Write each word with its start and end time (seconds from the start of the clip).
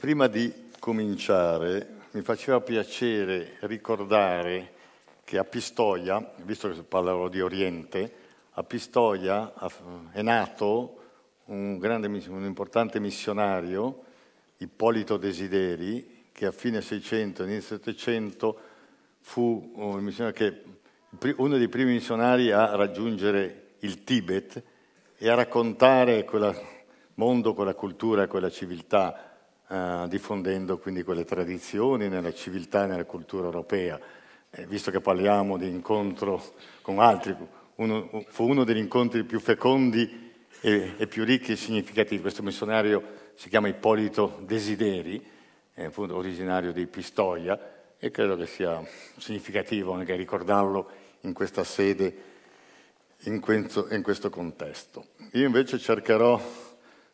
Prima 0.00 0.26
di 0.26 0.52
cominciare 0.80 2.00
mi 2.10 2.22
faceva 2.22 2.60
piacere 2.60 3.56
ricordare 3.60 4.72
che 5.22 5.38
a 5.38 5.44
Pistoia, 5.44 6.32
visto 6.42 6.68
che 6.68 6.82
parlerò 6.82 7.28
di 7.28 7.40
Oriente, 7.40 8.12
a 8.50 8.64
Pistoia 8.64 9.52
è 10.10 10.22
nato 10.22 10.98
un, 11.44 11.78
grande, 11.78 12.08
un 12.08 12.44
importante 12.44 12.98
missionario, 12.98 14.02
Ippolito 14.56 15.18
Desideri, 15.18 16.26
che 16.32 16.46
a 16.46 16.50
fine 16.50 16.80
600 16.80 17.44
e 17.44 17.46
inizio 17.46 17.76
700 17.76 18.58
fu 19.20 19.72
un 19.76 20.32
che, 20.32 20.64
uno 21.36 21.56
dei 21.56 21.68
primi 21.68 21.92
missionari 21.92 22.50
a 22.50 22.74
raggiungere 22.74 23.74
il 23.78 24.02
Tibet 24.02 24.60
e 25.16 25.30
a 25.30 25.34
raccontare 25.34 26.24
quel 26.24 26.52
mondo, 27.14 27.54
quella 27.54 27.74
cultura, 27.74 28.26
quella 28.26 28.50
civiltà, 28.50 29.28
eh, 29.74 30.06
diffondendo 30.08 30.78
quindi 30.78 31.02
quelle 31.02 31.24
tradizioni 31.24 32.08
nella 32.08 32.32
civiltà 32.32 32.84
e 32.84 32.86
nella 32.86 33.04
cultura 33.04 33.46
europea. 33.46 33.98
Eh, 34.50 34.66
visto 34.66 34.92
che 34.92 35.00
parliamo 35.00 35.56
di 35.56 35.68
incontro 35.68 36.40
con 36.80 37.00
altri, 37.00 37.34
uno, 37.76 38.24
fu 38.28 38.48
uno 38.48 38.62
degli 38.62 38.78
incontri 38.78 39.24
più 39.24 39.40
fecondi 39.40 40.32
e, 40.60 40.94
e, 40.96 41.06
più 41.08 41.24
ricchi 41.24 41.52
e 41.52 41.56
significativi. 41.56 42.22
Questo 42.22 42.44
missionario 42.44 43.02
si 43.34 43.48
chiama 43.48 43.66
Ippolito 43.66 44.38
Desideri, 44.46 45.20
è 45.72 45.90
originario 45.96 46.72
di 46.72 46.86
Pistoia 46.86 47.58
e 47.98 48.12
credo 48.12 48.36
che 48.36 48.46
sia 48.46 48.80
significativo 49.16 49.92
anche 49.92 50.14
ricordarlo 50.14 50.88
in 51.22 51.32
questa 51.32 51.64
sede, 51.64 52.16
in 53.22 53.40
questo, 53.40 53.88
in 53.90 54.04
questo 54.04 54.30
contesto. 54.30 55.06
Io 55.32 55.46
invece 55.46 55.78
cercherò 55.78 56.40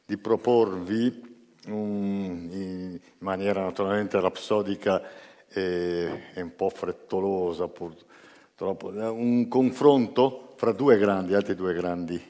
di 0.04 0.18
proporvi 0.18 1.29
in 1.66 2.98
maniera 3.18 3.62
naturalmente 3.62 4.18
rapsodica 4.20 5.02
e, 5.48 6.22
un 6.36 6.54
po' 6.54 6.70
frettolosa 6.70 7.68
purtroppo, 7.68 8.88
un 8.88 9.48
confronto 9.48 10.54
fra 10.56 10.72
due 10.72 10.98
grandi, 10.98 11.34
altri 11.34 11.54
due 11.54 11.74
grandi 11.74 12.20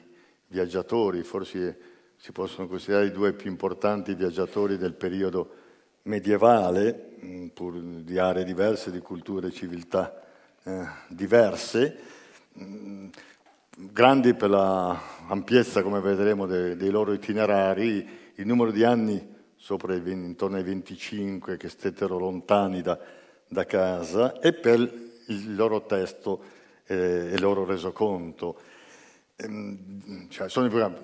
viaggiatori, 0.47 1.23
forse 1.23 1.79
si 2.17 2.31
possono 2.31 2.67
considerare 2.67 3.07
i 3.07 3.11
due 3.11 3.33
più 3.33 3.49
importanti 3.49 4.13
viaggiatori 4.13 4.77
del 4.77 4.93
periodo 4.93 5.49
medievale, 6.03 7.17
mm, 7.23 7.47
pur 7.47 7.79
di 7.79 8.17
aree 8.17 8.43
diverse, 8.43 8.91
di 8.91 8.99
culture 8.99 9.47
e 9.47 9.51
civiltà 9.51 10.21
eh, 10.63 10.85
diverse, 11.07 11.97
mm, 12.59 13.07
grandi 13.75 14.33
per 14.33 14.49
l'ampiezza, 14.49 15.81
come 15.81 15.99
vedremo, 15.99 16.45
dei 16.45 16.89
loro 16.89 17.13
itinerari, 17.13 18.20
il 18.41 18.47
numero 18.47 18.71
di 18.71 18.83
anni 18.83 19.25
sopra 19.55 19.93
i, 19.93 20.01
intorno 20.05 20.57
ai 20.57 20.63
25 20.63 21.57
che 21.57 21.69
stettero 21.69 22.17
lontani 22.17 22.81
da, 22.81 22.97
da 23.47 23.65
casa 23.65 24.39
e 24.39 24.53
per 24.53 24.79
il 25.27 25.55
loro 25.55 25.85
testo 25.85 26.43
eh, 26.85 26.95
e 26.95 27.33
il 27.33 27.41
loro 27.41 27.63
resoconto. 27.63 28.57
Ehm, 29.35 30.27
cioè, 30.29 30.47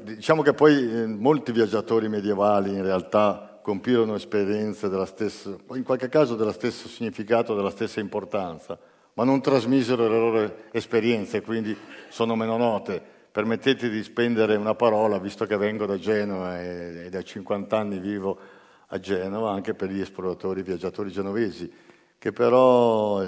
diciamo 0.02 0.42
che 0.42 0.54
poi 0.54 0.74
eh, 0.76 1.06
molti 1.06 1.52
viaggiatori 1.52 2.10
medievali 2.10 2.74
in 2.74 2.82
realtà 2.82 3.60
compirono 3.62 4.16
esperienze 4.16 4.90
della 4.90 5.06
stessa, 5.06 5.56
in 5.74 5.84
qualche 5.84 6.10
caso 6.10 6.36
dello 6.36 6.52
stesso 6.52 6.88
significato, 6.88 7.54
della 7.54 7.70
stessa 7.70 8.00
importanza, 8.00 8.80
ma 9.14 9.24
non 9.24 9.42
trasmisero 9.42 10.08
le 10.08 10.18
loro 10.18 10.56
esperienze, 10.72 11.42
quindi 11.42 11.76
sono 12.10 12.36
meno 12.36 12.58
note. 12.58 13.16
Permettete 13.38 13.88
di 13.90 14.02
spendere 14.02 14.56
una 14.56 14.74
parola, 14.74 15.20
visto 15.20 15.46
che 15.46 15.58
vengo 15.58 15.86
da 15.86 16.00
Genova 16.00 16.60
e, 16.60 17.04
e 17.06 17.10
da 17.12 17.22
50 17.22 17.78
anni 17.78 18.00
vivo 18.00 18.36
a 18.88 19.00
Genova, 19.00 19.52
anche 19.52 19.76
per 19.76 19.92
gli 19.92 20.02
esploratori, 20.02 20.64
viaggiatori 20.64 21.12
genovesi, 21.12 21.72
che 22.18 22.32
però 22.32 23.22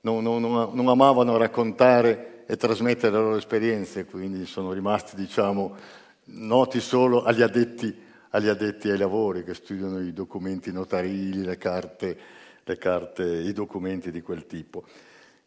non, 0.00 0.20
non, 0.24 0.40
non 0.40 0.88
amavano 0.88 1.36
raccontare 1.36 2.42
e 2.44 2.56
trasmettere 2.56 3.12
le 3.12 3.22
loro 3.22 3.36
esperienze, 3.36 4.04
quindi 4.04 4.46
sono 4.46 4.72
rimasti, 4.72 5.14
diciamo, 5.14 5.76
noti 6.24 6.80
solo 6.80 7.22
agli 7.22 7.42
addetti, 7.42 7.96
agli 8.30 8.48
addetti 8.48 8.90
ai 8.90 8.98
lavori, 8.98 9.44
che 9.44 9.54
studiano 9.54 10.00
i 10.00 10.12
documenti 10.12 10.72
notarili, 10.72 11.44
le 11.44 11.56
carte, 11.56 12.18
le 12.64 12.78
carte, 12.78 13.22
i 13.22 13.52
documenti 13.52 14.10
di 14.10 14.22
quel 14.22 14.44
tipo. 14.44 14.82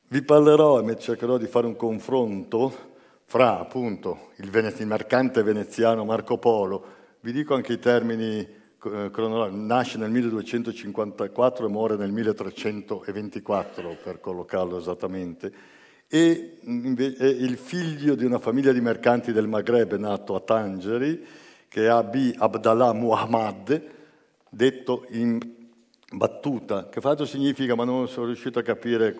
Vi 0.07 0.21
parlerò 0.21 0.81
e 0.87 0.97
cercherò 0.97 1.35
di 1.35 1.47
fare 1.47 1.65
un 1.65 1.75
confronto 1.75 2.93
fra 3.25 3.59
appunto 3.59 4.31
il, 4.37 4.49
il 4.53 4.87
mercante 4.87 5.43
veneziano 5.43 6.05
Marco 6.05 6.37
Polo, 6.37 6.85
vi 7.21 7.31
dico 7.31 7.55
anche 7.55 7.73
i 7.73 7.79
termini 7.79 8.39
eh, 8.39 9.09
cronologici, 9.11 9.65
nasce 9.65 9.97
nel 9.97 10.11
1254 10.11 11.65
e 11.65 11.69
muore 11.69 11.95
nel 11.95 12.11
1324 12.11 13.97
per 14.03 14.19
collocarlo 14.19 14.77
esattamente, 14.77 15.51
e 16.07 16.59
è 16.61 17.25
il 17.25 17.57
figlio 17.57 18.13
di 18.13 18.25
una 18.25 18.37
famiglia 18.37 18.71
di 18.71 18.79
mercanti 18.79 19.33
del 19.33 19.47
Maghreb 19.47 19.95
nato 19.95 20.35
a 20.35 20.39
Tangeri, 20.39 21.25
che 21.67 21.85
è 21.85 21.87
Abi 21.87 22.33
Abdallah 22.37 22.93
Muhammad, 22.93 23.81
detto 24.49 25.05
in 25.09 25.39
battuta, 26.13 26.89
che 26.89 26.99
l'altro 27.01 27.25
significa, 27.25 27.73
ma 27.73 27.85
non 27.85 28.07
sono 28.07 28.27
riuscito 28.27 28.59
a 28.59 28.61
capire 28.61 29.17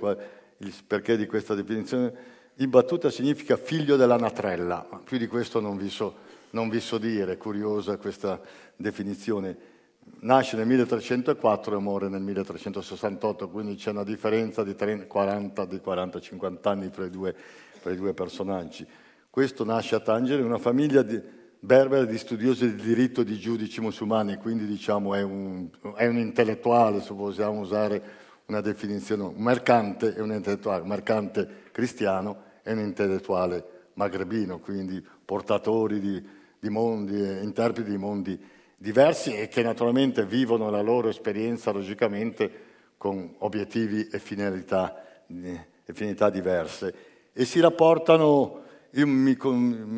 il 0.59 0.73
perché 0.85 1.17
di 1.17 1.25
questa 1.25 1.55
definizione, 1.55 2.13
in 2.59 2.69
battuta 2.69 3.09
significa 3.09 3.57
figlio 3.57 3.97
della 3.97 4.15
natrella, 4.15 4.87
ma 4.89 5.01
più 5.03 5.17
di 5.17 5.27
questo 5.27 5.59
non 5.59 5.75
vi 5.75 5.89
so, 5.89 6.15
non 6.51 6.69
vi 6.69 6.79
so 6.79 6.97
dire, 6.97 7.35
curiosa 7.35 7.97
questa 7.97 8.39
definizione. 8.77 9.73
Nasce 10.19 10.55
nel 10.55 10.65
1304 10.67 11.77
e 11.77 11.81
muore 11.81 12.07
nel 12.07 12.21
1368, 12.21 13.49
quindi 13.49 13.75
c'è 13.75 13.89
una 13.89 14.05
differenza 14.05 14.63
di 14.63 14.73
40, 14.73 15.65
di 15.65 15.81
40-50 15.83 16.57
anni 16.69 16.89
fra 16.91 17.05
i, 17.05 17.09
due, 17.09 17.35
fra 17.79 17.91
i, 17.91 17.97
due, 17.97 18.13
personaggi. 18.13 18.87
Questo 19.29 19.65
nasce 19.65 19.95
a 19.95 19.99
Tangere, 19.99 20.41
una 20.41 20.57
famiglia 20.57 21.01
di, 21.01 21.21
berbera 21.59 22.05
di 22.05 22.17
studiosi 22.17 22.73
di 22.73 22.81
diritto 22.81 23.23
di 23.23 23.37
giudici 23.37 23.81
musulmani, 23.81 24.37
quindi 24.37 24.65
diciamo 24.65 25.13
è 25.13 25.23
un, 25.23 25.67
è 25.95 26.05
un 26.07 26.19
intellettuale, 26.19 27.01
se 27.01 27.13
possiamo 27.13 27.59
usare 27.59 28.23
una 28.45 28.61
definizione, 28.61 29.23
un 29.23 29.43
mercante 29.43 30.15
e 30.15 30.21
un 30.21 30.31
intellettuale, 30.31 30.83
un 30.83 30.87
mercante 30.87 31.63
cristiano 31.71 32.44
e 32.67 32.73
un 32.73 32.79
intellettuale 32.79 33.63
magrebino, 33.93 34.57
quindi 34.57 35.03
portatori 35.23 35.99
di, 35.99 36.23
di 36.59 36.69
mondi, 36.69 37.15
interpreti 37.15 37.91
di 37.91 37.97
mondi 37.97 38.37
diversi 38.75 39.35
e 39.35 39.47
che 39.47 39.61
naturalmente 39.61 40.25
vivono 40.25 40.71
la 40.71 40.81
loro 40.81 41.09
esperienza 41.09 41.71
logicamente 41.71 42.63
con 42.97 43.35
obiettivi 43.39 44.07
e 44.11 44.17
finalità, 44.17 45.23
e 45.27 45.93
finalità 45.93 46.31
diverse. 46.31 46.93
E 47.31 47.45
si 47.45 47.59
rapportano, 47.59 48.63
io 48.91 49.07
mi, 49.07 49.37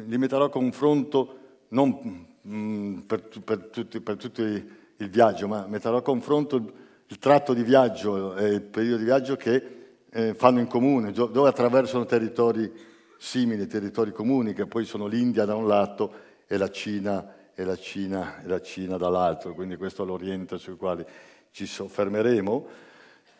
li 0.07 0.17
metterò 0.17 0.43
a 0.43 0.49
confronto 0.49 1.35
non 1.69 2.25
mh, 2.41 2.99
per, 3.07 3.29
per, 3.43 3.69
tutti, 3.71 4.01
per 4.01 4.17
tutto 4.17 4.41
il 4.41 5.09
viaggio, 5.09 5.47
ma 5.47 5.65
metterò 5.67 5.97
a 5.97 6.01
confronto 6.01 6.73
il 7.07 7.19
tratto 7.19 7.53
di 7.53 7.63
viaggio 7.63 8.35
e 8.35 8.47
il 8.47 8.61
periodo 8.61 8.97
di 8.97 9.05
viaggio 9.05 9.37
che 9.37 9.76
eh, 10.17 10.33
fanno 10.33 10.59
in 10.59 10.65
comune, 10.65 11.11
dove 11.11 11.47
attraversano 11.47 12.05
territori 12.05 12.71
simili, 13.19 13.67
territori 13.67 14.11
comuni, 14.11 14.53
che 14.53 14.65
poi 14.65 14.83
sono 14.83 15.05
l'India 15.05 15.45
da 15.45 15.53
un 15.53 15.67
lato 15.67 16.11
e 16.47 16.57
la 16.57 16.71
Cina, 16.71 17.51
e 17.53 17.63
la 17.63 17.75
Cina, 17.75 18.41
e 18.41 18.47
la 18.47 18.59
Cina 18.59 18.97
dall'altro, 18.97 19.53
quindi 19.53 19.75
questo 19.75 20.01
è 20.01 20.05
l'Oriente 20.07 20.57
sul 20.57 20.75
quale 20.75 21.05
ci 21.51 21.67
soffermeremo. 21.67 22.67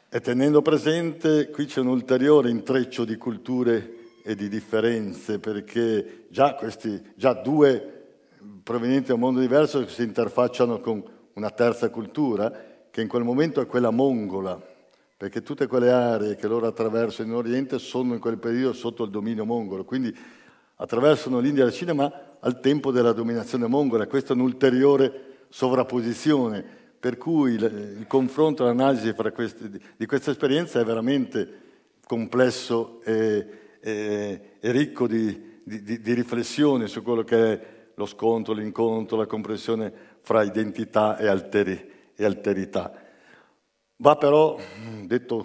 E 0.08 0.22
tenendo 0.22 0.62
presente, 0.62 1.50
qui 1.50 1.66
c'è 1.66 1.80
un 1.80 1.88
ulteriore 1.88 2.52
intreccio 2.52 3.06
di 3.06 3.18
culture 3.18 3.96
e 4.22 4.36
di 4.36 4.48
differenze, 4.48 5.40
perché 5.40 6.26
già, 6.30 6.54
questi, 6.54 7.02
già 7.16 7.34
due 7.34 7.94
provenienti 8.62 9.08
da 9.08 9.16
un 9.16 9.22
mondo 9.22 9.40
diverso 9.40 9.88
si 9.88 10.04
interfacciano 10.04 10.78
con 10.78 11.04
una 11.34 11.50
terza 11.50 11.90
cultura, 11.90 12.54
che 12.92 13.02
in 13.02 13.08
quel 13.08 13.24
momento 13.24 13.62
è 13.62 13.66
quella 13.66 13.90
mongola, 13.90 14.76
perché 15.18 15.42
tutte 15.42 15.66
quelle 15.66 15.92
aree 15.92 16.36
che 16.36 16.48
loro 16.48 16.68
attraversano 16.68 17.30
in 17.30 17.36
Oriente 17.36 17.80
sono 17.80 18.14
in 18.14 18.20
quel 18.20 18.38
periodo 18.38 18.74
sotto 18.74 19.04
il 19.04 19.10
dominio 19.10 19.46
mongolo, 19.46 19.84
quindi 19.84 20.16
attraversano 20.76 21.40
l'India 21.40 21.64
e 21.64 21.66
la 21.66 21.72
Cina, 21.72 21.94
ma 21.94 22.12
al 22.40 22.60
tempo 22.60 22.92
della 22.92 23.14
dominazione 23.14 23.66
mongola. 23.66 24.06
Questa 24.06 24.34
è 24.34 24.36
un'ulteriore 24.36 25.46
sovrapposizione, 25.50 26.64
per 27.00 27.18
cui 27.18 27.54
il, 27.54 28.06
confronto 28.08 28.64
l'analisi 28.64 29.12
questi, 29.34 29.82
di 29.98 30.06
questa 30.06 30.30
esperienza 30.30 30.80
è 30.80 30.86
veramente 30.86 31.66
complesso 32.06 33.02
e, 33.04 33.48
e, 33.80 34.42
e 34.60 34.72
ricco 34.72 35.08
di, 35.08 35.62
di, 35.64 36.00
di 36.00 36.14
riflessione 36.14 36.86
su 36.88 37.02
quello 37.02 37.24
che 37.24 37.54
è 37.54 37.76
lo 37.96 38.06
scontro, 38.06 38.54
l'incontro, 38.54 39.18
la 39.18 39.26
comprensione 39.26 39.92
fra 40.22 40.44
identità 40.44 41.18
e 41.18 41.28
alteri 41.28 41.90
e 42.16 42.24
alterità. 42.24 43.07
Va 44.00 44.16
però, 44.16 44.60
detto, 45.06 45.44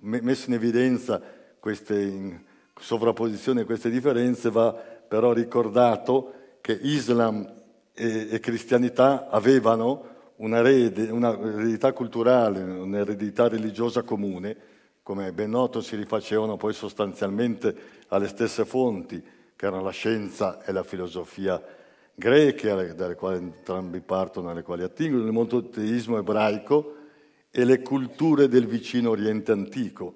messo 0.00 0.50
in 0.50 0.54
evidenza 0.54 1.18
queste 1.58 2.44
sovrapposizioni 2.78 3.64
queste 3.64 3.88
differenze, 3.88 4.50
va 4.50 4.70
però 4.70 5.32
ricordato 5.32 6.32
che 6.60 6.72
Islam 6.72 7.50
e, 7.94 8.28
e 8.32 8.38
cristianità 8.38 9.30
avevano 9.30 10.08
un'eredità 10.36 11.94
culturale, 11.94 12.60
un'eredità 12.60 13.48
religiosa 13.48 14.02
comune, 14.02 14.56
come 15.02 15.28
è 15.28 15.32
ben 15.32 15.48
noto 15.48 15.80
si 15.80 15.96
rifacevano 15.96 16.58
poi 16.58 16.74
sostanzialmente 16.74 17.74
alle 18.08 18.28
stesse 18.28 18.66
fonti, 18.66 19.24
che 19.56 19.66
erano 19.66 19.84
la 19.84 19.90
scienza 19.90 20.62
e 20.64 20.72
la 20.72 20.82
filosofia 20.82 21.58
greche, 22.14 22.94
dalle 22.94 23.14
quali 23.14 23.38
entrambi 23.38 24.02
partono, 24.02 24.50
alle 24.50 24.62
quali 24.62 24.82
attingono, 24.82 25.24
il 25.24 25.32
monoteismo 25.32 26.18
ebraico 26.18 26.98
e 27.50 27.64
le 27.64 27.82
culture 27.82 28.48
del 28.48 28.66
vicino 28.66 29.10
Oriente 29.10 29.52
antico. 29.52 30.14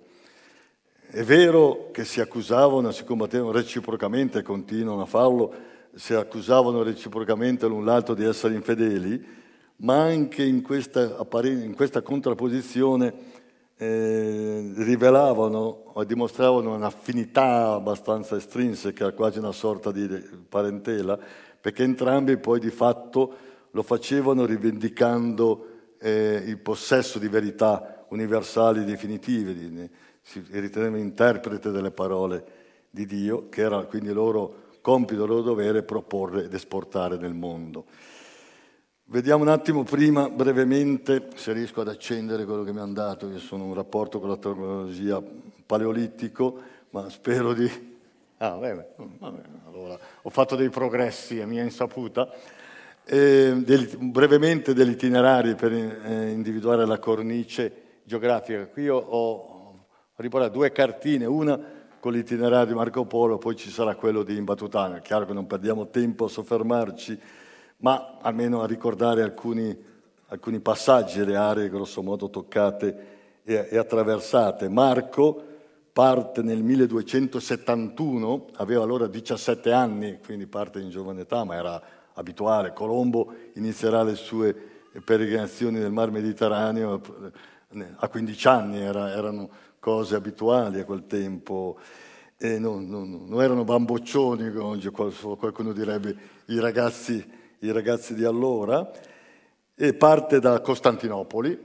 È 1.06 1.22
vero 1.22 1.90
che 1.92 2.04
si 2.04 2.20
accusavano, 2.20 2.90
si 2.90 3.04
combattevano 3.04 3.52
reciprocamente 3.52 4.38
e 4.38 4.42
continuano 4.42 5.02
a 5.02 5.06
farlo, 5.06 5.54
si 5.94 6.14
accusavano 6.14 6.82
reciprocamente 6.82 7.66
l'un 7.66 7.84
l'altro 7.84 8.14
di 8.14 8.24
essere 8.24 8.54
infedeli, 8.54 9.24
ma 9.76 10.02
anche 10.02 10.44
in 10.44 10.62
questa, 10.62 11.16
in 11.44 11.74
questa 11.74 12.02
contrapposizione 12.02 13.14
eh, 13.76 14.72
rivelavano 14.76 15.82
o 15.92 16.04
dimostravano 16.04 16.74
un'affinità 16.74 17.72
abbastanza 17.72 18.36
estrinseca, 18.36 19.12
quasi 19.12 19.38
una 19.38 19.52
sorta 19.52 19.90
di 19.92 20.08
parentela, 20.48 21.18
perché 21.60 21.82
entrambi 21.82 22.36
poi 22.38 22.60
di 22.60 22.70
fatto 22.70 23.34
lo 23.70 23.82
facevano 23.82 24.44
rivendicando 24.44 25.73
eh, 26.04 26.42
il 26.44 26.58
possesso 26.58 27.18
di 27.18 27.28
verità 27.28 28.04
universali 28.08 28.84
definitive, 28.84 29.54
di, 29.54 29.90
si 30.20 30.44
riteneva 30.50 30.98
interprete 30.98 31.70
delle 31.70 31.90
parole 31.90 32.44
di 32.90 33.06
Dio, 33.06 33.48
che 33.48 33.62
era 33.62 33.82
quindi 33.84 34.12
loro 34.12 34.72
compito, 34.82 35.24
loro 35.24 35.40
dovere 35.40 35.82
proporre 35.82 36.44
ed 36.44 36.52
esportare 36.52 37.16
nel 37.16 37.32
mondo. 37.32 37.86
Vediamo 39.06 39.44
un 39.44 39.48
attimo 39.48 39.82
prima, 39.82 40.28
brevemente, 40.28 41.28
se 41.36 41.54
riesco 41.54 41.80
ad 41.80 41.88
accendere 41.88 42.44
quello 42.44 42.64
che 42.64 42.72
mi 42.72 42.80
hanno 42.80 42.92
dato, 42.92 43.26
io 43.26 43.38
sono 43.38 43.64
un 43.64 43.72
rapporto 43.72 44.20
con 44.20 44.28
la 44.28 44.36
tecnologia 44.36 45.22
paleolitico, 45.64 46.60
ma 46.90 47.08
spero 47.08 47.54
di... 47.54 47.92
Ah, 48.38 48.56
vabbè, 48.56 48.94
allora, 49.66 49.98
ho 50.20 50.28
fatto 50.28 50.54
dei 50.54 50.68
progressi 50.68 51.40
a 51.40 51.46
mia 51.46 51.62
insaputa. 51.62 52.30
Eh, 53.06 53.52
del, 53.62 53.98
brevemente 53.98 54.72
degli 54.72 54.92
itinerari 54.92 55.54
per 55.54 55.72
eh, 55.74 56.30
individuare 56.30 56.86
la 56.86 56.98
cornice 56.98 58.00
geografica. 58.02 58.66
Qui 58.66 58.88
ho, 58.88 58.96
ho 58.96 59.86
riportato 60.16 60.54
due 60.54 60.72
cartine, 60.72 61.26
una 61.26 61.60
con 62.00 62.12
l'itinerario 62.12 62.68
di 62.68 62.74
Marco 62.74 63.04
Polo, 63.04 63.36
poi 63.36 63.56
ci 63.56 63.68
sarà 63.68 63.94
quello 63.94 64.22
di 64.22 64.36
Imbatutana. 64.36 64.96
È 64.96 65.00
chiaro 65.02 65.26
che 65.26 65.34
non 65.34 65.46
perdiamo 65.46 65.88
tempo 65.88 66.24
a 66.24 66.28
soffermarci, 66.28 67.20
ma 67.78 68.18
almeno 68.22 68.62
a 68.62 68.66
ricordare 68.66 69.22
alcuni, 69.22 69.76
alcuni 70.28 70.60
passaggi, 70.60 71.22
le 71.26 71.36
aree 71.36 71.68
grosso 71.68 72.02
modo 72.02 72.30
toccate 72.30 72.96
e, 73.44 73.68
e 73.70 73.76
attraversate. 73.76 74.70
Marco 74.70 75.42
parte 75.92 76.40
nel 76.40 76.62
1271, 76.62 78.46
aveva 78.54 78.82
allora 78.82 79.06
17 79.06 79.72
anni, 79.72 80.20
quindi 80.24 80.46
parte 80.46 80.80
in 80.80 80.88
giovane 80.88 81.20
età, 81.20 81.44
ma 81.44 81.54
era 81.54 81.82
abituale. 82.14 82.72
Colombo 82.72 83.32
inizierà 83.54 84.02
le 84.02 84.14
sue 84.14 84.54
peregrinazioni 85.04 85.78
nel 85.78 85.92
Mar 85.92 86.10
Mediterraneo 86.10 87.00
a 87.96 88.08
15 88.08 88.48
anni, 88.48 88.80
era, 88.80 89.12
erano 89.12 89.50
cose 89.78 90.14
abituali 90.14 90.80
a 90.80 90.84
quel 90.84 91.06
tempo. 91.06 91.78
E 92.36 92.58
non, 92.58 92.88
non, 92.88 93.26
non 93.26 93.42
erano 93.42 93.64
bamboccioni, 93.64 94.50
come 94.52 95.12
qualcuno 95.38 95.72
direbbe, 95.72 96.16
i 96.46 96.58
ragazzi, 96.58 97.24
i 97.60 97.72
ragazzi 97.72 98.14
di 98.14 98.24
allora. 98.24 98.90
E 99.74 99.94
parte 99.94 100.40
da 100.40 100.60
Costantinopoli, 100.60 101.58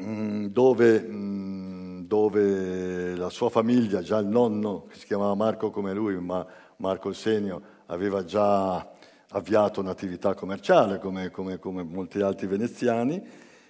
mm, 0.00 0.46
dove, 0.46 1.00
mm, 1.00 2.00
dove 2.06 3.16
la 3.16 3.30
sua 3.30 3.48
famiglia, 3.48 4.02
già 4.02 4.18
il 4.18 4.26
nonno, 4.26 4.86
che 4.88 4.98
si 4.98 5.06
chiamava 5.06 5.34
Marco 5.34 5.70
come 5.70 5.94
lui, 5.94 6.18
ma 6.20 6.46
Marco 6.78 7.08
il 7.08 7.14
Senio, 7.14 7.62
aveva 7.86 8.24
già 8.24 8.94
avviato 9.30 9.80
un'attività 9.80 10.34
commerciale 10.34 10.98
come, 10.98 11.30
come, 11.30 11.58
come 11.58 11.82
molti 11.82 12.20
altri 12.20 12.46
veneziani. 12.46 13.22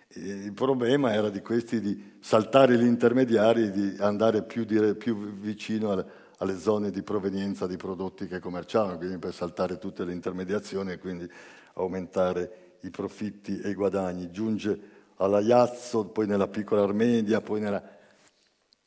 Il 0.08 0.52
problema 0.52 1.12
era 1.12 1.30
di 1.30 1.40
questi 1.40 1.80
di 1.80 2.16
saltare 2.20 2.76
gli 2.78 2.84
intermediari 2.84 3.64
e 3.64 3.70
di 3.70 3.96
andare 3.98 4.42
più, 4.42 4.64
dire, 4.64 4.94
più 4.94 5.32
vicino 5.34 5.90
alle, 5.92 6.06
alle, 6.38 6.58
zone 6.58 6.90
di 6.90 7.02
provenienza 7.02 7.66
di 7.66 7.76
prodotti 7.76 8.26
che 8.26 8.38
commerciavano, 8.38 8.96
quindi 8.98 9.18
per 9.18 9.34
saltare 9.34 9.78
tutte 9.78 10.04
le 10.04 10.12
intermediazioni 10.12 10.92
e 10.92 10.98
quindi 10.98 11.28
aumentare 11.74 12.76
i 12.82 12.90
profitti 12.90 13.60
e 13.60 13.70
i 13.70 13.74
guadagni. 13.74 14.30
Giunge 14.30 14.94
alla 15.16 15.40
Iazzo, 15.40 16.06
poi 16.06 16.26
nella 16.26 16.48
piccola 16.48 16.82
Armenia, 16.82 17.40
poi 17.40 17.60
nella 17.60 17.82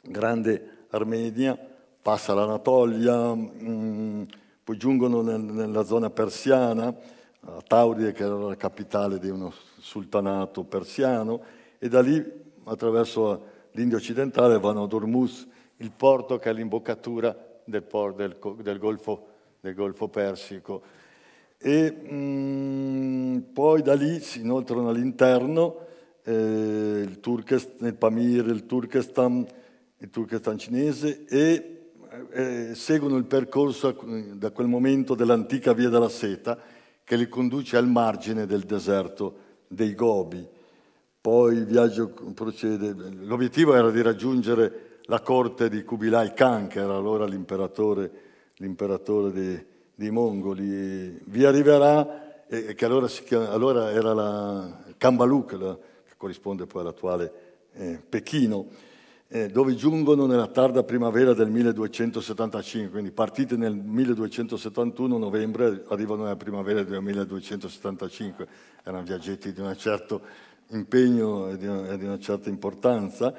grande 0.02 0.86
Armenia, 0.90 1.58
passa 2.02 2.32
all'Anatolia, 2.32 3.34
mh, 3.36 3.52
mm, 3.62 4.24
poi 4.70 4.78
giungono 4.78 5.24
nel, 5.24 5.42
nella 5.42 5.84
zona 5.84 6.12
persiana, 6.12 6.96
a 7.40 7.62
Tauride 7.66 8.12
che 8.12 8.24
era 8.24 8.36
la 8.36 8.56
capitale 8.56 9.18
di 9.18 9.28
uno 9.28 9.52
sultanato 9.80 10.64
persiano, 10.64 11.42
e 11.80 11.90
da 11.90 12.02
lì 12.02 12.24
attraverso 12.66 13.46
l'India 13.72 13.98
occidentale 13.98 14.60
vanno 14.60 14.84
ad 14.84 14.94
Hormuz, 14.94 15.48
il 15.78 15.90
porto 15.90 16.38
che 16.38 16.52
è 16.52 16.54
l'imboccatura 16.54 17.36
del, 17.64 17.84
del, 18.16 18.38
del, 18.62 18.78
Golfo, 18.78 19.28
del 19.60 19.74
Golfo, 19.74 20.08
Persico. 20.08 20.84
E 21.58 21.92
mh, 21.92 22.14
mm, 22.14 23.38
poi 23.52 23.82
da 23.82 23.96
lì 23.96 24.20
si 24.20 24.42
inoltrano 24.42 24.90
all'interno 24.90 25.78
eh, 26.22 26.32
il, 26.32 27.20
il 27.80 27.96
Pamir, 27.96 28.46
il 28.46 28.68
Turkestan, 28.68 29.48
il 29.98 30.10
Turkestan 30.12 30.60
cinese 30.60 31.26
e 31.26 31.79
eh, 32.32 32.76
seguono 32.76 33.18
il 33.18 33.26
percorso 33.26 33.96
da 34.34 34.52
quel 34.52 34.68
momento 34.68 35.16
dell'antica 35.16 35.74
via 35.74 35.90
della 35.90 36.10
seta 36.10 36.58
che 37.04 37.16
li 37.16 37.28
conduce 37.28 37.78
al 37.78 37.88
margine 37.88 38.46
del 38.46 38.64
deserto 38.64 39.38
dei 39.68 39.96
Gobi. 39.96 40.48
Poi 41.22 41.56
il 41.56 41.66
viaggio 41.66 42.10
procede. 42.34 42.94
L'obiettivo 43.22 43.74
era 43.74 43.90
di 43.90 44.02
raggiungere 44.02 45.00
la 45.04 45.22
corte 45.22 45.70
di 45.70 45.84
Kubilai 45.84 46.34
Khan, 46.34 46.68
che 46.68 46.80
era 46.80 46.96
allora 46.96 47.26
l'imperatore, 47.26 48.12
l'imperatore 48.58 49.32
dei, 49.32 49.66
dei, 49.96 50.12
Mongoli. 50.12 51.20
Vi 51.26 51.46
arriverà, 51.46 52.46
e 52.48 52.76
che 52.76 52.86
allora, 52.86 53.08
chiama, 53.08 53.50
allora 53.50 53.92
era 53.92 54.14
la 54.14 54.84
Kambaluk, 54.98 55.52
la, 55.54 55.78
che 56.06 56.14
corrisponde 56.16 56.68
poi 56.68 56.82
all'attuale 56.82 57.34
eh, 57.74 58.02
Pechino 58.08 58.68
eh, 59.32 59.48
dove 59.48 59.76
giungono 59.76 60.26
nella 60.26 60.48
tarda 60.48 60.84
primavera 60.84 61.34
del 61.34 61.52
1275, 61.52 62.90
quindi 62.90 63.12
partite 63.12 63.56
nel 63.56 63.76
1271 63.76 65.18
novembre, 65.20 65.86
arrivano 65.90 66.24
nella 66.24 66.36
primavera 66.36 66.82
del 66.82 67.00
1275, 67.00 68.48
erano 68.84 69.04
viaggetti 69.04 69.54
di 69.54 69.62
un 69.62 69.78
certo 69.78 70.22
impegno 70.70 71.50
e 71.50 71.58
di 71.58 71.68
una, 71.68 71.96
di 71.96 72.06
una 72.06 72.18
certa 72.18 72.50
importanza. 72.50 73.32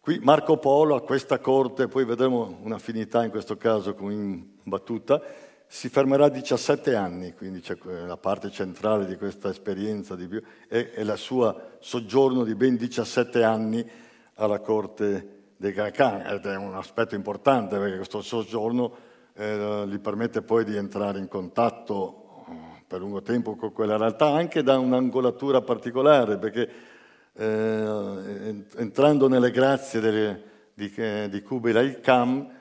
Qui 0.00 0.18
Marco 0.22 0.58
Polo 0.58 0.96
a 0.96 1.02
questa 1.02 1.38
corte, 1.38 1.86
poi 1.86 2.04
vedremo 2.04 2.58
un'affinità 2.62 3.22
in 3.22 3.30
questo 3.30 3.56
caso 3.56 3.94
con 3.94 4.10
Imbattuta, 4.10 5.22
si 5.68 5.88
fermerà 5.88 6.28
17 6.28 6.96
anni, 6.96 7.32
quindi 7.32 7.60
c'è 7.60 7.76
la 8.06 8.16
parte 8.16 8.50
centrale 8.50 9.06
di 9.06 9.16
questa 9.16 9.50
esperienza 9.50 10.16
di, 10.16 10.28
è, 10.68 10.90
è 10.90 11.00
il 11.00 11.14
suo 11.16 11.76
soggiorno 11.78 12.42
di 12.42 12.56
ben 12.56 12.76
17 12.76 13.44
anni 13.44 14.04
alla 14.36 14.60
corte 14.60 15.34
dei 15.56 15.72
Khan 15.72 16.26
ed 16.26 16.44
è 16.44 16.56
un 16.56 16.74
aspetto 16.74 17.14
importante 17.14 17.78
perché 17.78 17.96
questo 17.96 18.20
soggiorno 18.20 18.94
eh, 19.34 19.84
gli 19.86 19.98
permette 19.98 20.42
poi 20.42 20.64
di 20.64 20.76
entrare 20.76 21.18
in 21.18 21.28
contatto 21.28 22.44
eh, 22.48 22.82
per 22.86 23.00
lungo 23.00 23.22
tempo 23.22 23.56
con 23.56 23.72
quella 23.72 23.96
realtà 23.96 24.26
anche 24.28 24.62
da 24.62 24.78
un'angolatura 24.78 25.62
particolare 25.62 26.36
perché 26.36 26.68
eh, 27.32 28.64
entrando 28.76 29.28
nelle 29.28 29.50
grazie 29.50 30.00
delle, 30.00 30.42
di, 30.74 30.92
eh, 30.96 31.28
di 31.30 31.42
Kublai 31.42 32.00
Khan 32.00 32.54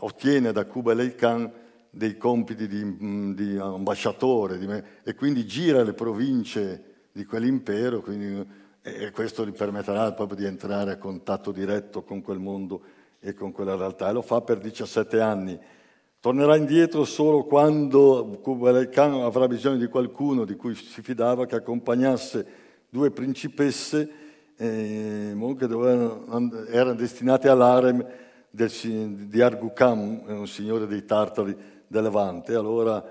ottiene 0.00 0.52
da 0.52 0.64
Kublai 0.64 1.14
Khan 1.14 1.52
dei 1.90 2.16
compiti 2.16 2.66
di, 2.66 3.34
di 3.34 3.56
ambasciatore 3.58 4.58
di 4.58 4.66
e 5.04 5.14
quindi 5.14 5.46
gira 5.46 5.82
le 5.82 5.92
province 5.92 6.84
di 7.12 7.26
quell'impero, 7.26 8.00
quindi 8.00 8.46
e 8.82 9.12
questo 9.12 9.46
gli 9.46 9.52
permetterà 9.52 10.12
proprio 10.12 10.36
di 10.36 10.44
entrare 10.44 10.92
a 10.92 10.98
contatto 10.98 11.52
diretto 11.52 12.02
con 12.02 12.20
quel 12.20 12.38
mondo 12.38 12.82
e 13.20 13.32
con 13.32 13.52
quella 13.52 13.76
realtà. 13.76 14.08
E 14.08 14.12
lo 14.12 14.22
fa 14.22 14.40
per 14.40 14.58
17 14.58 15.20
anni. 15.20 15.58
Tornerà 16.18 16.56
indietro 16.56 17.04
solo 17.04 17.44
quando 17.44 18.38
Kublai 18.42 18.88
Khan 18.88 19.22
avrà 19.22 19.46
bisogno 19.46 19.76
di 19.76 19.86
qualcuno 19.86 20.44
di 20.44 20.56
cui 20.56 20.74
si 20.74 21.02
fidava 21.02 21.46
che 21.46 21.56
accompagnasse 21.56 22.46
due 22.88 23.10
principesse 23.10 24.08
eh, 24.56 25.34
che 25.58 25.66
dovevano, 25.66 26.66
erano 26.68 26.94
destinate 26.94 27.48
all'arem 27.48 28.06
del, 28.50 28.70
di 29.28 29.40
Argukam, 29.40 30.22
un 30.26 30.46
signore 30.46 30.86
dei 30.86 31.04
Tartari 31.04 31.56
del 31.86 32.02
Levante. 32.02 32.54
Allora 32.54 33.04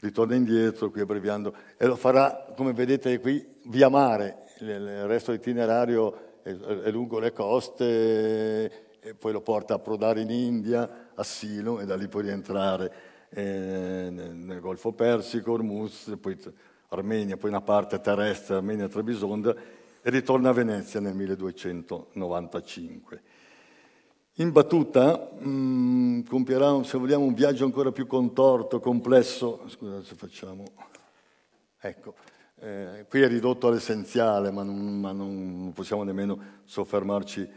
ritorna 0.00 0.34
indietro, 0.34 0.90
qui 0.90 1.00
abbreviando, 1.00 1.54
e 1.76 1.86
lo 1.86 1.96
farà, 1.96 2.52
come 2.56 2.72
vedete 2.72 3.20
qui, 3.20 3.44
via 3.66 3.88
mare. 3.88 4.44
Il 4.60 5.06
resto 5.06 5.30
dell'itinerario 5.30 6.42
è, 6.42 6.50
è 6.50 6.90
lungo 6.90 7.18
le 7.18 7.32
coste, 7.32 8.88
e 9.00 9.14
poi 9.14 9.32
lo 9.32 9.40
porta 9.40 9.72
a 9.74 9.76
approdare 9.76 10.20
in 10.20 10.30
India, 10.30 11.08
a 11.14 11.22
Silo, 11.22 11.80
e 11.80 11.86
da 11.86 11.96
lì 11.96 12.08
può 12.08 12.20
rientrare 12.20 12.92
eh, 13.30 14.08
nel, 14.10 14.60
Golfo 14.60 14.92
Persico, 14.92 15.52
Ormuz, 15.52 16.16
poi 16.20 16.36
Armenia, 16.88 17.36
poi 17.36 17.50
una 17.50 17.62
parte 17.62 18.00
terrestre, 18.00 18.56
Armenia 18.56 18.88
Trebisonda, 18.88 19.54
e 20.02 20.10
ritorna 20.10 20.48
a 20.50 20.52
Venezia 20.52 21.00
nel 21.00 21.14
1295. 21.14 23.22
In 24.34 24.52
battuta 24.52 25.30
mh, 25.38 25.48
mm, 25.48 26.20
compierà, 26.22 26.82
se 26.84 26.98
vogliamo, 26.98 27.24
un 27.24 27.34
viaggio 27.34 27.64
ancora 27.64 27.90
più 27.92 28.06
contorto, 28.06 28.80
complesso. 28.80 29.64
Scusate 29.68 30.04
se 30.04 30.14
facciamo. 30.14 30.64
Ecco, 31.78 32.14
eh, 32.60 33.06
qui 33.08 33.22
è 33.22 33.28
ridotto 33.28 33.68
all'essenziale, 33.68 34.50
ma 34.50 34.62
non, 34.62 35.00
ma 35.00 35.12
non 35.12 35.72
possiamo 35.74 36.02
nemmeno 36.02 36.38
soffermarci 36.64 37.48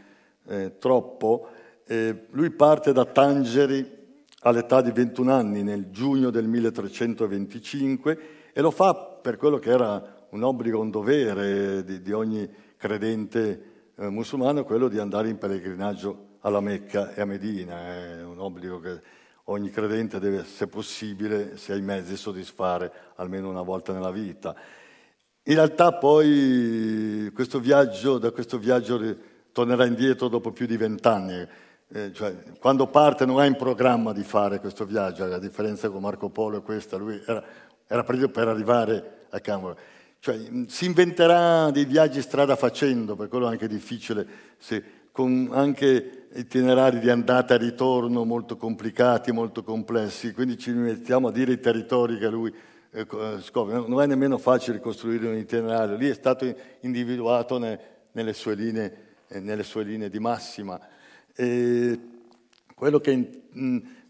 eh, 0.46 0.78
troppo. 0.78 1.48
Eh, 1.86 2.26
lui 2.30 2.50
parte 2.50 2.92
da 2.92 3.04
Tangeri 3.04 4.02
all'età 4.40 4.80
di 4.80 4.92
21 4.92 5.32
anni, 5.32 5.62
nel 5.62 5.90
giugno 5.90 6.30
del 6.30 6.46
1325, 6.46 8.18
e 8.52 8.60
lo 8.62 8.70
fa 8.70 8.94
per 8.94 9.36
quello 9.36 9.58
che 9.58 9.70
era 9.70 10.26
un 10.30 10.42
obbligo, 10.42 10.80
un 10.80 10.90
dovere 10.90 11.84
di, 11.84 12.00
di 12.00 12.12
ogni 12.12 12.48
credente 12.76 13.72
eh, 13.96 14.08
musulmano, 14.08 14.64
quello 14.64 14.88
di 14.88 14.98
andare 14.98 15.28
in 15.28 15.36
pellegrinaggio 15.36 16.32
alla 16.40 16.60
Mecca 16.60 17.14
e 17.14 17.20
a 17.20 17.24
Medina, 17.26 17.94
è 17.94 18.24
un 18.24 18.38
obbligo 18.38 18.80
che 18.80 19.00
ogni 19.44 19.68
credente 19.68 20.18
deve, 20.18 20.44
se 20.44 20.66
possibile, 20.66 21.58
se 21.58 21.72
ha 21.72 21.76
i 21.76 21.82
mezzi, 21.82 22.16
soddisfare 22.16 22.90
almeno 23.16 23.50
una 23.50 23.62
volta 23.62 23.92
nella 23.92 24.10
vita. 24.10 24.54
In 25.46 25.56
realtà 25.56 25.92
poi 25.92 27.30
questo 27.34 27.60
viaggio, 27.60 28.16
da 28.16 28.30
questo 28.30 28.56
viaggio 28.56 28.98
tornerà 29.52 29.84
indietro 29.84 30.28
dopo 30.28 30.52
più 30.52 30.64
di 30.64 30.78
vent'anni. 30.78 31.46
Eh, 31.88 32.12
cioè, 32.14 32.34
quando 32.58 32.86
parte 32.86 33.26
non 33.26 33.38
ha 33.38 33.44
in 33.44 33.56
programma 33.56 34.14
di 34.14 34.22
fare 34.22 34.58
questo 34.58 34.86
viaggio, 34.86 35.24
a 35.24 35.38
differenza 35.38 35.90
con 35.90 36.00
Marco 36.00 36.30
Polo 36.30 36.56
e 36.56 36.62
questa, 36.62 36.96
lui 36.96 37.22
era, 37.26 37.44
era 37.86 38.02
preso 38.04 38.30
per 38.30 38.48
arrivare 38.48 39.26
a 39.28 39.40
Camera. 39.40 39.76
Cioè, 40.18 40.38
si 40.66 40.86
inventerà 40.86 41.70
dei 41.70 41.84
viaggi 41.84 42.22
strada 42.22 42.56
facendo, 42.56 43.14
per 43.14 43.28
quello 43.28 43.46
è 43.46 43.50
anche 43.50 43.68
difficile, 43.68 44.26
se, 44.56 44.82
con 45.12 45.50
anche 45.52 46.28
itinerari 46.32 47.00
di 47.00 47.10
andata 47.10 47.52
e 47.52 47.58
ritorno 47.58 48.24
molto 48.24 48.56
complicati, 48.56 49.30
molto 49.30 49.62
complessi, 49.62 50.32
quindi 50.32 50.56
ci 50.56 50.70
mettiamo 50.70 51.28
a 51.28 51.32
dire 51.32 51.52
i 51.52 51.60
territori 51.60 52.16
che 52.16 52.28
lui 52.28 52.52
scopre. 53.40 53.74
Non 53.86 54.00
è 54.00 54.06
nemmeno 54.06 54.38
facile 54.38 54.80
costruire 54.80 55.28
un 55.28 55.36
itinerario, 55.36 55.96
lì 55.96 56.08
è 56.08 56.14
stato 56.14 56.52
individuato 56.80 57.58
ne, 57.58 57.80
nelle, 58.12 58.32
sue 58.32 58.54
linee, 58.54 58.98
eh, 59.28 59.40
nelle, 59.40 59.64
sue 59.64 59.82
linee, 59.82 60.08
di 60.08 60.20
massima. 60.20 60.80
E 61.34 61.98
quello 62.74 63.00
che, 63.00 63.42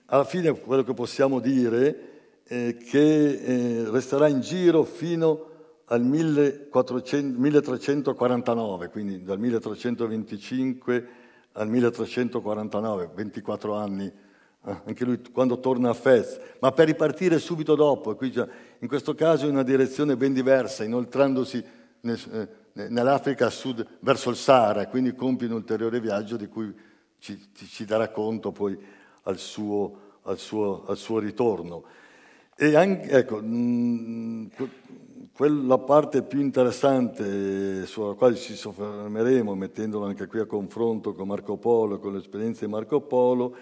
alla 0.06 0.24
fine 0.24 0.52
quello 0.52 0.82
che 0.82 0.92
possiamo 0.92 1.40
dire 1.40 2.12
è 2.44 2.76
che 2.76 3.30
eh, 3.30 3.90
resterà 3.90 4.28
in 4.28 4.40
giro 4.40 4.84
fino 4.84 5.52
al 5.86 6.02
1400, 6.02 7.38
1349, 7.38 8.88
quindi 8.90 9.22
dal 9.22 9.38
1325 9.38 11.08
al 11.52 11.68
1349, 11.68 13.10
24 13.14 13.74
anni, 13.74 14.06
eh, 14.06 14.12
anche 14.64 15.04
lui 15.04 15.20
quando 15.30 15.60
torna 15.60 15.90
a 15.90 15.94
Fez, 15.94 16.40
ma 16.60 16.72
per 16.72 16.86
ripartire 16.86 17.38
subito 17.38 17.74
dopo, 17.74 18.16
in 18.20 18.88
questo 18.88 19.14
caso 19.14 19.46
in 19.46 19.52
una 19.52 19.62
direzione 19.62 20.16
ben 20.16 20.32
diversa, 20.32 20.84
inoltrandosi 20.84 21.62
eh, 22.00 22.48
nell'Africa 22.72 23.46
a 23.46 23.50
sud 23.50 23.86
verso 24.00 24.30
il 24.30 24.36
Sahara, 24.36 24.86
quindi 24.88 25.14
compie 25.14 25.46
un 25.46 25.54
ulteriore 25.54 26.00
viaggio 26.00 26.36
di 26.36 26.48
cui 26.48 26.74
ci, 27.18 27.38
ci 27.54 27.84
darà 27.84 28.08
conto 28.08 28.52
poi 28.52 28.76
al 29.22 29.38
suo, 29.38 29.98
al 30.22 30.38
suo, 30.38 30.84
al 30.86 30.96
suo 30.96 31.18
ritorno. 31.18 31.84
E 32.56 32.74
anche, 32.74 33.10
ecco, 33.10 33.42
mh, 33.42 34.50
quella 35.32 35.78
parte 35.78 36.22
più 36.22 36.40
interessante 36.40 37.86
sulla 37.86 38.14
quale 38.14 38.36
ci 38.36 38.54
soffermeremo, 38.54 39.54
mettendolo 39.54 40.06
anche 40.06 40.26
qui 40.26 40.38
a 40.38 40.46
confronto 40.46 41.12
con 41.12 41.26
Marco 41.26 41.56
Polo, 41.56 41.98
con 41.98 42.14
l'esperienza 42.14 42.64
di 42.64 42.70
Marco 42.70 43.00
Polo, 43.00 43.56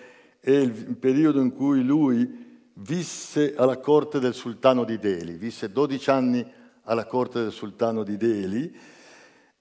è 0.44 0.50
il 0.50 0.96
periodo 0.96 1.40
in 1.40 1.52
cui 1.52 1.84
lui 1.84 2.70
visse 2.75 3.54
alla 3.54 3.78
corte 3.78 4.18
del 4.18 4.34
sultano 4.34 4.82
di 4.82 4.99
Delhi, 4.99 5.34
visse 5.34 5.70
12 5.70 6.11
anni 6.11 6.44
alla 6.82 7.06
corte 7.06 7.42
del 7.42 7.52
sultano 7.52 8.02
di 8.02 8.16
Delhi, 8.16 8.75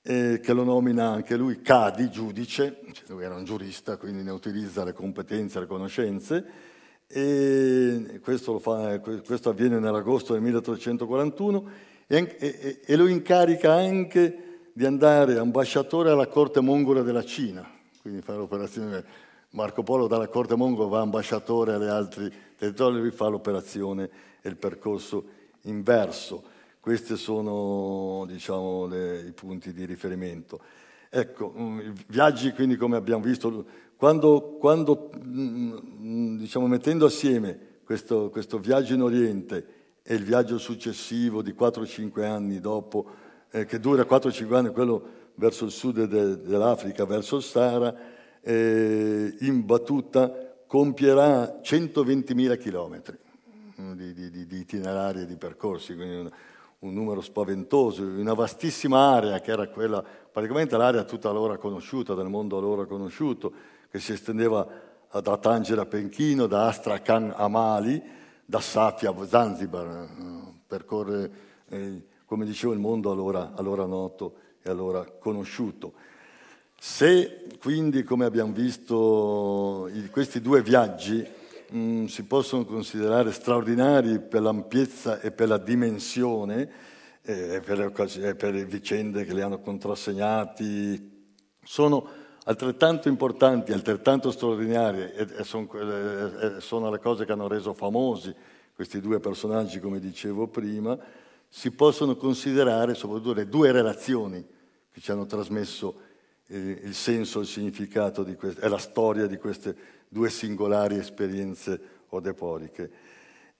eh, 0.01 0.39
che 0.41 0.53
lo 0.53 0.63
nomina 0.63 1.09
anche 1.09 1.37
lui 1.37 1.61
Cadi, 1.61 2.09
giudice, 2.09 2.79
cioè 2.93 3.05
lui 3.09 3.23
era 3.23 3.35
un 3.35 3.43
giurista, 3.43 3.97
quindi 3.97 4.23
ne 4.23 4.31
utilizza 4.31 4.83
le 4.83 4.93
competenze 4.93 5.59
e 5.59 5.61
le 5.61 5.67
conoscenze, 5.67 6.45
e 7.05 8.19
questo, 8.23 8.57
fa, 8.57 8.99
questo 8.99 9.49
avviene 9.49 9.77
nell'agosto 9.77 10.33
del 10.33 10.41
1341 10.41 11.69
e, 12.07 12.37
e, 12.39 12.79
e 12.83 12.95
lo 12.95 13.05
incarica 13.05 13.71
anche 13.73 14.69
di 14.73 14.85
andare 14.85 15.37
ambasciatore 15.37 16.09
alla 16.09 16.27
corte 16.27 16.59
mongola 16.59 17.03
della 17.03 17.23
Cina, 17.23 17.69
quindi 18.01 18.21
fare 18.21 18.39
l'operazione. 18.39 19.29
Marco 19.51 19.83
Polo 19.83 20.07
dalla 20.07 20.27
corte 20.27 20.55
mongola 20.55 20.87
va 20.87 20.99
ambasciatore 21.01 21.73
alle 21.73 21.89
altri 21.89 22.31
territori, 22.55 22.99
lui 22.99 23.11
fa 23.11 23.27
l'operazione 23.27 24.09
e 24.41 24.47
il 24.47 24.55
percorso 24.55 25.25
inverso. 25.63 26.43
Questi 26.79 27.17
sono 27.17 28.25
diciamo, 28.27 28.85
le, 28.85 29.19
i 29.27 29.31
punti 29.33 29.73
di 29.73 29.85
riferimento. 29.85 30.59
Ecco, 31.09 31.53
mm, 31.57 31.79
i 31.79 31.93
viaggi 32.07 32.53
quindi 32.53 32.77
come 32.77 32.95
abbiamo 32.95 33.21
visto, 33.21 33.65
quando, 33.97 34.57
quando 34.57 35.11
mm, 35.21 36.37
diciamo, 36.37 36.67
mettendo 36.67 37.05
assieme 37.05 37.79
questo, 37.83 38.29
questo 38.29 38.57
viaggio 38.57 38.93
in 38.93 39.01
Oriente 39.01 39.79
e 40.01 40.15
il 40.15 40.23
viaggio 40.23 40.57
successivo 40.57 41.41
di 41.41 41.51
4-5 41.51 42.23
anni 42.23 42.61
dopo, 42.61 43.05
eh, 43.51 43.65
che 43.65 43.79
dura 43.81 44.03
4-5 44.03 44.53
anni, 44.53 44.69
quello 44.69 45.19
verso 45.35 45.65
il 45.65 45.71
sud 45.71 46.05
de, 46.05 46.41
dell'Africa, 46.41 47.05
verso 47.05 47.35
il 47.35 47.43
Sahara, 47.43 47.93
eh, 48.41 49.35
in 49.39 49.65
battuta 49.65 50.31
compierà 50.65 51.59
120.000 51.61 52.57
chilometri 52.57 53.17
mm, 53.79 53.93
di, 53.93 54.13
di, 54.13 54.47
di, 54.47 54.57
itinerari 54.57 55.21
e 55.21 55.25
di 55.25 55.35
percorsi, 55.35 55.95
quindi 55.95 56.15
un, 56.15 56.31
un, 56.79 56.93
numero 56.93 57.21
spaventoso, 57.21 58.03
una 58.03 58.33
vastissima 58.33 59.13
area 59.13 59.39
che 59.41 59.51
era 59.51 59.67
quella, 59.67 60.03
praticamente 60.03 60.77
l'area 60.77 61.03
tutta 61.03 61.29
allora 61.29 61.57
conosciuta, 61.57 62.13
del 62.13 62.27
mondo 62.27 62.57
allora 62.57 62.85
conosciuto, 62.85 63.51
che 63.89 63.99
si 63.99 64.13
estendeva 64.13 64.65
da 65.11 65.37
Tangere 65.37 65.81
a 65.81 65.85
Penchino, 65.85 66.47
da 66.47 66.67
Astrakhan 66.67 67.33
a 67.35 67.47
Mali, 67.49 68.01
da 68.45 68.61
Safia 68.61 69.11
a 69.11 69.27
Zanzibar, 69.27 69.87
eh, 69.87 70.59
percorre, 70.65 71.31
eh, 71.67 72.05
come 72.25 72.45
dicevo, 72.45 72.71
il 72.71 72.79
mondo 72.79 73.11
allora, 73.11 73.51
allora 73.55 73.85
noto 73.85 74.35
e 74.61 74.69
allora 74.69 75.03
conosciuto. 75.03 75.93
Se 76.83 77.43
quindi, 77.59 78.01
come 78.03 78.25
abbiamo 78.25 78.53
visto, 78.53 79.87
questi 80.09 80.41
due 80.41 80.63
viaggi 80.63 81.23
mh, 81.69 81.77
mm, 81.77 82.05
si 82.05 82.23
possono 82.23 82.65
considerare 82.65 83.31
straordinari 83.31 84.19
per 84.19 84.41
l'ampiezza 84.41 85.19
e 85.19 85.29
per 85.29 85.47
la 85.47 85.59
dimensione, 85.59 86.71
eh, 87.21 87.61
per, 87.63 87.77
le, 87.77 88.33
per 88.33 88.53
le 88.55 88.65
vicende 88.65 89.25
che 89.25 89.33
li 89.35 89.41
hanno 89.41 89.59
contrassegnati, 89.59 91.35
sono 91.63 92.07
altrettanto 92.45 93.09
importanti, 93.09 93.73
altrettanto 93.73 94.31
straordinarie, 94.31 95.13
e, 95.13 95.27
e, 95.37 95.43
son, 95.43 95.69
e, 95.75 96.61
sono 96.61 96.89
le 96.89 96.97
cose 96.97 97.25
che 97.25 97.31
hanno 97.31 97.47
reso 97.47 97.75
famosi 97.75 98.33
questi 98.73 98.99
due 98.99 99.19
personaggi, 99.19 99.79
come 99.79 99.99
dicevo 99.99 100.47
prima, 100.47 100.97
si 101.47 101.69
possono 101.69 102.15
considerare 102.15 102.95
soprattutto 102.95 103.33
le 103.33 103.47
due 103.47 103.71
relazioni 103.71 104.43
che 104.91 104.99
ci 104.99 105.11
hanno 105.11 105.27
trasmesso 105.27 106.09
eh, 106.51 106.81
il 106.83 106.93
senso, 106.93 107.39
il 107.39 107.47
significato 107.47 108.23
di 108.23 108.35
queste, 108.35 108.61
e 108.61 108.67
la 108.67 108.77
storia 108.77 109.25
di 109.25 109.37
queste 109.37 109.75
due 110.09 110.29
singolari 110.29 110.97
esperienze 110.97 111.79
odeporiche. 112.09 112.91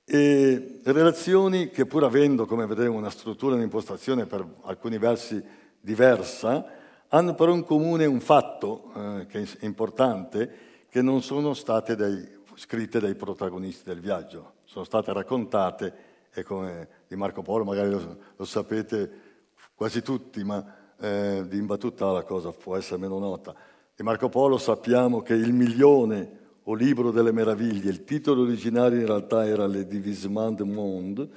E 0.03 0.81
relazioni 0.83 1.69
che 1.69 1.85
pur 1.85 2.03
avendo, 2.03 2.45
come 2.45 2.65
vedremo, 2.65 2.97
una 2.97 3.09
struttura 3.09 3.53
e 3.53 3.57
un'impostazione 3.57 4.25
per 4.25 4.45
alcuni 4.63 4.97
versi 4.97 5.41
diversa, 5.79 6.65
hanno 7.07 7.33
però 7.33 7.53
in 7.53 7.63
comune 7.63 8.05
un 8.05 8.19
fatto 8.19 8.91
eh, 8.93 9.25
che 9.27 9.41
è 9.41 9.65
importante, 9.65 10.69
che 10.89 11.01
non 11.01 11.21
sono 11.21 11.53
state 11.53 11.95
dai, 11.95 12.27
scritte 12.55 12.99
dai 12.99 13.15
protagonisti 13.15 13.83
del 13.85 14.01
viaggio, 14.01 14.55
sono 14.65 14.83
state 14.83 15.13
raccontate, 15.13 16.09
e 16.33 16.43
come 16.43 16.87
di 17.07 17.15
Marco 17.15 17.41
Polo 17.41 17.63
magari 17.63 17.89
lo, 17.89 18.17
lo 18.35 18.45
sapete 18.45 19.29
quasi 19.75 20.01
tutti, 20.01 20.43
ma 20.43 20.79
eh, 21.01 21.43
di 21.47 21.57
imbattuta 21.57 22.11
la 22.11 22.23
cosa 22.23 22.51
può 22.51 22.75
essere 22.77 22.99
meno 22.99 23.17
nota. 23.17 23.53
Di 23.95 24.03
Marco 24.03 24.29
Polo 24.29 24.57
sappiamo 24.57 25.21
che 25.21 25.33
il 25.33 25.51
milione 25.51 26.39
o 26.63 26.73
Libro 26.75 27.11
delle 27.11 27.31
Meraviglie. 27.31 27.89
Il 27.89 28.03
titolo 28.03 28.43
originario 28.43 28.99
in 28.99 29.07
realtà 29.07 29.45
era 29.45 29.65
Le 29.65 29.87
Divisement 29.87 30.57
du 30.57 30.65
Monde, 30.65 31.29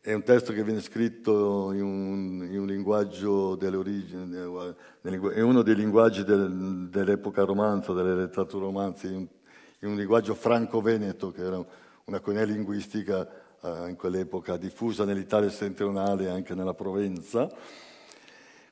è 0.00 0.14
un 0.14 0.22
testo 0.22 0.52
che 0.52 0.62
viene 0.62 0.80
scritto 0.80 1.72
in 1.72 1.82
un, 1.82 2.48
in 2.50 2.60
un 2.60 2.66
linguaggio 2.66 3.54
delle 3.56 3.76
origini, 3.76 4.34
è 4.34 5.40
uno 5.40 5.62
dei 5.62 5.74
linguaggi 5.74 6.24
del, 6.24 6.88
dell'epoca 6.88 7.44
romanza, 7.44 7.92
delle 7.92 8.14
letterature 8.14 8.64
romanze, 8.64 9.08
in, 9.08 9.26
in 9.80 9.88
un 9.88 9.96
linguaggio 9.96 10.34
franco-veneto, 10.34 11.32
che 11.32 11.42
era 11.42 11.62
una 12.04 12.20
conia 12.20 12.44
linguistica 12.44 13.28
eh, 13.60 13.88
in 13.88 13.96
quell'epoca 13.96 14.56
diffusa 14.56 15.04
nell'Italia 15.04 15.50
settentrionale 15.50 16.24
e 16.24 16.28
anche 16.28 16.54
nella 16.54 16.74
Provenza. 16.74 17.48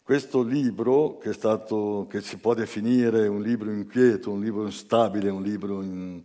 Questo 0.08 0.40
libro, 0.40 1.18
che, 1.18 1.34
stato, 1.34 2.06
che, 2.08 2.22
si 2.22 2.38
può 2.38 2.54
definire 2.54 3.28
un 3.28 3.42
libro 3.42 3.70
inquieto, 3.70 4.30
un 4.30 4.40
libro 4.40 4.64
instabile, 4.64 5.28
un 5.28 5.42
libro 5.42 5.82
in, 5.82 6.22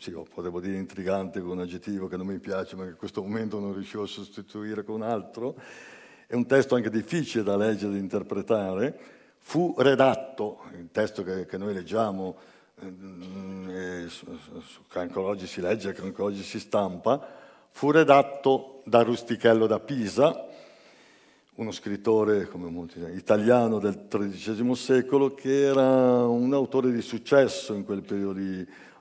sì, 0.00 0.10
potevo 0.10 0.58
dire 0.58 0.78
intrigante 0.78 1.40
con 1.40 1.50
un 1.50 1.60
aggettivo 1.60 2.08
che 2.08 2.16
non 2.16 2.26
mi 2.26 2.40
piace, 2.40 2.74
ma 2.74 2.82
che 2.82 2.88
in 2.88 2.96
questo 2.96 3.22
momento 3.22 3.60
non 3.60 3.72
riuscivo 3.72 4.02
a 4.02 4.08
sostituire 4.08 4.82
con 4.82 5.02
altro, 5.02 5.54
è 6.26 6.34
un 6.34 6.44
testo 6.46 6.74
anche 6.74 6.90
difficile 6.90 7.44
da 7.44 7.56
leggere 7.56 7.92
e 7.92 7.94
da 7.94 8.00
interpretare, 8.00 8.98
fu 9.38 9.76
redatto, 9.78 10.64
il 10.76 10.88
testo 10.90 11.22
che, 11.22 11.46
che 11.46 11.56
noi 11.56 11.72
leggiamo, 11.72 12.36
eh, 12.80 14.08
che 14.88 14.98
anche 14.98 15.18
oggi 15.20 15.46
si 15.46 15.60
legge, 15.60 15.92
che 15.92 16.02
anche 16.02 16.20
oggi 16.20 16.42
si 16.42 16.58
stampa, 16.58 17.24
fu 17.70 17.92
redatto 17.92 18.82
da 18.84 19.02
Rustichello 19.02 19.68
da 19.68 19.78
Pisa, 19.78 20.48
uno 21.56 21.70
scrittore 21.70 22.48
molti, 22.54 22.98
italiano 23.14 23.78
del 23.78 24.06
XIII 24.08 24.74
secolo 24.74 25.34
che 25.34 25.66
era 25.66 26.26
un 26.26 26.52
autore 26.52 26.90
di 26.90 27.00
successo 27.00 27.74
in 27.74 27.84
quel 27.84 28.02
periodo, 28.02 28.40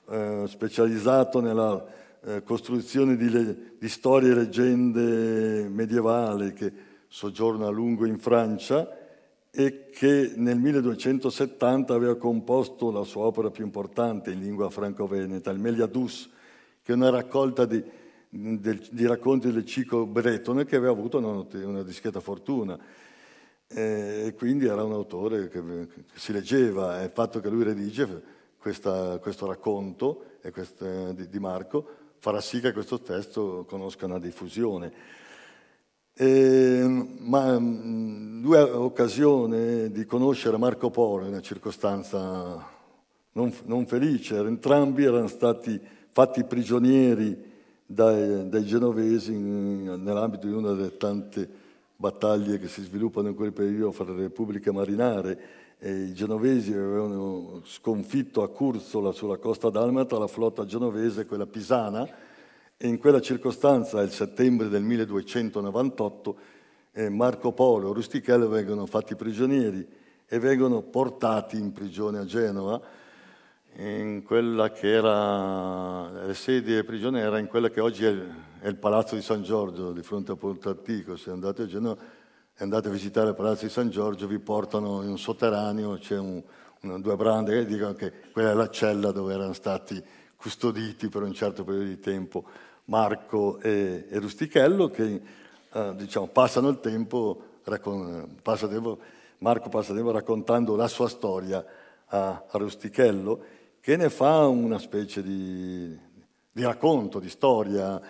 eh, 0.10 0.44
specializzato 0.46 1.40
nella 1.40 1.84
eh, 2.22 2.44
costruzione 2.44 3.16
di, 3.16 3.30
le, 3.30 3.76
di, 3.80 3.90
storie 3.90 4.32
e 4.32 4.36
leggende 4.36 5.68
medievali 5.68 6.54
che 6.54 6.72
soggiorna 7.08 7.68
a 7.68 7.72
lungo 7.72 8.06
in 8.06 8.20
Francia 8.20 9.00
e 9.50 9.90
che 9.90 10.34
nel 10.36 10.60
1270 10.60 11.94
aveva 11.94 12.18
composto 12.18 12.92
la 12.92 13.04
sua 13.04 13.26
opera 13.26 13.50
più 13.50 13.66
importante 13.66 14.32
in 14.32 14.40
lingua 14.40 14.70
franco-veneta, 14.70 15.50
il 15.50 15.60
Meliadus, 15.60 16.30
che 16.84 16.92
è 16.92 16.96
una 16.96 17.10
raccolta 17.10 17.66
di 17.66 17.84
del, 18.34 18.82
di 18.90 19.06
racconti 19.06 19.52
del 19.52 19.66
Cico 19.66 20.08
Bretone 20.08 20.66
che 20.66 20.76
aveva 20.76 20.92
avuto 20.92 21.20
una, 21.20 21.46
una 21.66 21.84
discreta 21.84 22.20
fortuna. 22.20 22.80
Eh, 23.68 24.26
e 24.28 24.34
quindi 24.34 24.66
era 24.66 24.84
un 24.84 24.92
autore 24.92 25.48
che, 25.50 25.62
che, 25.62 26.04
si 26.14 26.32
leggeva 26.32 27.02
e 27.02 27.06
il 27.06 27.10
fatto 27.12 27.40
che 27.40 27.50
lui 27.50 27.64
redige 27.64 28.22
questa, 28.58 29.18
questo 29.20 29.46
racconto 29.46 30.26
questa, 30.52 31.14
di, 31.14 31.30
di, 31.30 31.40
Marco 31.40 31.86
farà 32.20 32.42
sì 32.42 32.60
che 32.60 32.74
questo 32.74 33.00
testo 33.00 33.66
conosca 33.68 34.06
una 34.06 34.20
diffusione. 34.20 34.92
E, 36.16 37.08
ma 37.20 37.58
lui 37.58 38.58
ha 38.58 38.80
occasione 38.80 39.92
di 39.92 40.06
conoscere 40.06 40.58
Marco 40.58 40.90
Polo 40.90 41.24
in 41.24 41.30
una 41.30 41.42
circostanza 41.42 42.70
non, 43.32 43.54
non 43.66 43.86
felice, 43.88 44.38
entrambi 44.38 45.04
erano 45.04 45.28
stati 45.28 45.80
fatti 46.12 46.44
prigionieri 46.44 47.52
dai, 47.86 48.50
dai 48.50 48.66
genovesi 48.66 49.34
in, 49.34 50.02
nell'ambito 50.02 50.48
di 50.48 50.54
una 50.54 50.74
delle 50.74 50.98
tante 50.98 51.50
battaglie 51.96 52.60
che 52.60 52.68
si 52.68 52.82
sviluppano 52.82 53.30
in 53.30 53.36
quel 53.36 53.54
periodo 53.54 53.92
fra 53.92 54.12
le 54.12 54.24
repubbliche 54.24 54.72
marinare. 54.72 55.62
E 55.80 56.04
I 56.04 56.14
genovesi 56.14 56.74
avevano 56.74 57.62
sconfitto 57.66 58.42
a 58.42 58.50
Curzola 58.50 59.12
sulla 59.12 59.38
costa 59.38 59.70
dalmata 59.70 60.18
la 60.18 60.28
flotta 60.28 60.66
genovese, 60.66 61.26
quella 61.26 61.46
pisana, 61.46 62.08
e 62.78 62.88
in 62.88 62.98
quella 62.98 63.22
circostanza, 63.22 64.02
il 64.02 64.12
settembre 64.12 64.70
del 64.70 64.84
1298, 64.84 66.36
eh, 66.94 67.10
Marco 67.10 67.52
Polo 67.52 67.92
e 67.92 67.94
Rustichello 67.94 68.48
vengono 68.48 68.86
fatti 68.86 69.16
prigionieri 69.16 69.86
e 70.26 70.40
vengono 70.40 70.82
portati 70.82 71.58
in 71.58 71.72
prigione 71.74 72.20
a 72.20 72.26
Genova 72.26 72.82
in 73.78 74.22
quella 74.24 74.72
che 74.72 74.92
era, 74.92 76.26
le 76.26 76.34
sedi 76.36 76.72
delle 76.72 76.84
prigioni 76.84 77.20
era 77.20 77.40
in 77.40 77.48
quella 77.48 77.70
che 77.70 77.82
oggi 77.82 78.06
è 78.06 78.10
il, 78.10 78.36
è 78.60 78.68
il, 78.68 78.76
Palazzo 78.76 79.16
di 79.16 79.22
San 79.22 79.42
Giorgio, 79.42 79.92
di 79.92 80.04
fronte 80.04 80.32
a 80.32 80.36
Porto 80.36 80.70
Antico. 80.70 81.16
Se 81.16 81.32
andate 81.32 81.64
a 81.64 81.66
Genova 81.66 82.00
e 82.56 82.64
andate 82.64 82.90
a 82.90 82.92
visitare 82.92 83.30
il 83.30 83.36
Palazzo 83.36 83.66
di 83.66 83.72
San 83.72 83.90
Giorgio, 83.90 84.28
vi 84.28 84.38
portano 84.38 85.02
in 85.02 85.10
un 85.10 85.18
sotterraneo, 85.18 85.98
c'è 85.98 86.20
un, 86.20 86.42
una, 86.82 87.00
due 87.00 87.16
brande 87.16 87.54
che 87.54 87.66
dicono 87.66 87.94
che 87.94 88.12
quella 88.32 88.52
è 88.52 88.54
la 88.54 88.70
cella 88.70 89.12
dove 89.12 89.34
erano 89.34 89.54
stati 89.54 90.02
custoditi 90.36 91.10
per 91.10 91.24
un 91.24 91.34
certo 91.34 91.64
periodo 91.64 91.88
di 91.88 92.00
tempo 92.00 92.44
Marco 92.86 93.60
e, 93.60 94.06
e 94.08 94.20
Rustichello, 94.20 94.90
che 94.90 95.22
eh, 95.72 95.94
diciamo, 95.96 96.28
passano 96.28 96.70
il 96.70 96.80
tempo, 96.80 97.44
raccon- 97.64 98.36
passa 98.44 98.68
tempo, 98.68 99.00
Marco 99.40 99.70
passa 99.70 99.92
il 99.94 99.98
tempo 99.98 100.12
raccontando 100.12 100.76
la 100.76 100.88
sua 100.88 101.08
storia 101.08 101.66
a, 102.06 102.44
a 102.48 102.58
Rustichello 102.58 103.62
che 103.84 103.98
ne 103.98 104.10
fa 104.10 104.48
una 104.48 104.80
specie 104.80 105.22
di, 105.22 105.94
di 106.54 106.64
racconto, 106.64 107.20
di 107.20 107.28
storia. 107.28 108.02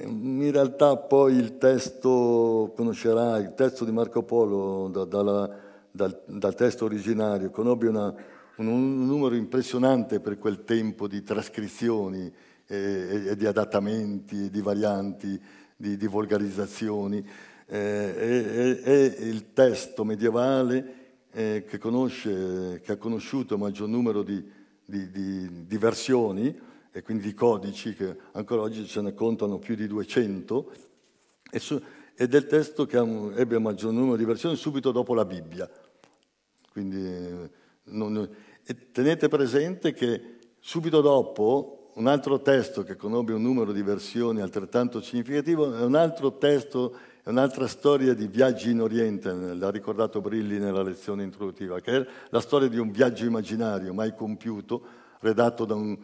In 0.00 0.50
realtà 0.52 0.98
poi 0.98 1.36
il 1.36 1.56
testo, 1.56 2.74
conoscerà, 2.76 3.38
il 3.38 3.54
testo 3.54 3.86
di 3.86 3.90
Marco 3.90 4.22
Polo 4.22 4.88
da, 4.88 5.06
dalla, 5.06 5.50
dal, 5.90 6.24
dal, 6.26 6.54
testo 6.54 6.84
originario 6.84 7.48
conobbe 7.48 7.88
una, 7.88 8.14
un, 8.56 8.66
un, 8.66 9.06
numero 9.06 9.34
impressionante 9.34 10.20
per 10.20 10.36
quel 10.36 10.62
tempo 10.62 11.08
di 11.08 11.22
trascrizioni 11.22 12.30
e, 12.66 12.76
e, 12.76 13.26
e 13.28 13.34
di 13.34 13.46
adattamenti, 13.46 14.50
di 14.50 14.60
varianti, 14.60 15.40
di, 15.74 15.96
di 15.96 16.06
volgarizzazioni. 16.06 17.26
Eh, 17.64 18.82
è, 18.82 19.22
il 19.22 19.54
testo 19.54 20.04
medievale 20.04 20.94
eh, 21.32 21.64
che, 21.66 21.78
conosce, 21.78 22.82
che 22.84 22.92
ha 22.92 22.96
conosciuto 22.98 23.54
il 23.54 23.60
maggior 23.60 23.88
numero 23.88 24.22
di 24.22 24.62
di, 24.84 25.10
di, 25.10 25.66
di 25.66 25.78
versioni 25.78 26.72
e 26.90 27.02
quindi 27.02 27.24
di 27.24 27.34
codici, 27.34 27.94
che 27.94 28.16
ancora 28.32 28.62
oggi 28.62 28.86
ce 28.86 29.00
ne 29.00 29.14
contano 29.14 29.58
più 29.58 29.74
di 29.74 29.86
200, 29.86 30.72
e 31.50 31.58
su, 31.58 31.80
ed 32.14 32.34
è 32.34 32.36
il 32.36 32.46
testo 32.46 32.86
che 32.86 32.98
ebbe 32.98 33.56
il 33.56 33.60
maggior 33.60 33.92
numero 33.92 34.16
di 34.16 34.24
versioni 34.24 34.56
subito 34.56 34.92
dopo 34.92 35.14
la 35.14 35.24
Bibbia. 35.24 35.68
Quindi, 36.70 37.50
non, 37.84 38.28
tenete 38.92 39.28
presente 39.28 39.92
che 39.92 40.38
subito 40.60 41.00
dopo 41.00 41.90
un 41.94 42.06
altro 42.06 42.40
testo 42.40 42.82
che 42.82 42.96
conobbe 42.96 43.32
un 43.32 43.42
numero 43.42 43.72
di 43.72 43.82
versioni 43.82 44.40
altrettanto 44.40 45.00
significativo 45.00 45.76
è 45.76 45.82
un 45.82 45.94
altro 45.94 46.38
testo 46.38 46.96
è 47.24 47.30
un'altra 47.30 47.66
storia 47.66 48.12
di 48.12 48.26
viaggi 48.26 48.70
in 48.70 48.82
Oriente, 48.82 49.32
l'ha 49.32 49.70
ricordato 49.70 50.20
Brilli 50.20 50.58
nella 50.58 50.82
lezione 50.82 51.22
introduttiva, 51.22 51.80
che 51.80 51.96
è 51.96 52.06
la 52.28 52.40
storia 52.40 52.68
di 52.68 52.76
un 52.76 52.90
viaggio 52.90 53.24
immaginario 53.24 53.94
mai 53.94 54.14
compiuto, 54.14 54.82
redatto 55.20 55.64
da 55.64 55.74
un, 55.74 55.96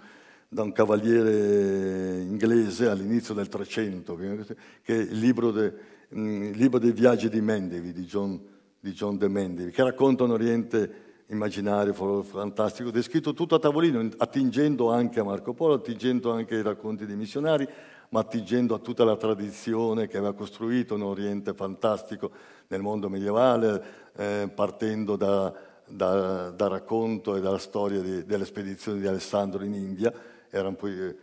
da 0.49 0.63
un 0.63 0.73
cavaliere 0.73 2.23
inglese 2.23 2.89
all'inizio 2.89 3.35
del 3.35 3.49
Trecento, 3.49 4.17
che 4.17 4.47
è 4.83 4.93
il 4.93 5.19
libro, 5.19 5.51
de, 5.51 5.75
mm, 6.17 6.43
il 6.45 6.57
libro 6.57 6.79
dei 6.79 6.93
viaggi 6.93 7.29
di 7.29 7.43
Mendevi, 7.43 7.93
di 7.93 8.07
John, 8.07 8.41
di 8.81 8.93
John 8.93 9.19
de 9.19 9.29
Mendevi, 9.29 9.73
che 9.73 9.83
racconta 9.83 10.25
un 10.25 10.31
Oriente 10.31 11.09
immaginario, 11.27 11.93
fantastico, 12.23 12.91
descritto 12.91 13.35
tutto 13.35 13.57
a 13.57 13.59
tavolino, 13.59 14.09
attingendo 14.17 14.91
anche 14.91 15.21
a 15.21 15.25
Marco 15.25 15.53
Polo, 15.53 15.75
attingendo 15.75 16.33
anche 16.33 16.57
ai 16.57 16.63
racconti 16.63 17.05
dei 17.05 17.17
missionari, 17.17 17.69
ma 18.11 18.21
attingendo 18.21 18.75
a 18.75 18.79
tutta 18.79 19.05
la 19.05 19.17
tradizione 19.17 20.09
che 20.09 20.17
aveva 20.17 20.35
costruito 20.35 20.95
un 20.95 21.03
Oriente 21.03 21.55
fantastico 21.55 22.31
nel 22.69 22.81
mondo 22.81 23.09
medievale, 23.09 23.83
eh, 24.17 24.51
partendo 24.53 25.17
da, 25.17 25.53
da, 25.87 26.51
da, 26.51 26.69
racconto 26.69 27.37
e 27.37 27.41
dalla 27.41 27.59
storia 27.59 28.01
di, 28.01 28.25
delle 28.25 28.45
spedizioni 28.45 29.01
di 29.01 29.07
Alessandro 29.07 29.65
in 29.65 29.75
India, 29.75 30.13
erano 30.51 30.75
poi 30.75 30.93
eh, 30.99 31.17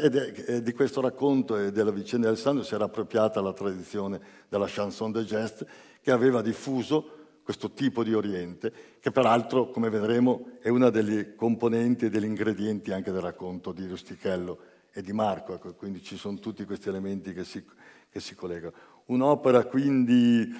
è, 0.00 0.54
e 0.54 0.62
di 0.62 0.72
questo 0.72 1.00
racconto 1.00 1.56
e 1.56 1.70
della 1.70 1.92
vicenda 1.92 2.26
di 2.26 2.32
Alessandro 2.32 2.64
si 2.64 2.74
era 2.74 2.84
appropriata 2.84 3.40
la 3.40 3.52
tradizione 3.52 4.20
della 4.48 4.66
chanson 4.68 5.12
de 5.12 5.24
geste, 5.24 5.66
che 6.00 6.10
aveva 6.10 6.42
diffuso 6.42 7.22
questo 7.44 7.70
tipo 7.70 8.02
di 8.02 8.14
Oriente, 8.14 8.72
che 8.98 9.12
peraltro, 9.12 9.68
come 9.68 9.90
vedremo, 9.90 10.56
è 10.60 10.70
una 10.70 10.90
delle 10.90 11.36
componenti 11.36 12.06
e 12.06 12.08
degli 12.08 12.24
ingredienti 12.24 12.90
anche 12.90 13.12
del 13.12 13.20
racconto 13.20 13.70
di 13.70 13.86
Rustichello 13.86 14.72
e 14.96 15.02
di 15.02 15.12
Marco, 15.12 15.54
ecco, 15.54 15.74
quindi 15.74 16.00
ci 16.04 16.16
sono 16.16 16.38
tutti 16.38 16.64
questi 16.64 16.88
elementi 16.88 17.34
che 17.34 17.42
si, 17.42 17.64
che 18.08 18.20
si 18.20 18.36
collegano. 18.36 18.72
Un'opera 19.06 19.64
quindi 19.64 20.56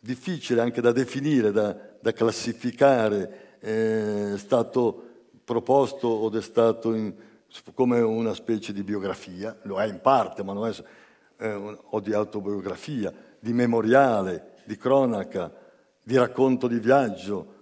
difficile 0.00 0.60
anche 0.60 0.80
da 0.80 0.90
definire, 0.90 1.52
da, 1.52 1.78
da 2.00 2.12
classificare, 2.12 3.58
è 3.60 4.34
stato 4.36 5.02
proposto 5.44 6.08
o 6.08 6.30
è 6.32 6.42
stato 6.42 6.92
in, 6.92 7.14
come 7.72 8.00
una 8.00 8.34
specie 8.34 8.72
di 8.72 8.82
biografia, 8.82 9.56
lo 9.62 9.80
è 9.80 9.86
in 9.86 10.00
parte, 10.00 10.42
ma 10.42 10.52
non 10.52 10.66
è, 10.66 10.74
eh, 11.36 11.78
o 11.80 12.00
di 12.00 12.12
autobiografia, 12.12 13.14
di 13.38 13.52
memoriale, 13.52 14.56
di 14.64 14.76
cronaca, 14.76 15.52
di 16.02 16.16
racconto 16.16 16.66
di 16.66 16.80
viaggio. 16.80 17.54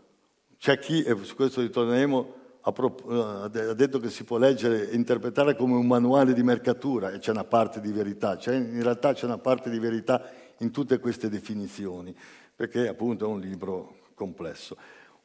C'è 0.56 0.78
chi, 0.78 1.02
e 1.02 1.14
su 1.24 1.34
questo 1.34 1.60
ritorneremo, 1.60 2.35
ha 2.68 3.48
detto 3.48 4.00
che 4.00 4.10
si 4.10 4.24
può 4.24 4.38
leggere 4.38 4.90
e 4.90 4.96
interpretare 4.96 5.54
come 5.54 5.76
un 5.76 5.86
manuale 5.86 6.32
di 6.32 6.42
mercatura 6.42 7.12
e 7.12 7.18
c'è 7.18 7.30
una 7.30 7.44
parte 7.44 7.80
di 7.80 7.92
verità, 7.92 8.36
c'è, 8.36 8.56
in 8.56 8.82
realtà 8.82 9.12
c'è 9.12 9.24
una 9.24 9.38
parte 9.38 9.70
di 9.70 9.78
verità 9.78 10.28
in 10.58 10.72
tutte 10.72 10.98
queste 10.98 11.28
definizioni, 11.28 12.12
perché 12.56 12.88
appunto 12.88 13.24
è 13.24 13.28
un 13.28 13.38
libro 13.38 13.98
complesso. 14.14 14.76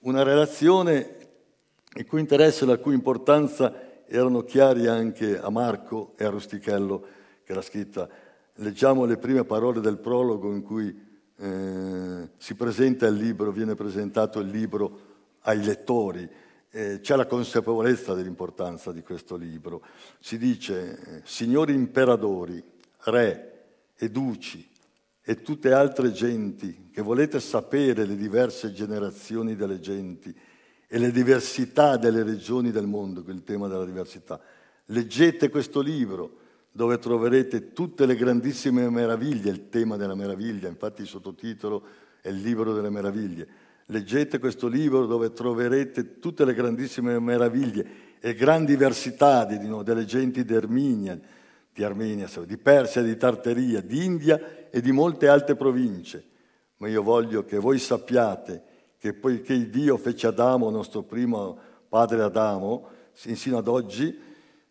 Una 0.02 0.22
relazione 0.22 1.18
il 1.96 2.06
cui 2.06 2.20
interesse 2.20 2.64
e 2.64 2.68
la 2.68 2.78
cui 2.78 2.94
importanza 2.94 3.74
erano 4.06 4.44
chiari 4.44 4.86
anche 4.86 5.40
a 5.40 5.50
Marco 5.50 6.14
e 6.18 6.26
a 6.26 6.30
Rustichello, 6.30 7.06
che 7.44 7.52
era 7.54 7.62
scritta. 7.64 8.08
Leggiamo 8.56 9.06
le 9.06 9.18
prime 9.18 9.46
parole 9.46 9.80
del 9.80 9.98
prologo 9.98 10.52
in 10.52 10.62
cui 10.62 10.96
eh, 11.38 12.30
si 12.38 12.54
presenta 12.54 13.08
il 13.08 13.16
libro, 13.16 13.52
viene 13.52 13.74
presentato 13.74 14.40
il 14.40 14.50
libro 14.50 15.00
ai 15.42 15.64
lettori 15.64 16.30
eh, 16.72 17.00
c'è 17.02 17.16
la 17.16 17.26
consapevolezza 17.26 18.14
dell'importanza 18.14 18.92
di 18.92 19.02
questo 19.02 19.36
libro. 19.36 19.84
Si 20.20 20.38
dice, 20.38 21.00
eh, 21.00 21.22
signori 21.26 21.74
imperadori, 21.74 22.64
re 23.04 23.50
e 23.96 24.10
duci 24.10 24.68
e 25.24 25.42
tutte 25.42 25.74
altre 25.74 26.12
genti 26.12 26.90
che 26.92 27.02
volete 27.02 27.40
sapere 27.40 28.06
le 28.06 28.16
diverse 28.16 28.72
generazioni 28.72 29.56
delle 29.56 29.80
genti 29.80 30.36
e 30.88 30.98
le 30.98 31.12
diversità 31.12 31.98
delle 31.98 32.24
regioni 32.24 32.72
del 32.72 32.88
mondo, 32.88 33.24
quel 33.24 33.44
tema 33.44 33.68
della 33.68 33.86
diversità, 33.86 34.42
leggete 34.86 35.50
questo 35.50 35.82
libro 35.82 36.40
dove 36.72 36.98
troverete 37.00 37.74
tutte 37.74 38.06
le 38.06 38.16
grandissime 38.16 38.90
meraviglie, 38.90 39.52
il 39.52 39.70
tema 39.70 39.98
della 39.98 40.16
meraviglia, 40.16 40.70
infatti 40.70 41.02
il 41.02 41.08
sottotitolo 41.08 41.84
è 42.22 42.30
il 42.30 42.42
libro 42.42 42.74
delle 42.74 42.90
meraviglie 42.90 43.61
Leggete 43.92 44.40
questo 44.40 44.70
libro 44.70 45.06
dove 45.06 45.34
troverete 45.34 46.20
tutte 46.20 46.46
le 46.46 46.54
grandissime 46.54 47.20
meraviglie 47.20 47.86
e 48.22 48.34
grandi 48.34 48.78
diversità 48.78 49.44
di, 49.44 49.60
no, 49.68 49.84
delle 49.84 50.06
genti 50.06 50.46
di 50.46 50.56
Armenia, 50.56 51.20
di, 51.74 51.84
Armenia, 51.84 52.30
di 52.46 52.58
Persia, 52.58 53.02
di 53.02 53.18
Tartaria, 53.18 53.82
di 53.82 54.06
India 54.06 54.70
e 54.70 54.80
di 54.80 54.94
molte 54.94 55.28
altre 55.28 55.58
province. 55.58 56.24
Ma 56.78 56.88
io 56.88 57.04
voglio 57.04 57.44
che 57.44 57.58
voi 57.58 57.80
sappiate 57.80 58.64
che 58.98 59.12
poiché 59.14 59.70
Dio 59.70 59.98
fece 59.98 60.28
Adamo, 60.28 60.70
nostro 60.70 61.02
primo 61.04 61.60
padre 61.90 62.24
Adamo, 62.24 62.88
sino 63.12 63.58
ad 63.58 63.68
oggi, 63.68 64.18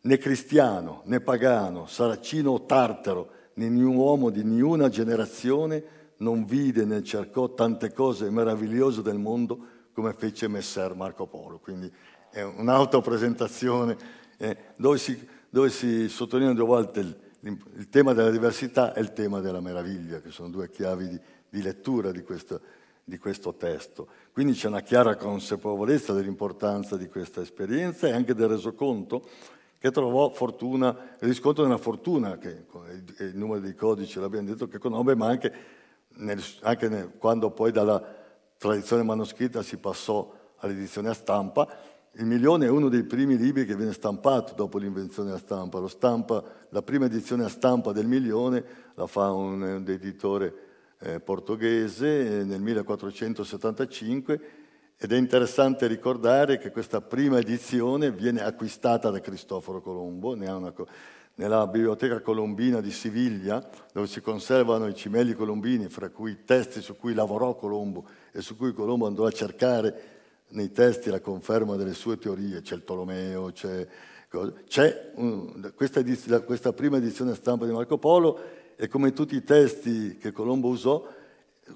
né 0.00 0.16
cristiano, 0.16 1.02
né 1.04 1.20
pagano, 1.20 1.84
saracino 1.84 2.52
o 2.52 2.64
tartaro, 2.64 3.32
né 3.52 3.68
uomo 3.68 4.30
di 4.30 4.42
niuna 4.44 4.88
generazione 4.88 5.99
non 6.20 6.44
vide 6.44 6.84
né 6.84 7.02
cercò 7.02 7.52
tante 7.52 7.92
cose 7.92 8.30
meravigliose 8.30 9.02
del 9.02 9.18
mondo 9.18 9.78
come 9.92 10.12
fece 10.12 10.48
Messer 10.48 10.94
Marco 10.94 11.26
Polo. 11.26 11.58
Quindi 11.58 11.90
è 12.30 12.42
un'autopresentazione 12.42 13.96
eh, 14.38 14.56
dove, 14.76 14.98
si, 14.98 15.26
dove 15.48 15.68
si 15.68 16.08
sottolinea 16.08 16.52
due 16.52 16.64
volte 16.64 17.00
il, 17.00 17.16
il, 17.40 17.88
tema 17.88 18.12
della 18.12 18.30
diversità 18.30 18.94
e 18.94 19.00
il 19.00 19.12
tema 19.12 19.40
della 19.40 19.60
meraviglia, 19.60 20.20
che 20.20 20.30
sono 20.30 20.48
due 20.48 20.70
chiavi 20.70 21.08
di, 21.08 21.20
di 21.48 21.62
lettura 21.62 22.10
di 22.12 22.22
questo, 22.22 22.60
di 23.04 23.18
questo 23.18 23.54
testo. 23.54 24.08
Quindi 24.32 24.52
c'è 24.52 24.68
una 24.68 24.80
chiara 24.80 25.16
consapevolezza 25.16 26.12
dell'importanza 26.12 26.96
di 26.96 27.08
questa 27.08 27.40
esperienza 27.40 28.06
e 28.06 28.12
anche 28.12 28.34
del 28.34 28.48
resoconto 28.48 29.28
che 29.78 29.90
trovò 29.90 30.28
fortuna, 30.28 30.94
riscontro 31.20 31.64
della 31.64 31.78
fortuna, 31.78 32.36
che 32.36 32.66
il 33.18 33.32
numero 33.34 33.60
di 33.60 33.74
codici 33.74 34.20
l'abbiamo 34.20 34.46
detto 34.46 34.68
che 34.68 34.78
conobbe, 34.78 35.14
ma 35.14 35.26
anche 35.26 35.52
nel, 36.16 36.42
anche 36.62 36.88
nel, 36.88 37.12
quando 37.18 37.50
poi 37.50 37.72
dalla 37.72 38.02
tradizione 38.56 39.02
manoscritta 39.02 39.62
si 39.62 39.76
passò 39.78 40.32
all'edizione 40.56 41.08
a 41.08 41.14
stampa, 41.14 41.68
il 42.14 42.26
milione 42.26 42.66
è 42.66 42.68
uno 42.68 42.88
dei 42.88 43.04
primi 43.04 43.36
libri 43.36 43.64
che 43.64 43.76
viene 43.76 43.92
stampato 43.92 44.54
dopo 44.54 44.78
l'invenzione 44.78 45.32
a 45.32 45.38
stampa. 45.38 45.86
stampa 45.88 46.42
la 46.70 46.82
prima 46.82 47.06
edizione 47.06 47.44
a 47.44 47.48
stampa 47.48 47.92
del 47.92 48.06
milione 48.06 48.64
la 48.94 49.06
fa 49.06 49.30
un, 49.30 49.62
un 49.62 49.84
editore 49.86 50.54
eh, 50.98 51.20
portoghese 51.20 52.44
nel 52.44 52.60
1475 52.60 54.40
ed 55.02 55.12
è 55.12 55.16
interessante 55.16 55.86
ricordare 55.86 56.58
che 56.58 56.70
questa 56.70 57.00
prima 57.00 57.38
edizione 57.38 58.10
viene 58.10 58.42
acquistata 58.42 59.08
da 59.08 59.20
Cristoforo 59.20 59.80
Colombo, 59.80 60.34
ne 60.34 60.46
ha 60.46 60.56
una, 60.56 60.74
nella 61.40 61.66
Biblioteca 61.66 62.20
Colombina 62.20 62.82
di 62.82 62.90
Siviglia, 62.90 63.66
dove 63.94 64.06
si 64.06 64.20
conservano 64.20 64.86
i 64.86 64.94
cimeli 64.94 65.32
colombini, 65.32 65.88
fra 65.88 66.10
cui 66.10 66.32
i 66.32 66.44
testi 66.44 66.82
su 66.82 66.98
cui 66.98 67.14
lavorò 67.14 67.54
Colombo 67.54 68.04
e 68.30 68.42
su 68.42 68.58
cui 68.58 68.74
Colombo 68.74 69.06
andò 69.06 69.24
a 69.24 69.30
cercare 69.30 70.18
nei 70.48 70.70
testi 70.70 71.08
la 71.08 71.20
conferma 71.20 71.76
delle 71.76 71.94
sue 71.94 72.18
teorie, 72.18 72.60
c'è 72.60 72.74
il 72.74 72.84
Tolomeo, 72.84 73.52
c'è, 73.52 73.86
c'è 74.68 75.12
un, 75.14 75.72
questa, 75.74 76.00
ediz- 76.00 76.44
questa, 76.44 76.74
prima 76.74 76.98
edizione 76.98 77.34
stampa 77.34 77.64
di 77.64 77.72
Marco 77.72 77.96
Polo 77.96 78.38
e 78.76 78.86
come 78.88 79.14
tutti 79.14 79.34
i 79.34 79.42
testi 79.42 80.18
che 80.18 80.32
Colombo 80.32 80.68
usò, 80.68 81.08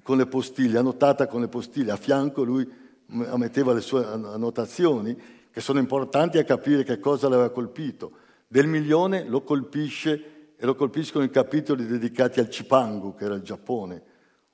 con 0.02 0.18
le 0.18 0.26
postiglie, 0.26 0.76
annotata 0.76 1.26
con 1.26 1.40
le 1.40 1.48
postiglie, 1.48 1.92
a 1.92 1.96
fianco 1.96 2.42
lui 2.42 2.70
metteva 3.06 3.72
le 3.72 3.80
sue 3.80 4.04
annotazioni 4.04 5.18
che 5.50 5.60
sono 5.62 5.78
importanti 5.78 6.36
a 6.36 6.44
capire 6.44 6.82
che 6.82 6.98
cosa 6.98 7.30
l'aveva 7.30 7.48
colpito 7.48 8.23
del 8.54 8.68
milione 8.68 9.24
lo 9.24 9.42
colpisce 9.42 10.52
e 10.56 10.64
lo 10.64 10.76
colpiscono 10.76 11.24
i 11.24 11.30
capitoli 11.30 11.86
dedicati 11.86 12.38
al 12.38 12.48
Cipangu, 12.48 13.16
che 13.16 13.24
era 13.24 13.34
il 13.34 13.42
Giappone, 13.42 14.02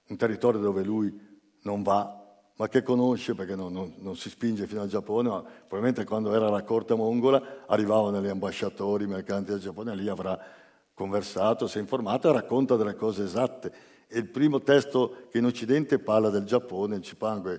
un 0.09 0.17
territorio 0.17 0.59
dove 0.59 0.83
lui 0.83 1.15
non 1.65 1.83
va, 1.83 2.19
ma 2.57 2.69
che 2.69 2.83
conosce 2.83 3.35
perché 3.35 3.55
non, 3.55 3.71
non, 3.75 3.93
non 3.99 4.17
si 4.17 4.31
spinge 4.31 4.67
fino 4.67 4.81
al 4.81 4.89
Giappone, 4.89 5.29
ma 5.29 5.43
probabilmente 5.43 6.07
quando 6.07 6.35
era 6.35 6.49
la 6.49 6.63
corte 6.63 6.95
mongola 6.95 7.67
arrivavano 7.67 8.23
gli 8.23 8.29
ambasciatori, 8.29 9.05
i 9.05 9.07
mercanti 9.07 9.51
del 9.51 9.61
Giappone, 9.61 9.95
lì 9.95 10.09
avrà 10.09 10.43
conversato, 10.95 11.67
si 11.67 11.77
è 11.77 11.81
informato 11.83 12.31
e 12.31 12.33
racconta 12.33 12.77
delle 12.77 12.95
cose 12.95 13.25
esatte. 13.25 13.71
E 14.09 14.19
il 14.19 14.31
primo 14.31 14.63
testo 14.63 15.27
che 15.31 15.37
in 15.37 15.45
Occidente 15.45 15.99
parla 15.99 16.31
del 16.31 16.45
Giappone, 16.45 16.97
il 16.97 17.03
Cipangu, 17.03 17.51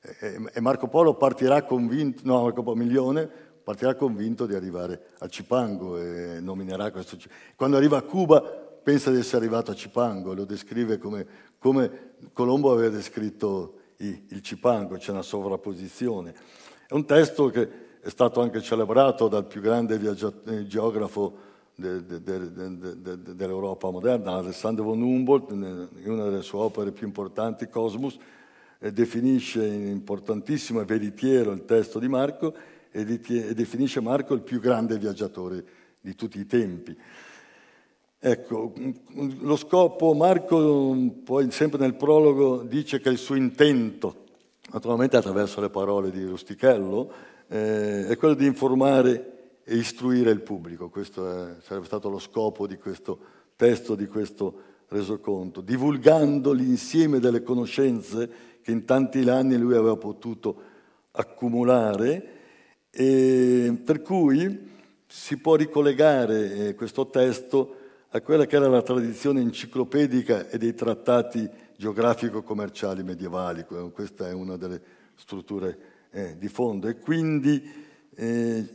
e 0.00 0.60
Marco 0.60 0.88
Polo 0.88 1.12
partirà 1.12 1.62
convinto, 1.64 2.22
no, 2.24 2.44
Marco 2.44 2.62
Polo 2.62 2.76
Milione, 2.76 3.49
partirà 3.70 3.94
convinto 3.94 4.46
di 4.46 4.56
arrivare 4.56 5.00
a 5.18 5.28
Cipango 5.28 5.96
e 5.96 6.40
nominerà 6.40 6.90
questo. 6.90 7.16
Quando 7.54 7.76
arriva 7.76 7.98
a 7.98 8.02
Cuba 8.02 8.40
pensa 8.40 9.12
di 9.12 9.18
essere 9.18 9.36
arrivato 9.36 9.70
a 9.70 9.74
Cipango, 9.74 10.34
lo 10.34 10.44
descrive 10.44 10.98
come, 10.98 11.24
come 11.56 12.14
Colombo 12.32 12.72
aveva 12.72 12.88
descritto 12.88 13.74
il 13.98 14.40
Cipango, 14.42 14.96
c'è 14.96 15.12
una 15.12 15.22
sovrapposizione. 15.22 16.34
È 16.88 16.94
un 16.94 17.04
testo 17.04 17.48
che 17.50 17.68
è 18.00 18.08
stato 18.08 18.40
anche 18.40 18.60
celebrato 18.60 19.28
dal 19.28 19.46
più 19.46 19.60
grande 19.60 19.98
viaggiat- 19.98 20.64
geografo 20.64 21.48
de, 21.76 22.04
de, 22.04 22.22
de, 22.22 23.36
dell'Europa 23.36 23.88
moderna, 23.90 24.32
Alessandro 24.32 24.82
von 24.84 25.00
Humboldt, 25.00 25.50
in 25.52 25.88
una 26.06 26.24
delle 26.24 26.42
sue 26.42 26.58
opere 26.58 26.90
più 26.90 27.06
importanti, 27.06 27.68
Cosmos, 27.68 28.18
definisce 28.80 29.64
importantissimo 29.64 30.80
e 30.80 30.84
veritiero 30.84 31.52
il 31.52 31.64
testo 31.64 32.00
di 32.00 32.08
Marco 32.08 32.78
e 32.90 33.04
definisce 33.54 34.00
Marco 34.00 34.34
il 34.34 34.42
più 34.42 34.60
grande 34.60 34.98
viaggiatore 34.98 35.64
di 36.00 36.14
tutti 36.14 36.38
i 36.38 36.46
tempi. 36.46 36.96
Ecco, 38.22 38.74
lo 39.40 39.56
scopo, 39.56 40.12
Marco 40.12 40.94
poi 41.24 41.50
sempre 41.50 41.78
nel 41.78 41.94
prologo 41.94 42.62
dice 42.62 43.00
che 43.00 43.08
il 43.08 43.16
suo 43.16 43.34
intento, 43.34 44.24
naturalmente 44.72 45.16
attraverso 45.16 45.60
le 45.60 45.70
parole 45.70 46.10
di 46.10 46.24
Rustichello, 46.24 47.12
eh, 47.48 48.06
è 48.08 48.16
quello 48.18 48.34
di 48.34 48.44
informare 48.44 49.58
e 49.64 49.76
istruire 49.76 50.30
il 50.30 50.42
pubblico. 50.42 50.90
Questo 50.90 51.30
è, 51.30 51.54
sarebbe 51.62 51.86
stato 51.86 52.10
lo 52.10 52.18
scopo 52.18 52.66
di 52.66 52.76
questo 52.76 53.18
testo, 53.56 53.94
di 53.94 54.06
questo 54.06 54.68
resoconto, 54.88 55.60
divulgando 55.60 56.52
l'insieme 56.52 57.20
delle 57.20 57.42
conoscenze 57.42 58.30
che 58.60 58.70
in 58.70 58.84
tanti 58.84 59.26
anni 59.28 59.56
lui 59.56 59.74
aveva 59.74 59.96
potuto 59.96 60.62
accumulare 61.12 62.39
e 62.90 63.80
per 63.84 64.02
cui 64.02 64.68
si 65.06 65.38
può 65.38 65.54
ricollegare 65.54 66.68
eh, 66.68 66.74
questo 66.74 67.08
testo 67.08 67.76
a 68.10 68.20
quella 68.20 68.46
che 68.46 68.56
era 68.56 68.68
la 68.68 68.82
tradizione 68.82 69.40
enciclopedica 69.40 70.48
e 70.48 70.58
dei 70.58 70.74
trattati 70.74 71.48
geografico-commerciali 71.76 73.02
medievali. 73.02 73.64
Questa 73.64 74.28
è 74.28 74.32
una 74.32 74.56
delle 74.56 74.80
strutture 75.14 75.78
eh, 76.10 76.36
di 76.36 76.48
fondo. 76.48 76.88
E 76.88 76.98
quindi 76.98 77.62
eh, 78.14 78.66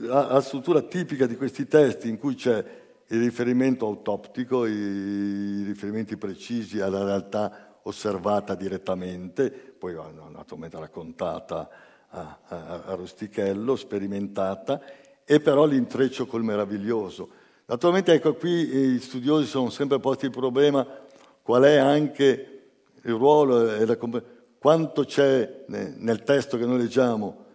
la 0.00 0.40
struttura 0.40 0.82
tipica 0.82 1.26
di 1.26 1.36
questi 1.36 1.66
testi 1.66 2.08
in 2.08 2.18
cui 2.18 2.34
c'è 2.34 2.64
il 3.08 3.20
riferimento 3.20 3.86
autoptico, 3.86 4.66
i 4.66 5.64
riferimenti 5.64 6.16
precisi 6.16 6.80
alla 6.80 7.02
realtà 7.02 7.78
osservata 7.82 8.54
direttamente, 8.54 9.50
poi 9.50 9.94
naturalmente 9.94 10.78
raccontata 10.78 11.68
a, 12.10 12.38
a, 12.86 12.94
Rustichello, 12.94 13.76
sperimentata, 13.76 14.80
e 15.24 15.40
però 15.40 15.64
l'intreccio 15.64 16.26
col 16.26 16.42
meraviglioso. 16.42 17.30
Naturalmente, 17.66 18.12
ecco, 18.12 18.34
qui 18.34 18.66
gli 18.66 19.00
studiosi 19.00 19.46
sono 19.46 19.70
sempre 19.70 20.00
posti 20.00 20.24
il 20.24 20.32
problema 20.32 20.86
qual 21.42 21.62
è 21.62 21.76
anche 21.76 22.62
il 23.02 23.12
ruolo 23.14 23.74
e 23.74 23.86
la, 23.86 23.96
quanto 24.58 25.04
c'è 25.04 25.64
nel 25.68 26.22
testo 26.24 26.58
che 26.58 26.66
noi 26.66 26.78
leggiamo 26.78 27.46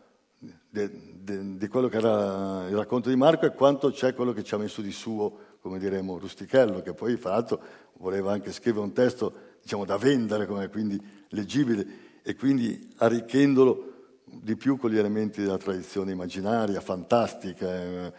di, 0.70 1.68
quello 1.68 1.88
che 1.88 1.98
era 1.98 2.66
il 2.68 2.76
racconto 2.76 3.10
di 3.10 3.16
Marco 3.16 3.46
e 3.46 3.54
quanto 3.54 3.92
c'è 3.92 4.14
quello 4.14 4.32
che 4.32 4.44
ci 4.44 4.54
ha 4.54 4.58
messo 4.58 4.82
di 4.82 4.92
suo, 4.92 5.38
come 5.60 5.80
diremo, 5.80 6.18
Rustichello, 6.18 6.82
che 6.82 6.94
poi 6.94 7.18
fra 7.18 7.32
l'altro 7.32 7.62
voleva 7.98 8.32
anche 8.32 8.52
scrivere 8.52 8.84
un 8.84 8.94
testo 8.94 9.34
diciamo, 9.62 9.86
da 9.86 9.98
vendere, 9.98 10.46
quindi 10.70 11.02
leggibile, 11.30 11.86
e 12.24 12.36
quindi 12.36 12.94
arricchendolo 12.98 13.95
di 14.26 14.56
più 14.56 14.78
con 14.78 14.90
gli 14.90 14.98
elementi 14.98 15.42
della 15.42 15.58
tradizione 15.58 16.12
immaginaria, 16.12 16.82
fantastica, 16.82 17.74
eh, 17.74 18.14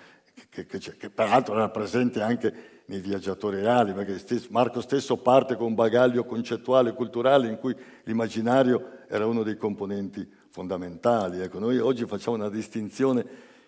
che, 0.51 0.66
che, 0.66 0.79
che, 0.79 1.11
peraltro 1.11 1.55
era 1.55 1.69
presente 1.69 2.21
anche 2.21 2.83
nei 2.87 3.01
viaggiatori 3.01 3.61
reali, 3.61 3.92
perché 3.92 4.19
stesso, 4.19 4.49
Marco 4.51 4.81
stesso 4.81 5.16
parte 5.16 5.57
con 5.57 5.66
un 5.66 5.75
bagaglio 5.75 6.25
concettuale 6.25 6.90
e 6.90 6.95
culturale 6.95 7.49
in 7.49 7.59
cui 7.59 7.75
l'immaginario 8.05 9.05
era 9.09 9.27
uno 9.27 9.42
dei 9.42 9.57
componenti 9.57 10.29
fondamentali. 10.51 11.40
Ecco, 11.40 11.59
noi 11.59 11.79
oggi 11.79 12.07
facciamo 12.07 12.37
una 12.37 12.49
distinzione 12.49 13.25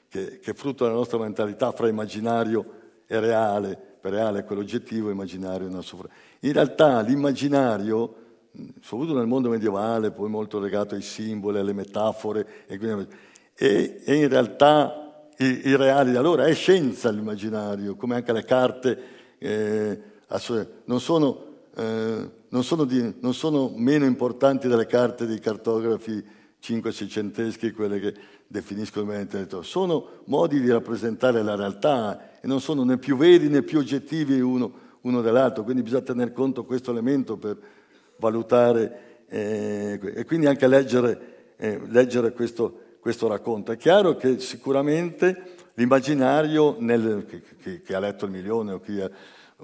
che, 0.09 0.39
che 0.39 0.51
è 0.53 0.55
frutto 0.55 0.85
della 0.85 0.97
nostra 0.97 1.19
mentalità 1.19 1.73
fra 1.73 1.89
immaginario 1.89 2.73
e 3.07 3.19
reale, 3.19 3.77
per 4.01 4.13
reale 4.13 4.41
è 4.41 4.45
quello 4.45 4.61
oggettivo, 4.61 5.11
immaginario 5.11 5.67
è 5.67 5.71
una 5.71 5.83
soffra. 5.83 6.09
In 6.41 6.53
realtà 6.53 7.01
l'immaginario, 7.01 8.28
soprattutto 8.81 9.19
nel 9.19 9.27
mondo 9.27 9.49
medievale, 9.49 10.11
poi 10.11 10.29
molto 10.29 10.59
legato 10.59 10.95
ai 10.95 11.03
simboli, 11.03 11.59
alle 11.59 11.73
metafore, 11.73 12.65
e, 12.67 12.79
quindi, 12.79 13.07
è, 13.55 14.03
è 14.05 14.13
in 14.13 14.29
realtà 14.29 15.29
i, 15.39 15.69
i, 15.69 15.77
reali 15.77 16.17
allora, 16.17 16.47
è 16.47 16.55
scienza 16.55 17.11
l'immaginario, 17.11 17.95
come 17.95 18.17
anche 18.17 18.33
le 18.33 18.45
carte 18.45 18.99
eh, 19.39 20.01
non 20.85 21.01
sono, 21.01 21.45
eh, 21.75 22.31
non, 22.49 22.65
sono 22.65 22.85
di, 22.85 23.15
non 23.21 23.35
sono 23.35 23.73
meno 23.77 24.05
importanti 24.05 24.69
delle 24.69 24.87
carte 24.87 25.27
dei 25.27 25.39
cartografi 25.39 26.25
5-600eschi, 26.61 27.73
quelle 27.73 28.01
che 28.01 28.15
definiscono 28.47 29.13
il 29.13 29.27
territorio, 29.27 29.63
sono 29.63 30.09
modi 30.25 30.61
di 30.61 30.71
rappresentare 30.71 31.43
la 31.43 31.55
realtà 31.55 32.41
e 32.41 32.47
non 32.47 32.61
sono 32.61 32.83
né 32.83 32.99
più 32.99 33.17
veri 33.17 33.49
né 33.49 33.63
più 33.63 33.79
oggettivi 33.79 34.41
uno, 34.41 34.73
uno 35.03 35.21
dell'altro, 35.21 35.63
quindi 35.63 35.83
bisogna 35.83 36.03
tener 36.03 36.33
conto 36.33 36.63
di 36.63 36.67
questo 36.67 36.91
elemento 36.91 37.37
per 37.37 37.59
valutare 38.19 39.25
eh, 39.29 39.99
e 40.15 40.25
quindi 40.25 40.47
anche 40.47 40.67
leggere, 40.67 41.55
eh, 41.57 41.81
leggere 41.89 42.33
questo, 42.33 42.97
questo, 43.01 43.29
racconto. 43.29 43.73
È 43.73 43.77
chiaro 43.77 44.17
che 44.17 44.41
sicuramente 44.41 45.55
l'immaginario, 45.75 46.77
nel, 46.79 47.25
che, 47.61 47.83
che, 47.83 47.95
ha 47.95 47.99
letto 47.99 48.25
il 48.25 48.31
milione 48.31 48.73
o 48.73 48.81
chi 48.81 49.03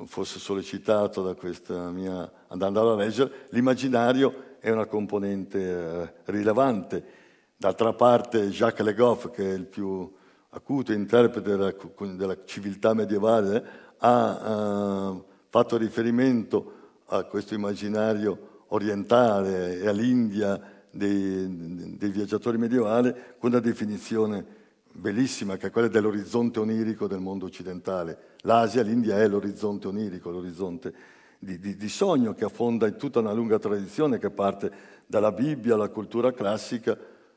fosse 0.06 0.38
sollecitato 0.38 1.22
da 1.22 1.34
questa 1.34 1.90
mia 1.90 2.30
andando 2.48 2.92
a 2.92 2.96
leggere, 2.96 3.46
l'immaginario 3.50 4.52
è 4.58 4.70
una 4.70 4.86
componente 4.86 5.58
eh, 5.58 6.12
rilevante. 6.24 7.22
D'altra 7.56 7.92
parte 7.92 8.48
Jacques 8.48 8.84
Le 8.84 8.94
Goff, 8.94 9.30
che 9.30 9.50
è 9.50 9.54
il 9.54 9.66
più 9.66 10.12
acuto 10.50 10.92
interprete 10.92 11.50
della, 11.50 11.74
della 12.14 12.36
civiltà 12.44 12.94
medievale, 12.94 13.82
ha 13.98 15.10
uh, 15.10 15.24
fatto 15.46 15.76
riferimento 15.76 16.83
a 17.18 17.24
questo 17.24 17.54
immaginario 17.54 18.64
orientale 18.68 19.78
e 19.78 19.86
all'India 19.86 20.60
dei, 20.90 21.96
dei 21.96 22.10
viaggiatori 22.10 22.58
medievali 22.58 23.12
con 23.38 23.50
una 23.50 23.60
definizione 23.60 24.44
bellissima 24.90 25.56
che 25.56 25.68
è 25.68 25.70
quella 25.70 25.88
dell'orizzonte 25.88 26.58
onirico 26.60 27.06
del 27.06 27.20
mondo 27.20 27.46
occidentale. 27.46 28.32
L'Asia, 28.40 28.82
l'India 28.82 29.18
è 29.18 29.28
l'orizzonte 29.28 29.88
onirico, 29.88 30.30
l'orizzonte 30.30 30.94
di, 31.38 31.58
di, 31.58 31.76
di, 31.76 31.88
sogno 31.88 32.32
che 32.34 32.44
affonda 32.44 32.86
in 32.86 32.96
tutta 32.96 33.20
una 33.20 33.32
lunga 33.32 33.58
tradizione 33.58 34.18
che 34.18 34.30
parte 34.30 34.72
dalla 35.06 35.32
Bibbia 35.32 35.74
alla 35.74 35.88
cultura 35.88 36.32
classica, 36.32 36.96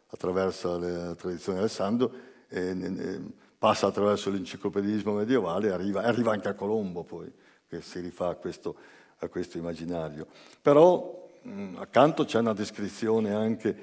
attraverso 0.10 0.78
la 0.80 1.16
tradizione 1.16 1.60
Alessandro, 1.60 2.12
e, 2.48 2.70
e, 2.70 3.22
passa 3.58 3.88
attraverso 3.88 4.30
l'enciclopedismo 4.30 5.14
medievale 5.14 5.68
e 5.68 5.72
arriva, 5.72 6.04
arriva, 6.04 6.32
anche 6.32 6.48
a 6.48 6.54
Colombo 6.54 7.04
poi, 7.04 7.30
che 7.68 7.82
si 7.82 8.00
rifà 8.00 8.30
a 8.30 8.36
questo, 8.36 8.76
a 9.20 9.28
questo 9.28 9.58
immaginario. 9.58 10.28
Però 10.62 11.30
mh, 11.42 11.76
accanto 11.78 12.26
c'è 12.26 12.40
una 12.40 12.54
descrizione 12.54 13.34
anche 13.34 13.76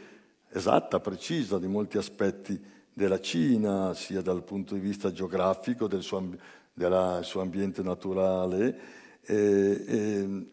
esatta, 0.51 1.01
precisa 1.01 1.59
di 1.59 1.67
molti 1.67 1.99
aspetti 1.99 2.73
della 2.93 3.21
Cina, 3.21 3.93
sia 3.95 4.23
dal 4.23 4.45
punto 4.45 4.75
di 4.75 4.81
vista 4.81 5.13
geografico, 5.13 5.89
del 5.89 6.03
suo, 6.03 6.37
del 6.73 7.19
suo 7.23 7.41
ambiente 7.41 7.83
naturale, 7.83 9.03
e, 9.21 9.85
e 9.87 10.47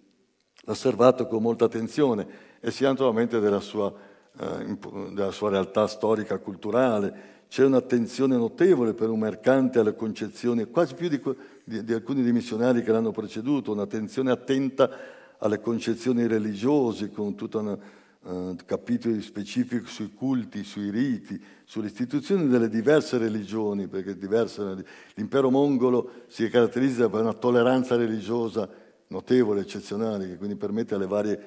osservato 0.65 1.27
con 1.27 1.41
molta 1.41 1.65
attenzione 1.65 2.49
e 2.59 2.71
sia 2.71 2.89
naturalmente 2.89 3.39
della 3.39 3.59
sua, 3.59 3.93
eh, 4.39 4.77
della 5.13 5.31
sua 5.31 5.49
realtà 5.49 5.87
storica 5.87 6.37
culturale. 6.39 7.29
C'è 7.47 7.65
un'attenzione 7.65 8.37
notevole 8.37 8.93
per 8.93 9.09
un 9.09 9.19
mercante 9.19 9.79
alle 9.79 9.95
concezioni, 9.95 10.65
quasi 10.65 10.93
più 10.93 11.09
di, 11.09 11.19
di, 11.63 11.83
di 11.83 11.93
alcuni 11.93 12.23
dei 12.23 12.31
missionari 12.31 12.83
che 12.83 12.91
l'hanno 12.91 13.11
preceduto, 13.11 13.71
un'attenzione 13.71 14.31
attenta 14.31 14.89
alle 15.37 15.59
concezioni 15.59 16.27
religiose, 16.27 17.09
con 17.09 17.35
tutti 17.35 17.57
uh, 17.57 18.55
capitoli 18.65 19.21
specifici 19.21 19.85
sui 19.85 20.13
culti, 20.13 20.63
sui 20.63 20.89
riti, 20.89 21.41
sulle 21.63 21.87
istituzioni 21.87 22.47
delle 22.47 22.69
diverse 22.69 23.17
religioni, 23.17 23.87
perché 23.87 24.17
diverse, 24.17 24.85
l'impero 25.15 25.49
mongolo 25.49 26.25
si 26.27 26.47
caratterizza 26.49 27.09
per 27.09 27.21
una 27.21 27.33
tolleranza 27.33 27.95
religiosa 27.95 28.69
notevole, 29.07 29.61
eccezionale, 29.61 30.27
che 30.27 30.37
quindi 30.37 30.55
permette 30.55 30.95
alle 30.95 31.07
varie 31.07 31.39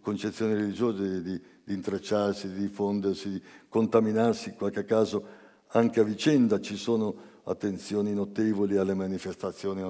concezioni 0.00 0.54
religiose 0.54 1.22
di, 1.22 1.40
di 1.64 1.74
intrecciarsi, 1.74 2.52
di 2.52 2.60
diffondersi, 2.60 3.30
di 3.30 3.42
contaminarsi, 3.68 4.50
in 4.50 4.54
qualche 4.54 4.84
caso 4.84 5.24
anche 5.68 6.00
a 6.00 6.04
vicenda. 6.04 6.60
Ci 6.60 6.76
sono 6.76 7.30
attenzioni 7.44 8.12
notevoli 8.14 8.76
alle 8.76 8.94
manifestazioni 8.94 9.82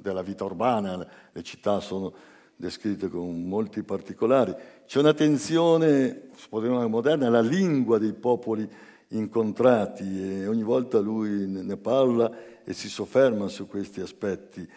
della 0.00 0.22
vita 0.22 0.44
urbana, 0.44 1.06
le 1.32 1.42
città 1.42 1.80
sono 1.80 2.12
descritte 2.54 3.08
con 3.08 3.44
molti 3.44 3.82
particolari. 3.82 4.54
C'è 4.86 4.98
un'attenzione, 4.98 6.30
potremmo 6.48 6.86
moderna, 6.88 7.28
alla 7.28 7.40
lingua 7.40 7.98
dei 7.98 8.12
popoli 8.12 8.68
incontrati 9.08 10.40
e 10.42 10.46
ogni 10.46 10.62
volta 10.62 10.98
lui 10.98 11.46
ne 11.46 11.76
parla 11.76 12.30
e 12.64 12.72
si 12.74 12.88
sofferma 12.88 13.48
su 13.48 13.66
questi 13.66 14.00
aspetti. 14.00 14.68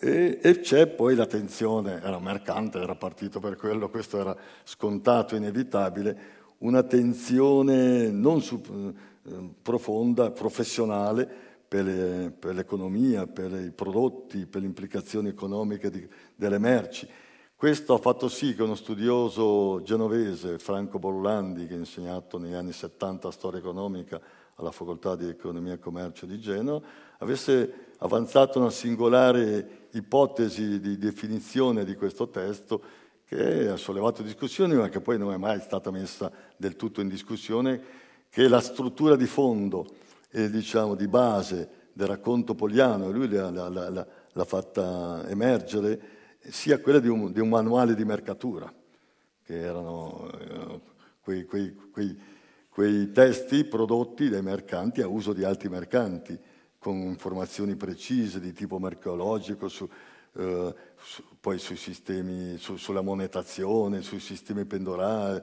E, 0.00 0.38
e, 0.42 0.60
c'è 0.60 0.86
poi 0.86 1.14
la 1.14 1.26
tensione, 1.26 2.00
era 2.02 2.18
mercante, 2.18 2.78
era 2.78 2.94
partito 2.94 3.40
per 3.40 3.56
quello, 3.56 3.90
questo 3.90 4.18
era 4.18 4.36
scontato, 4.64 5.36
inevitabile, 5.36 6.36
una 6.58 6.82
tensione 6.82 8.08
non 8.08 8.40
su, 8.40 8.60
eh, 8.64 9.50
profonda, 9.60 10.30
professionale 10.30 11.46
per, 11.68 12.32
per, 12.32 12.54
l'economia, 12.54 13.26
per 13.26 13.52
i 13.52 13.70
prodotti, 13.70 14.46
per 14.46 14.62
le 14.62 14.66
implicazioni 14.66 15.28
economiche 15.28 15.90
di, 15.90 16.08
delle 16.34 16.58
merci. 16.58 17.06
Questo 17.54 17.92
ha 17.92 17.98
fatto 17.98 18.28
sì 18.28 18.54
che 18.54 18.62
uno 18.62 18.74
studioso 18.74 19.82
genovese, 19.82 20.58
Franco 20.58 20.98
Bollandi, 20.98 21.66
che 21.66 21.74
ha 21.74 21.78
insegnato 21.78 22.38
negli 22.38 22.54
anni 22.54 22.72
70 22.72 23.30
storia 23.30 23.58
economica 23.58 24.20
alla 24.54 24.70
Facoltà 24.70 25.14
di 25.14 25.28
Economia 25.28 25.74
e 25.74 25.78
Commercio 25.78 26.24
di 26.24 26.40
Genova, 26.40 26.86
avesse 27.18 27.92
avanzato 27.98 28.58
una 28.60 28.70
singolare 28.70 29.88
ipotesi 29.92 30.80
di 30.80 30.96
definizione 30.98 31.84
di 31.84 31.96
questo 31.96 32.28
testo 32.28 32.80
che 33.24 33.68
ha 33.68 33.76
sollevato 33.76 34.22
discussioni, 34.22 34.74
ma 34.74 34.88
che 34.88 35.00
poi 35.00 35.18
non 35.18 35.32
è 35.32 35.36
mai 35.36 35.60
stata 35.60 35.90
messa 35.90 36.30
del 36.56 36.76
tutto 36.76 37.00
in 37.00 37.08
discussione, 37.08 37.80
che 38.30 38.44
è 38.44 38.48
la 38.48 38.60
struttura 38.60 39.16
di 39.16 39.26
fondo 39.26 39.86
e 40.30 40.50
diciamo 40.50 40.94
di 40.94 41.08
base 41.08 41.86
del 41.92 42.06
racconto 42.06 42.54
poliano, 42.54 43.08
e 43.08 43.12
lui 43.12 43.28
l'ha, 43.28 44.44
fatta 44.44 45.24
emergere, 45.28 46.00
sia 46.40 46.80
quella 46.80 47.00
di 47.00 47.08
un, 47.08 47.32
di 47.32 47.40
un 47.40 47.48
manuale 47.48 47.94
di 47.94 48.04
mercatura, 48.04 48.72
che 49.42 49.58
erano 49.58 50.30
eh, 50.30 50.80
quei, 51.20 51.44
quei, 51.44 51.74
quei, 51.90 52.16
quei, 52.68 53.10
testi 53.10 53.64
prodotti 53.64 54.28
dai 54.28 54.42
mercanti 54.42 55.00
a 55.00 55.08
uso 55.08 55.32
di 55.32 55.42
altri 55.42 55.68
mercanti, 55.68 56.38
con 56.78 56.94
informazioni 56.94 57.74
precise 57.74 58.38
di 58.38 58.52
tipo 58.52 58.78
mercologico, 58.78 59.66
su, 59.66 59.88
eh, 60.34 60.74
su, 60.96 61.24
poi 61.40 61.58
sui 61.58 61.76
sistemi, 61.76 62.56
su, 62.58 62.76
sulla 62.76 63.02
monetazione, 63.02 64.02
sui 64.02 64.20
sistemi 64.20 64.64
pendorali, 64.64 65.40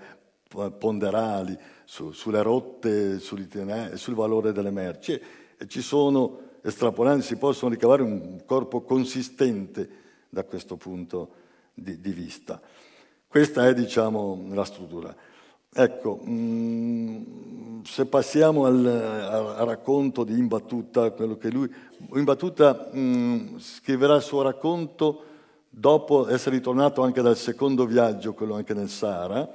ponderali, 1.85 2.13
sulle 2.13 2.41
rotte, 2.41 3.19
sul 3.19 4.15
valore 4.15 4.51
delle 4.51 4.71
merci. 4.71 5.19
E 5.57 5.67
ci 5.67 5.81
sono, 5.81 6.39
estrapolando, 6.61 7.23
si 7.23 7.37
possono 7.37 7.71
ricavare 7.71 8.01
un 8.01 8.43
corpo 8.45 8.81
consistente 8.81 10.03
da 10.29 10.43
questo 10.43 10.75
punto 10.75 11.29
di, 11.73 11.99
di 11.99 12.11
vista. 12.11 12.59
Questa 13.27 13.67
è, 13.67 13.73
diciamo, 13.73 14.47
la 14.51 14.65
struttura. 14.65 15.15
Ecco, 15.77 16.21
mm, 16.25 17.81
se 17.83 18.05
passiamo 18.05 18.65
al, 18.65 18.85
al, 18.85 19.65
racconto 19.65 20.23
di 20.23 20.37
Imbattuta, 20.37 21.11
quello 21.11 21.37
che 21.37 21.51
lui... 21.51 21.69
Imbattuta 22.13 22.91
mm, 22.95 23.57
scriverà 23.57 24.15
il 24.15 24.21
suo 24.21 24.41
racconto 24.41 25.23
dopo 25.69 26.29
essere 26.29 26.55
ritornato 26.55 27.01
anche 27.03 27.21
dal 27.21 27.35
secondo 27.35 27.85
viaggio, 27.85 28.33
quello 28.33 28.55
anche 28.55 28.73
nel 28.73 28.87
Sahara, 28.87 29.49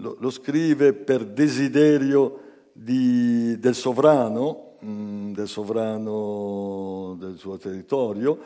lo, 0.00 0.16
lo 0.20 0.30
scrive 0.30 0.92
per 0.92 1.24
desiderio 1.24 2.40
di, 2.72 3.58
del 3.58 3.74
sovrano, 3.74 4.76
mm, 4.84 5.32
del 5.32 5.48
sovrano 5.48 7.16
del 7.18 7.36
suo 7.36 7.56
territorio, 7.56 8.38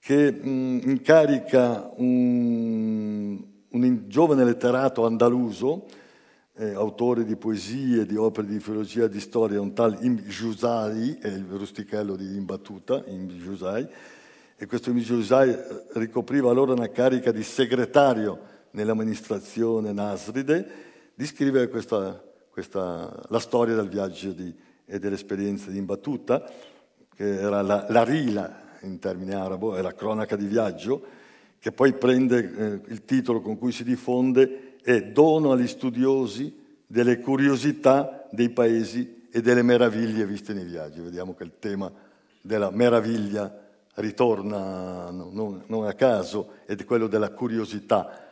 che 0.00 0.32
mm, 0.32 0.80
incarica 0.84 1.92
un, 1.96 3.40
un 3.68 4.02
giovane 4.08 4.44
letterato 4.44 5.06
andaluso, 5.06 5.86
eh, 6.56 6.74
autore 6.74 7.24
di 7.24 7.36
poesie, 7.36 8.04
di 8.04 8.16
opere 8.16 8.48
di 8.48 8.58
filologia 8.58 9.04
e 9.04 9.08
di 9.08 9.20
storia, 9.20 9.60
un 9.60 9.72
tal 9.72 9.96
Im 10.00 10.18
Jusai, 10.18 11.18
è 11.20 11.28
il 11.28 11.46
rustichello 11.48 12.16
di 12.16 12.34
Imbattuta, 12.34 13.04
Im 13.06 13.28
Jusai, 13.28 13.86
e 14.56 14.66
questo 14.66 14.90
Im 14.90 14.98
Jusai 14.98 15.50
eh, 15.50 15.84
ricopriva 15.94 16.50
allora 16.50 16.72
una 16.72 16.90
carica 16.90 17.30
di 17.30 17.44
segretario 17.44 18.58
nell'amministrazione 18.72 19.92
Nasride, 19.92 20.66
di 21.14 21.26
scrivere 21.26 21.68
questa, 21.68 22.22
questa, 22.50 23.22
la 23.28 23.38
storia 23.38 23.74
del 23.74 23.88
viaggio 23.88 24.32
di, 24.32 24.54
e 24.84 24.98
delle 24.98 25.14
esperienze 25.14 25.70
di 25.70 25.78
Imbattuta, 25.78 26.50
che 27.14 27.40
era 27.40 27.62
la, 27.62 27.86
la 27.88 28.04
rila 28.04 28.78
in 28.82 28.98
termini 28.98 29.34
arabo, 29.34 29.74
è 29.74 29.82
la 29.82 29.94
cronaca 29.94 30.36
di 30.36 30.46
viaggio, 30.46 31.18
che 31.58 31.72
poi 31.72 31.92
prende 31.92 32.38
eh, 32.38 32.80
il 32.90 33.04
titolo 33.04 33.40
con 33.40 33.58
cui 33.58 33.72
si 33.72 33.84
diffonde, 33.84 34.76
è 34.82 35.02
Dono 35.02 35.52
agli 35.52 35.66
studiosi 35.66 36.58
delle 36.86 37.20
curiosità 37.20 38.26
dei 38.30 38.48
paesi 38.48 39.28
e 39.30 39.40
delle 39.42 39.62
meraviglie 39.62 40.24
viste 40.26 40.54
nei 40.54 40.64
viaggi. 40.64 41.00
Vediamo 41.00 41.34
che 41.34 41.44
il 41.44 41.52
tema 41.58 41.92
della 42.40 42.70
meraviglia 42.70 43.68
ritorna 43.94 45.10
non, 45.10 45.62
non 45.66 45.86
a 45.86 45.92
caso, 45.92 46.52
ed 46.66 46.80
è 46.80 46.84
quello 46.84 47.06
della 47.06 47.30
curiosità. 47.30 48.29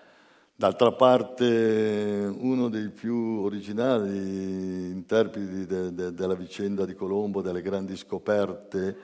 D'altra 0.61 0.91
parte, 0.91 2.35
uno 2.37 2.69
dei 2.69 2.89
più 2.89 3.15
originali 3.45 4.91
interpreti 4.91 5.67
de, 5.67 5.95
de, 5.95 6.13
della 6.13 6.35
vicenda 6.35 6.85
di 6.85 6.97
Colombo, 6.97 7.43
delle 7.43 7.63
grandi 7.63 7.97
scoperte, 7.97 8.97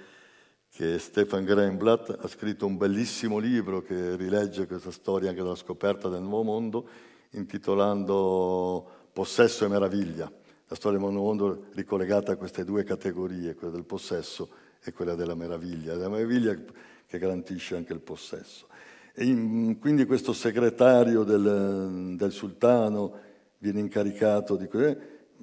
che 0.69 0.99
Stefan 0.99 1.45
Greenblatt 1.45 2.19
ha 2.21 2.27
scritto 2.27 2.67
un 2.67 2.77
bellissimo 2.77 3.39
libro 3.39 3.83
che 3.83 4.17
rilegge 4.17 4.67
questa 4.67 4.91
storia 4.91 5.29
anche 5.29 5.43
della 5.43 5.55
scoperta 5.55 6.09
del 6.09 6.23
nuovo 6.23 6.43
mondo, 6.43 6.89
intitolando 7.35 8.85
Possesso 9.13 9.65
e 9.65 9.69
meraviglia. 9.69 10.25
La 10.67 10.75
storia 10.75 10.99
del 10.99 11.09
nuovo 11.09 11.29
mondo 11.29 11.67
ricollegata 11.75 12.33
a 12.33 12.37
queste 12.37 12.65
due 12.65 12.83
categorie, 12.83 13.55
quella 13.55 13.75
del 13.75 13.85
possesso 13.85 14.49
e 14.83 14.93
quella 14.93 15.15
della 15.15 15.37
meraviglia. 15.37 15.95
La 15.95 16.09
meraviglia 16.09 16.61
che 17.07 17.19
garantisce 17.19 17.77
anche 17.77 17.93
il 17.93 18.01
possesso. 18.01 18.73
In, 19.19 19.79
quindi 19.79 20.07
questo 20.07 20.33
segretario 20.33 21.23
del, 21.23 22.17
del, 22.17 22.33
sultano 22.33 23.13
viene 23.59 23.79
incaricato 23.79 24.57
di 24.57 24.69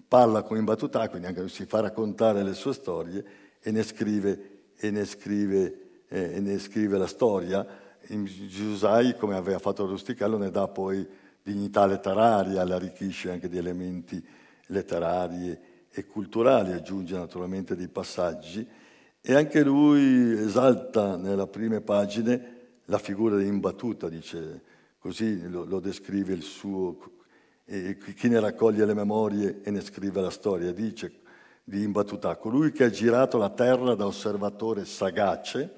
parla 0.05 0.41
con 0.41 0.57
imbattutà, 0.57 1.07
quindi 1.07 1.27
anche 1.27 1.47
si 1.47 1.65
fa 1.65 1.79
raccontare 1.79 2.43
le 2.43 2.53
sue 2.53 2.73
storie 2.73 3.23
e 3.61 3.71
ne 3.71 3.83
scrive 3.83 4.49
e 4.75 4.91
ne 4.91 5.05
scrive, 5.05 6.03
eh, 6.09 6.33
e 6.35 6.39
ne 6.41 6.59
scrive 6.59 6.97
la 6.97 7.07
storia. 7.07 7.65
In 8.07 8.25
Giusai, 8.25 9.15
come 9.15 9.35
aveva 9.35 9.59
fatto 9.59 9.85
Rustichello, 9.85 10.37
ne 10.37 10.51
dà 10.51 10.67
poi 10.67 11.07
dignità 11.41 11.85
letteraria, 11.85 12.65
la 12.65 12.75
arricchisce 12.75 13.31
anche 13.31 13.47
di 13.47 13.57
elementi 13.57 14.21
letterari 14.67 15.57
e 15.89 16.05
culturali, 16.07 16.73
aggiunge 16.73 17.15
naturalmente 17.15 17.77
dei 17.77 17.87
passaggi 17.87 18.67
e 19.21 19.33
anche 19.33 19.63
lui 19.63 20.33
esalta 20.33 21.15
nelle 21.15 21.47
prime 21.47 21.79
pagine 21.79 22.59
la 22.91 22.97
figura 22.97 23.41
imbattuta, 23.41 24.09
dice, 24.09 24.61
così 24.99 25.47
lo, 25.49 25.63
lo 25.63 25.79
descrive 25.79 26.33
il 26.33 26.41
suo, 26.41 26.97
e 27.63 27.97
chi 27.97 28.27
ne 28.27 28.41
raccoglie 28.41 28.85
le 28.85 28.93
memorie 28.93 29.61
e 29.63 29.71
ne 29.71 29.79
scrive 29.79 30.19
la 30.19 30.29
storia, 30.29 30.73
dice 30.73 31.19
di 31.63 31.83
imbattuta, 31.83 32.35
colui 32.35 32.73
che 32.73 32.83
ha 32.83 32.89
girato 32.89 33.37
la 33.37 33.49
terra 33.49 33.95
da 33.95 34.05
osservatore 34.05 34.83
sagace, 34.83 35.73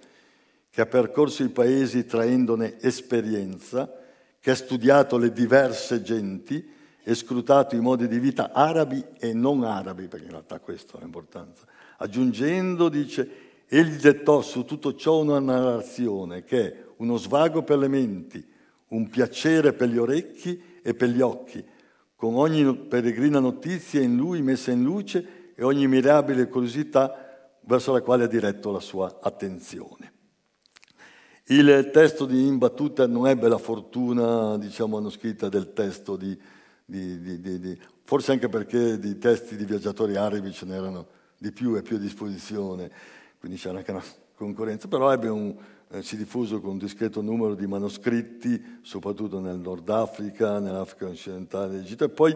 che 0.72 0.82
ha 0.82 0.88
percorso 0.88 1.44
i 1.44 1.50
paesi 1.50 2.08
traendone 2.08 2.80
esperienza, 2.82 3.94
che 4.40 4.50
ha 4.50 4.56
studiato 4.56 5.20
le 5.20 5.32
diverse 5.32 6.02
genti 6.02 6.68
e 7.04 7.14
scrutato 7.14 7.76
i 7.76 7.80
modi 7.80 8.08
di 8.08 8.18
vita 8.18 8.52
arabi 8.52 9.06
e 9.20 9.34
non 9.34 9.64
arabi, 9.64 10.08
perché 10.08 10.26
in 10.26 10.32
realtà 10.32 10.60
questo 10.60 10.98
ha 10.98 11.02
l'importanza. 11.02 11.66
Aggiungendo, 11.98 12.90
dice, 12.90 13.30
egli 13.68 13.98
dettò 13.98 14.42
su 14.42 14.66
tutto 14.66 14.96
ciò 14.96 15.20
una 15.20 15.40
narrazione 15.40 16.44
che 16.44 16.83
uno 16.98 17.18
svago 17.18 17.64
per 17.64 17.78
le 17.78 17.88
menti, 17.88 18.46
un 18.90 19.10
piacere 19.10 19.74
per 19.74 19.90
gli 19.90 19.98
orecchi 19.98 20.62
e 20.82 20.94
per 20.94 21.10
gli 21.10 21.22
occhi, 21.22 21.64
con 22.16 22.36
ogni 22.36 22.76
peregrina 22.76 23.40
notizia 23.40 24.02
in 24.02 24.16
lui 24.16 24.42
messa 24.42 24.72
in 24.72 24.84
luce 24.84 25.52
e 25.56 25.64
ogni 25.64 25.88
mirabile 25.88 26.48
curiosità 26.48 27.52
verso 27.62 27.92
la 27.92 28.02
quale 28.02 28.26
ha 28.26 28.28
diretto 28.28 28.72
la 28.72 28.80
sua 28.80 29.20
attenzione. 29.22 30.12
Il 31.48 31.90
testo 31.92 32.26
di 32.26 32.48
Imbattuta 32.48 33.06
non 33.06 33.28
ebbe 33.28 33.50
la 33.50 33.58
fortuna, 33.58 34.58
diciamo, 34.58 34.96
manoscritta 34.96 35.50
del 35.50 35.74
testo 35.74 36.16
di, 36.16 36.38
di, 36.86 37.20
di, 37.20 37.60
di, 37.60 37.78
forse 38.02 38.32
anche 38.32 38.48
perché 38.48 38.98
di 38.98 39.18
testi 39.18 39.58
di 39.58 39.66
viaggiatori 39.66 40.16
arabi 40.16 40.54
ce 40.54 40.66
n'erano 40.66 41.08
di 41.38 41.52
più 41.52 41.76
e 41.76 41.82
più 41.82 41.98
a 41.98 42.00
disposizione, 42.00 42.90
quindi 43.40 43.58
c'era 43.58 43.80
anche 43.80 43.92
una 43.92 44.04
concorrenza, 44.36 44.88
però 44.88 45.12
ebbe 45.12 45.28
un, 45.28 45.54
eh, 45.94 46.02
si 46.02 46.18
diffuse 46.18 46.60
con 46.60 46.72
un 46.72 46.78
discreto 46.80 47.22
numero 47.22 47.54
di 47.54 47.68
manoscritti, 47.68 48.80
soprattutto 48.82 49.40
nel 49.40 49.60
Nord 49.60 49.88
Africa, 49.90 50.58
nell'Africa 50.58 51.06
occidentale, 51.06 51.78
Egitto, 51.78 52.06
e 52.06 52.10
poi 52.10 52.36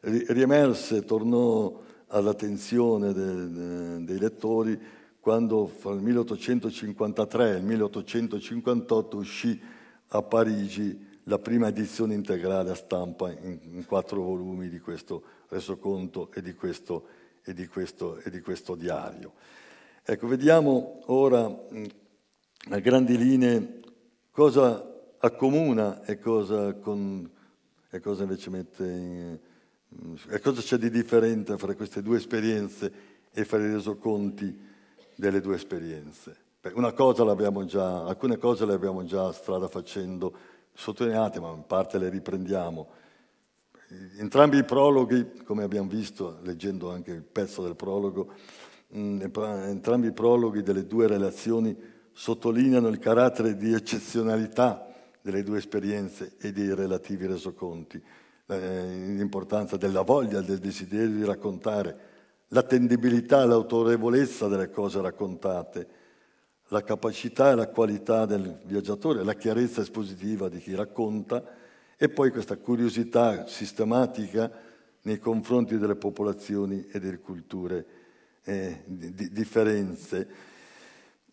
riemerse, 0.00 1.04
tornò 1.04 1.80
all'attenzione 2.08 3.12
de, 3.12 4.04
dei 4.04 4.18
lettori 4.18 4.80
quando 5.18 5.66
fra 5.66 5.92
il 5.92 6.00
1853 6.00 7.54
e 7.54 7.56
il 7.56 7.64
1858 7.64 9.16
uscì 9.16 9.60
a 10.08 10.22
Parigi 10.22 11.10
la 11.24 11.38
prima 11.38 11.68
edizione 11.68 12.14
integrale 12.14 12.70
a 12.70 12.74
stampa 12.74 13.30
in, 13.30 13.58
in 13.72 13.84
quattro 13.84 14.22
volumi 14.22 14.68
di 14.68 14.78
questo 14.78 15.22
resoconto 15.48 16.30
e 16.32 16.40
di 16.40 16.54
questo, 16.54 17.06
e 17.42 17.52
di 17.52 17.66
questo, 17.66 18.18
e 18.18 18.30
di 18.30 18.40
questo 18.40 18.76
diario. 18.76 19.32
Ecco, 20.04 20.26
vediamo 20.26 21.02
ora 21.06 21.48
a 22.70 22.78
grandi 22.78 23.16
linee 23.16 23.80
cosa 24.30 25.14
accomuna 25.18 26.04
e 26.04 26.18
cosa, 26.18 26.74
con, 26.74 27.28
e 27.90 28.00
cosa 28.00 28.22
invece 28.22 28.50
mette 28.50 28.84
in, 28.84 29.38
e 30.28 30.40
cosa 30.40 30.60
c'è 30.60 30.76
di 30.78 30.90
differente 30.90 31.58
fra 31.58 31.74
queste 31.74 32.02
due 32.02 32.16
esperienze 32.16 32.92
e 33.32 33.44
fra 33.44 33.58
i 33.58 33.72
resoconti 33.72 34.56
delle 35.16 35.40
due 35.40 35.56
esperienze? 35.56 36.36
Cosa 36.60 37.64
già, 37.64 38.04
alcune 38.04 38.38
cose 38.38 38.64
le 38.64 38.74
abbiamo 38.74 39.04
già 39.04 39.32
strada 39.32 39.66
facendo 39.66 40.32
sottolineate, 40.72 41.40
ma 41.40 41.50
in 41.50 41.66
parte 41.66 41.98
le 41.98 42.08
riprendiamo. 42.08 42.88
Entrambi 44.18 44.58
i 44.58 44.64
prologhi, 44.64 45.42
come 45.44 45.64
abbiamo 45.64 45.88
visto 45.88 46.38
leggendo 46.42 46.92
anche 46.92 47.10
il 47.10 47.22
pezzo 47.22 47.62
del 47.62 47.74
prologo, 47.74 48.32
mm, 48.96 49.20
entrambi 49.66 50.06
i 50.06 50.12
prologhi 50.12 50.62
delle 50.62 50.86
due 50.86 51.08
relazioni 51.08 51.76
sottolineano 52.12 52.88
il 52.88 52.98
carattere 52.98 53.56
di 53.56 53.72
eccezionalità 53.72 54.86
delle 55.20 55.42
due 55.42 55.58
esperienze 55.58 56.34
e 56.38 56.52
dei 56.52 56.74
relativi 56.74 57.26
resoconti 57.26 58.02
eh, 58.46 59.14
l'importanza 59.16 59.76
della 59.76 60.02
voglia, 60.02 60.40
del 60.40 60.58
desiderio 60.58 61.16
di 61.16 61.24
raccontare, 61.24 62.10
l'attendibilità, 62.48 63.44
l'autorevolezza 63.44 64.48
delle 64.48 64.70
cose 64.70 65.00
raccontate, 65.00 65.88
la 66.68 66.82
capacità 66.82 67.50
e 67.50 67.54
la 67.54 67.68
qualità 67.68 68.26
del 68.26 68.60
viaggiatore, 68.64 69.24
la 69.24 69.34
chiarezza 69.34 69.80
espositiva 69.80 70.48
di 70.48 70.58
chi 70.58 70.74
racconta 70.74 71.42
e 71.96 72.08
poi 72.08 72.30
questa 72.30 72.56
curiosità 72.56 73.46
sistematica 73.46 74.50
nei 75.02 75.18
confronti 75.18 75.78
delle 75.78 75.96
popolazioni 75.96 76.86
e 76.90 76.98
delle 76.98 77.18
culture 77.18 77.86
eh, 78.44 78.82
di, 78.86 79.30
differenze. 79.30 80.50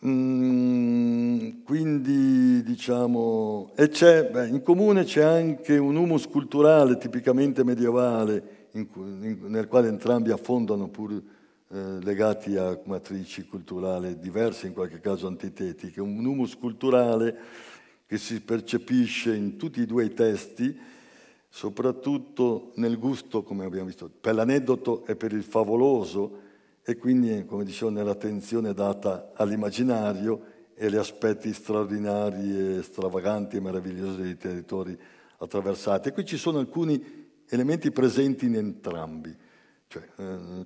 Mm, 0.06 1.64
quindi 1.66 2.64
diciamo, 2.64 3.72
e 3.76 3.90
c'è, 3.90 4.30
beh, 4.30 4.48
in 4.48 4.62
comune 4.64 5.04
c'è 5.04 5.24
anche 5.24 5.78
un 5.78 5.98
humus 5.98 6.26
culturale 6.30 6.98
tipicamente 6.98 7.66
medievale 7.66 8.68
in, 8.74 8.88
in, 8.96 9.40
nel 9.48 9.68
quale 9.68 9.90
entrambi 9.90 10.32
affondano 10.32 10.88
pur 10.88 11.12
eh, 11.12 12.00
legati 12.02 12.56
a 12.56 12.80
matrici 12.86 13.46
culturali 13.46 14.18
diverse, 14.20 14.68
in 14.68 14.74
qualche 14.74 15.02
caso 15.02 15.28
antitetiche, 15.28 16.00
un 16.00 16.24
humus 16.24 16.58
culturale 16.58 17.38
che 18.06 18.18
si 18.18 18.40
percepisce 18.40 19.36
in 19.36 19.58
tutti 19.58 19.82
e 19.82 19.86
due 19.86 20.06
i 20.06 20.14
testi, 20.14 20.80
soprattutto 21.50 22.72
nel 22.76 22.98
gusto, 22.98 23.44
come 23.44 23.66
abbiamo 23.66 23.88
visto, 23.88 24.10
per 24.10 24.34
l'aneddoto 24.34 25.06
e 25.06 25.18
per 25.18 25.34
il 25.34 25.44
favoloso, 25.44 26.48
e 26.84 26.98
quindi, 26.98 27.46
come 27.46 27.64
dicevo, 27.64 27.92
nell'attenzione 27.92 28.74
data 28.74 29.32
all'immaginario 29.34 30.58
e 30.76 30.86
agli 30.86 30.96
aspetti 30.96 31.54
straordinari 31.54 32.78
e 32.78 32.84
stravaganti 32.84 33.58
e 33.58 33.60
meravigliosi 33.60 34.22
dei 34.22 34.38
territori 34.38 34.98
attraversati. 35.38 36.10
E 36.10 36.12
qui 36.12 36.26
ci 36.26 36.38
sono 36.38 36.60
alcuni 36.60 37.28
elementi 37.50 37.92
presenti 37.92 38.46
in 38.46 38.56
entrambi. 38.56 39.36
Cioè, 39.88 40.04
eh, 40.16 40.66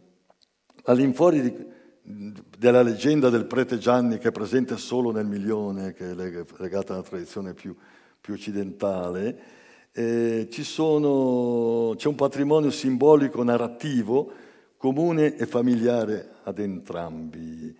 all'infuori 0.84 1.42
di, 1.42 2.34
della 2.58 2.82
leggenda 2.82 3.30
del 3.30 3.46
prete 3.46 3.78
Gianni 3.78 4.18
che 4.18 4.28
è 4.28 4.32
presente 4.32 4.78
solo 4.78 5.12
nel 5.12 5.26
milione, 5.26 5.94
che 5.94 6.12
è 6.12 6.14
legata 6.14 6.94
alla 6.94 7.02
tradizione 7.02 7.54
più, 7.54 7.76
più 8.20 8.34
occidentale, 8.34 9.62
eh, 9.94 10.50
sono, 10.52 11.94
c'è 11.96 12.08
un 12.08 12.16
patrimonio 12.16 12.72
simbolico 12.72 13.44
narrativo 13.44 14.32
comune 14.84 15.38
e 15.38 15.46
familiare 15.46 16.40
ad 16.44 16.60
entrambi, 16.60 17.74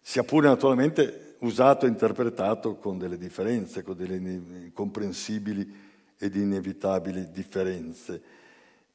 sia 0.00 0.24
pure 0.24 0.48
naturalmente 0.48 1.36
usato 1.38 1.86
e 1.86 1.88
interpretato 1.88 2.74
con 2.78 2.98
delle 2.98 3.16
differenze, 3.16 3.84
con 3.84 3.96
delle 3.96 4.72
comprensibili 4.72 5.72
ed 6.18 6.34
inevitabili 6.34 7.30
differenze. 7.30 8.22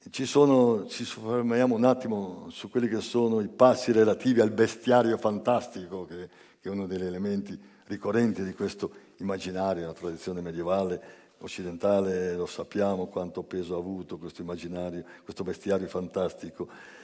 Ci, 0.10 0.26
sono, 0.26 0.88
ci 0.88 1.06
soffermiamo 1.06 1.74
un 1.74 1.86
attimo 1.86 2.48
su 2.50 2.70
quelli 2.70 2.90
che 2.90 3.00
sono 3.00 3.40
i 3.40 3.48
passi 3.48 3.94
relativi 3.94 4.42
al 4.42 4.52
bestiario 4.52 5.18
fantastico, 5.18 6.04
che, 6.06 6.28
che 6.60 6.68
è 6.68 6.70
uno 6.70 6.86
degli 6.86 7.06
elementi 7.06 7.58
ricorrenti 7.86 8.44
di 8.44 8.52
questo 8.52 8.92
immaginario, 9.20 9.86
la 9.86 9.94
tradizione 9.94 10.42
medievale 10.42 11.02
occidentale, 11.38 12.36
lo 12.36 12.46
sappiamo 12.46 13.08
quanto 13.08 13.42
peso 13.44 13.76
ha 13.76 13.80
avuto 13.80 14.18
questo 14.18 14.42
immaginario, 14.42 15.06
questo 15.24 15.46
bestiario 15.46 15.88
fantastico. 15.88 17.02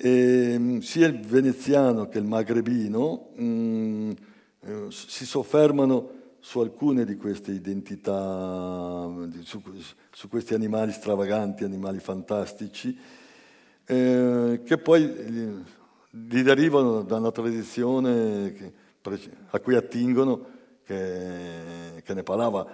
E, 0.00 0.52
ehm, 0.52 0.78
sia 0.78 1.08
il 1.08 1.18
veneziano 1.18 2.08
che 2.08 2.18
il 2.18 2.24
magrebino 2.24 3.30
mh, 3.34 3.42
mm, 3.42 4.10
eh, 4.60 4.86
si 4.90 5.26
soffermano 5.26 6.10
su 6.38 6.60
alcune 6.60 7.04
di 7.04 7.16
queste 7.16 7.50
identità, 7.50 9.10
su, 9.42 9.60
su 10.12 10.28
questi 10.28 10.54
animali 10.54 10.92
stravaganti, 10.92 11.64
animali 11.64 11.98
fantastici, 11.98 12.96
eh, 13.84 14.60
che 14.64 14.78
poi 14.78 15.02
gli, 15.04 15.48
gli, 16.10 16.42
derivano 16.42 17.02
da 17.02 17.16
una 17.16 17.32
tradizione 17.32 18.52
che, 18.52 18.72
a 19.50 19.58
cui 19.58 19.74
attingono, 19.74 20.46
che, 20.84 22.02
che, 22.04 22.14
ne 22.14 22.22
parlava. 22.22 22.64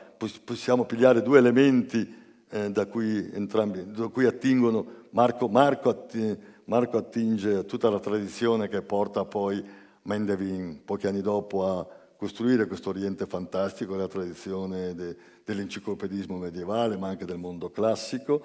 Possiamo 0.44 0.84
pigliare 0.84 1.22
due 1.22 1.38
elementi 1.38 2.14
eh, 2.50 2.70
da, 2.70 2.84
cui 2.84 3.30
entrambi, 3.32 3.90
da 3.92 4.08
cui 4.08 4.26
attingono. 4.26 5.02
Marco, 5.10 5.48
Marco, 5.48 5.88
attinge, 5.88 6.52
Marco 6.66 6.96
attinge 6.96 7.66
tutta 7.66 7.90
la 7.90 8.00
tradizione 8.00 8.68
che 8.68 8.80
porta 8.80 9.24
poi 9.26 9.62
Mendevin 10.02 10.82
pochi 10.84 11.06
anni 11.06 11.20
dopo 11.20 11.66
a 11.66 11.86
costruire 12.16 12.66
questo 12.66 12.88
Oriente 12.88 13.26
fantastico, 13.26 13.96
la 13.96 14.08
tradizione 14.08 14.94
de, 14.94 15.16
dell'enciclopedismo 15.44 16.38
medievale, 16.38 16.96
ma 16.96 17.08
anche 17.08 17.26
del 17.26 17.36
mondo 17.36 17.70
classico, 17.70 18.42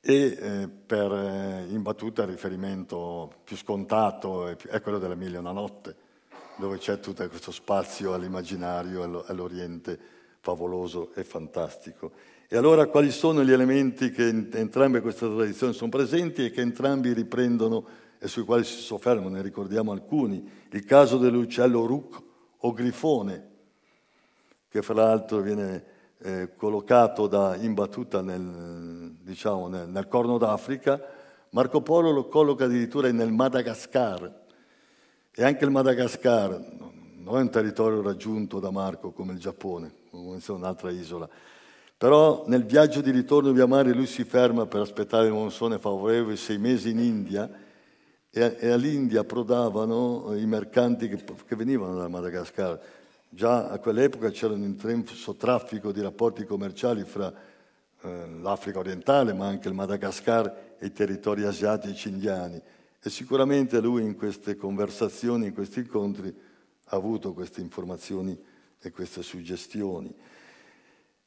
e 0.00 0.36
eh, 0.40 0.68
per, 0.68 1.12
eh, 1.12 1.66
in 1.68 1.82
battuta 1.82 2.22
il 2.22 2.28
riferimento 2.28 3.32
più 3.42 3.56
scontato 3.56 4.46
è, 4.46 4.56
è, 4.56 4.80
quello 4.80 4.98
della 4.98 5.16
Mille 5.16 5.36
e 5.36 5.40
una 5.40 5.52
notte, 5.52 5.96
dove 6.58 6.78
c'è 6.78 7.00
tutto 7.00 7.26
questo 7.28 7.50
spazio 7.50 8.14
all'immaginario, 8.14 9.24
all'Oriente 9.26 9.98
favoloso 10.38 11.12
e 11.14 11.24
fantastico. 11.24 12.12
E 12.52 12.58
allora 12.58 12.84
quali 12.84 13.10
sono 13.10 13.42
gli 13.42 13.50
elementi 13.50 14.10
che 14.10 14.28
in 14.28 14.50
entrambe 14.52 15.00
queste 15.00 15.26
tradizioni 15.26 15.72
sono 15.72 15.88
presenti 15.88 16.44
e 16.44 16.50
che 16.50 16.60
entrambi 16.60 17.14
riprendono 17.14 17.82
e 18.18 18.28
sui 18.28 18.42
quali 18.42 18.62
si 18.62 18.76
soffermano? 18.76 19.30
Ne 19.30 19.40
ricordiamo 19.40 19.90
alcuni. 19.90 20.46
Il 20.70 20.84
caso 20.84 21.16
dell'uccello 21.16 21.86
Rook 21.86 22.22
o 22.58 22.72
grifone, 22.74 23.48
che 24.68 24.82
fra 24.82 24.92
l'altro 24.92 25.40
viene 25.40 25.84
eh, 26.18 26.54
collocato 26.54 27.26
da, 27.26 27.56
in 27.56 27.72
battuta 27.72 28.20
nel, 28.20 29.14
diciamo, 29.22 29.68
nel, 29.68 29.88
nel, 29.88 30.06
Corno 30.06 30.36
d'Africa, 30.36 31.02
Marco 31.52 31.80
Polo 31.80 32.10
lo 32.10 32.28
colloca 32.28 32.66
addirittura 32.66 33.10
nel 33.10 33.32
Madagascar. 33.32 34.40
E 35.34 35.42
anche 35.42 35.64
il 35.64 35.70
Madagascar 35.70 36.50
non 37.16 37.38
è 37.38 37.40
un 37.40 37.50
territorio 37.50 38.02
raggiunto 38.02 38.60
da 38.60 38.70
Marco 38.70 39.10
come 39.12 39.32
il 39.32 39.38
Giappone, 39.38 39.90
come 40.10 40.38
se 40.38 40.52
un'altra 40.52 40.90
isola. 40.90 41.26
Però 42.02 42.42
nel 42.48 42.64
viaggio 42.64 43.00
di 43.00 43.12
ritorno 43.12 43.52
via 43.52 43.68
mare 43.68 43.92
lui 43.92 44.06
si 44.06 44.24
ferma 44.24 44.66
per 44.66 44.80
aspettare 44.80 45.28
il 45.28 45.32
monsone 45.32 45.78
favorevole 45.78 46.34
sei 46.34 46.58
mesi 46.58 46.90
in 46.90 46.98
India 46.98 47.48
e, 48.28 48.70
all'India 48.72 49.20
approdavano 49.20 50.34
i 50.36 50.44
mercanti 50.44 51.06
che, 51.06 51.22
che 51.46 51.54
venivano 51.54 51.94
da 51.94 52.08
Madagascar. 52.08 52.80
Già 53.28 53.68
a 53.68 53.78
quell'epoca 53.78 54.30
c'era 54.30 54.52
un 54.52 54.62
intenso 54.62 55.36
traffico 55.36 55.92
di 55.92 56.00
rapporti 56.00 56.44
commerciali 56.44 57.04
fra 57.04 57.32
eh, 58.00 58.26
l'Africa 58.40 58.80
orientale, 58.80 59.32
ma 59.32 59.46
anche 59.46 59.68
il 59.68 59.74
Madagascar 59.74 60.74
e 60.80 60.86
i 60.86 60.92
territori 60.92 61.44
asiatici 61.44 62.08
indiani. 62.08 62.60
E 63.00 63.10
sicuramente 63.10 63.80
lui 63.80 64.02
in 64.02 64.16
queste 64.16 64.56
conversazioni, 64.56 65.46
in 65.46 65.54
questi 65.54 65.78
incontri, 65.78 66.34
ha 66.86 66.96
avuto 66.96 67.32
queste 67.32 67.60
informazioni 67.60 68.36
e 68.80 68.90
queste 68.90 69.22
suggestioni. 69.22 70.12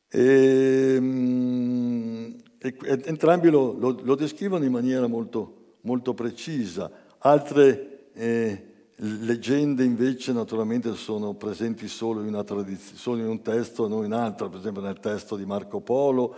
E, 0.10 0.98
mm, 1.00 2.34
e, 2.58 2.76
e 2.84 3.02
entrambi 3.06 3.50
lo, 3.50 3.78
lo, 3.78 4.00
lo 4.02 4.16
descrivono 4.16 4.64
in 4.64 4.72
maniera 4.72 5.08
molto, 5.08 5.76
molto 5.82 6.14
precisa. 6.14 6.92
Altre 7.20 8.10
eh, 8.14 8.74
leggende 8.98 9.84
invece 9.84 10.32
naturalmente 10.32 10.96
sono 10.96 11.34
presenti 11.34 11.88
solo 11.88 12.24
in, 12.24 12.42
tradiz- 12.46 12.94
solo 12.94 13.22
in 13.22 13.28
un 13.28 13.42
testo, 13.42 13.88
non 13.88 14.06
in 14.06 14.14
altro, 14.14 14.50
per 14.50 14.60
esempio 14.60 14.82
nel 14.82 15.00
testo 15.00 15.36
di 15.36 15.46
Marco 15.46 15.82
Polo 15.82 16.36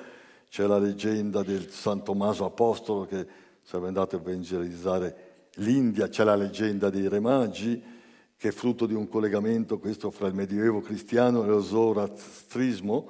c'è 0.49 0.65
la 0.65 0.79
leggenda 0.79 1.43
del 1.43 1.69
San 1.69 2.03
Tommaso 2.03 2.45
Apostolo 2.45 3.05
che 3.05 3.27
sarebbe 3.61 3.87
andato 3.87 4.15
a 4.15 4.19
evangelizzare 4.19 5.25
l'India, 5.55 6.07
c'è 6.07 6.23
la 6.23 6.35
leggenda 6.35 6.89
dei 6.89 7.07
Re 7.07 7.19
Magi 7.19 7.83
che 8.35 8.49
è 8.49 8.51
frutto 8.51 8.85
di 8.85 8.93
un 8.93 9.07
collegamento 9.07 9.77
questo 9.79 10.09
fra 10.09 10.27
il 10.27 10.33
Medioevo 10.33 10.79
cristiano 10.81 11.43
e 11.43 11.47
lo 11.47 11.61
Zoroastrismo, 11.61 13.09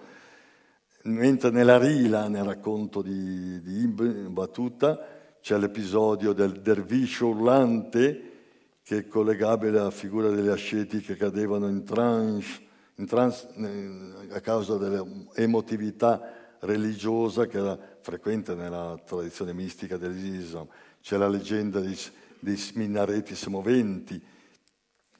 mentre 1.08 1.50
nella 1.50 1.78
Rila, 1.78 2.28
nel 2.28 2.44
racconto 2.44 3.02
di, 3.02 3.62
di 3.62 3.82
Ibn 3.82 4.34
Battuta, 4.34 5.00
c'è 5.42 5.58
l'episodio 5.58 6.34
del 6.34 6.62
derviscio 6.62 7.28
urlante 7.28 8.32
che 8.84 8.98
è 8.98 9.08
collegabile 9.08 9.80
alla 9.80 9.92
figura 9.92 10.30
degli 10.30 10.48
asceti 10.48 11.00
che 11.00 11.16
cadevano 11.16 11.68
in 11.68 11.84
trance, 11.84 12.62
in 12.96 13.06
trance 13.06 13.48
eh, 13.56 14.34
a 14.34 14.40
causa 14.40 14.78
dell'emotività 14.78 16.56
religiosa 16.60 17.48
che 17.48 17.58
era 17.58 17.78
frequente 18.02 18.56
nella 18.56 19.00
tradizione 19.06 19.54
mistica 19.54 19.98
dell'Islam. 19.98 20.68
C'è 21.02 21.18
la 21.18 21.28
leggenda 21.28 21.80
dei, 21.80 21.98
dei 22.40 22.58
minareti 22.76 23.36
semoventi 23.36 24.22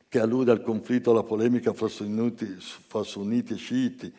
che 0.10 0.20
allude 0.20 0.52
al 0.52 0.62
conflitto, 0.62 1.12
alla 1.12 1.24
polemica 1.24 1.74
fra 1.74 1.88
sunniti, 1.88 2.46
fra 2.60 3.04
sunniti 3.04 3.54
e 3.54 3.58
sciiti, 3.58 4.14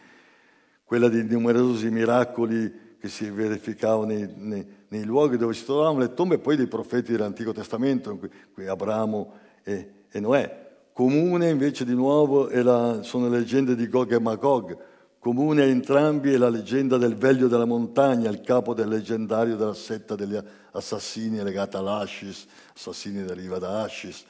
quella 0.89 1.11
di 1.11 1.22
numerosi 1.22 1.91
miracoli 1.91 2.97
che 2.99 3.11
si 3.11 3.28
verificavano 3.28 4.07
nei, 4.07 4.26
nei, 4.36 4.66
nei, 4.89 5.05
luoghi 5.05 5.36
dove 5.36 5.53
si 5.53 5.66
trovavano 5.66 5.99
le 5.99 6.14
tombe 6.14 6.39
poi 6.39 6.57
dei 6.57 6.66
profeti 6.66 7.12
dell'Antico 7.12 7.53
Testamento, 7.53 8.18
qui 8.55 8.66
Abramo 8.66 9.34
e, 9.64 10.07
e, 10.11 10.18
Noè. 10.18 10.66
Comune 10.95 11.51
invece 11.51 11.84
di 11.84 11.93
nuovo 11.93 12.49
la, 12.49 13.03
sono 13.03 13.28
le 13.28 13.41
leggende 13.41 13.76
di 13.76 13.86
Gog 13.86 14.14
e 14.14 14.18
Magog, 14.18 14.78
comune 15.18 15.61
a 15.61 15.66
entrambi 15.66 16.32
è 16.32 16.39
la 16.39 16.49
leggenda 16.49 16.97
del 16.97 17.16
Veglio 17.16 17.49
della 17.49 17.66
montagna, 17.66 18.30
il 18.30 18.41
capo 18.41 18.72
del 18.72 18.89
leggendario 18.89 19.57
della 19.57 19.74
setta 19.74 20.14
degli 20.14 20.39
assassini 20.72 21.43
legata 21.43 21.80
all'Ashis, 21.80 22.47
assassini 22.74 23.22
deriva 23.24 23.59
da 23.59 23.82
Ashis. 23.82 24.24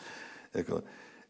Ecco. 0.50 0.82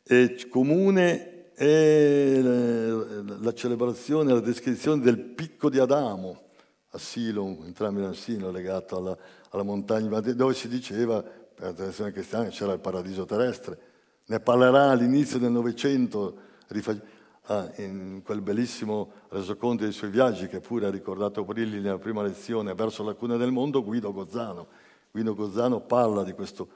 E 0.02 0.48
comune 0.48 1.38
è 1.59 2.40
la, 2.40 3.36
la 3.40 3.52
celebrazione, 3.52 4.32
la 4.32 4.38
descrizione 4.38 5.02
del 5.02 5.18
picco 5.18 5.68
di 5.68 5.80
Adamo, 5.80 6.42
a 6.90 6.98
Silo, 6.98 7.64
entrambi 7.64 8.04
a 8.04 8.12
Silo, 8.12 8.52
legato 8.52 8.96
alla, 8.96 9.18
alla 9.50 9.64
montagna, 9.64 10.20
dove 10.20 10.54
si 10.54 10.68
diceva, 10.68 11.20
per 11.20 11.66
la 11.66 11.72
tradizione 11.72 12.12
cristiana, 12.12 12.48
c'era 12.48 12.72
il 12.74 12.78
paradiso 12.78 13.24
terrestre. 13.24 13.78
Ne 14.26 14.38
parlerà 14.38 14.90
all'inizio 14.90 15.40
del 15.40 15.50
Novecento, 15.50 16.36
ah, 17.46 17.68
in 17.78 18.22
quel 18.24 18.40
bellissimo 18.40 19.11
resoconto 19.30 19.82
dei 19.82 19.92
suoi 19.92 20.11
viaggi, 20.11 20.46
che 20.46 20.61
pure 20.61 20.86
ha 20.86 20.90
ricordato 20.90 21.42
Brilli 21.44 21.80
nella 21.80 21.98
prima 21.98 22.22
lezione, 22.22 22.72
verso 22.72 23.02
la 23.02 23.14
cuna 23.14 23.36
del 23.36 23.50
mondo, 23.50 23.82
Guido 23.82 24.12
Gozzano. 24.12 24.68
Guido 25.11 25.34
Gozzano 25.34 25.80
parla 25.80 26.22
di 26.22 26.32
questo 26.34 26.68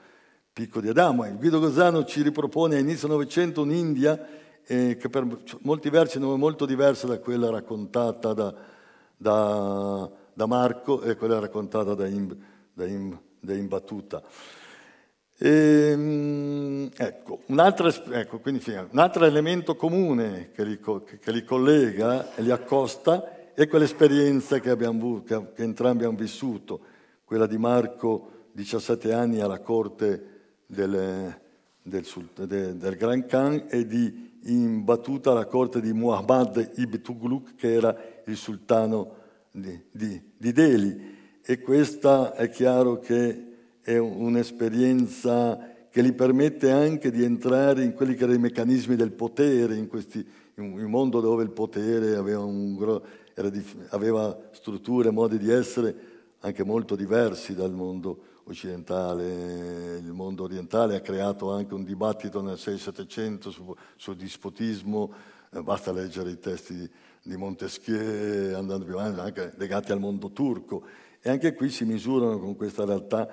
picco 0.51 0.81
di 0.81 0.89
Adamo 0.89 1.23
e 1.23 1.31
Guido 1.31 1.61
Gozzano 1.61 2.03
ci 2.03 2.21
ripropone 2.21 2.75
a 2.75 2.79
inizio 2.79 3.07
Novecento 3.07 3.61
un'India 3.61 4.41
eh, 4.65 4.97
che 4.97 5.09
per 5.09 5.27
molti 5.61 5.89
versi 5.89 6.17
è 6.17 6.21
molto 6.21 6.65
diversa 6.65 7.07
da 7.07 7.19
quella 7.19 7.49
raccontata 7.49 8.33
da, 8.33 8.53
da, 9.17 10.09
da 10.33 10.45
Marco 10.45 11.01
e 11.01 11.15
quella 11.15 11.39
raccontata 11.39 11.93
da, 11.93 12.07
Im, 12.07 12.35
da, 12.73 12.85
Im, 12.85 13.19
da 13.39 13.53
Imbattuta. 13.53 14.21
Ehm, 15.39 16.89
ecco, 16.95 17.41
un 17.47 17.59
altro, 17.59 17.89
ecco, 17.89 18.39
un 18.43 18.99
altro, 18.99 19.25
elemento 19.25 19.75
comune 19.75 20.51
che 20.51 20.63
li, 20.63 20.79
che 21.19 21.31
li, 21.31 21.43
collega 21.43 22.33
e 22.35 22.41
li 22.41 22.51
accosta 22.51 23.51
è 23.53 23.67
quell'esperienza 23.67 24.59
che, 24.59 24.69
abbiamo, 24.69 25.23
che, 25.23 25.51
che 25.53 25.63
entrambi 25.63 26.03
abbiamo 26.05 26.17
vissuto, 26.17 26.79
quella 27.25 27.47
di 27.47 27.57
Marco, 27.57 28.29
17 28.53 29.11
anni 29.11 29.39
alla 29.39 29.59
corte 29.59 30.61
del, 30.65 31.35
del, 31.81 32.05
del, 32.35 32.75
del 32.77 32.95
Gran 32.95 33.25
Khan 33.25 33.65
e 33.69 33.85
di 33.85 34.32
imbattuta 34.45 35.31
alla 35.31 35.45
corte 35.45 35.79
di 35.81 35.93
Muhammad 35.93 36.73
ibn 36.75 37.01
Tughlaq, 37.01 37.55
che 37.55 37.73
era 37.73 37.95
il 38.25 38.35
sultano 38.35 39.15
di, 39.51 39.79
di, 39.91 40.21
di 40.37 40.51
Delhi. 40.51 41.11
E 41.41 41.59
questa 41.59 42.33
è 42.35 42.49
chiaro 42.49 42.99
che 42.99 43.51
è 43.81 43.97
un'esperienza 43.97 45.71
che 45.89 46.03
gli 46.03 46.13
permette 46.13 46.71
anche 46.71 47.11
di 47.11 47.23
entrare 47.23 47.83
in 47.83 47.93
quelli 47.93 48.15
che 48.15 48.23
erano 48.23 48.37
i 48.37 48.41
meccanismi 48.41 48.95
del 48.95 49.11
potere, 49.11 49.75
in, 49.75 49.87
questi, 49.87 50.25
in 50.55 50.71
un 50.71 50.89
mondo 50.89 51.19
dove 51.19 51.43
il 51.43 51.51
potere 51.51 52.15
aveva, 52.15 52.43
un, 52.43 53.01
aveva 53.89 54.39
strutture, 54.51 55.11
modi 55.11 55.37
di 55.37 55.51
essere 55.51 55.95
anche 56.39 56.63
molto 56.63 56.95
diversi 56.95 57.53
dal 57.53 57.71
mondo 57.71 58.31
occidentale. 58.45 59.97
Il 59.97 60.11
mondo 60.11 60.43
orientale 60.43 60.95
ha 60.95 61.01
creato 61.01 61.51
anche 61.51 61.73
un 61.73 61.83
dibattito 61.83 62.41
nel 62.41 62.55
6-700 62.55 63.49
su, 63.49 63.75
sul 63.95 64.15
dispotismo, 64.15 65.13
eh, 65.51 65.61
basta 65.61 65.91
leggere 65.91 66.31
i 66.31 66.39
testi 66.39 66.89
di, 67.21 67.37
Montesquieu, 67.37 68.55
andando 68.55 68.85
più 68.85 68.97
avanti, 68.97 69.19
anche 69.19 69.53
legati 69.57 69.91
al 69.91 69.99
mondo 69.99 70.31
turco. 70.31 70.83
E 71.21 71.29
anche 71.29 71.53
qui 71.53 71.69
si 71.69 71.85
misurano 71.85 72.37
con 72.39 72.55
questa 72.55 72.83
realtà 72.83 73.29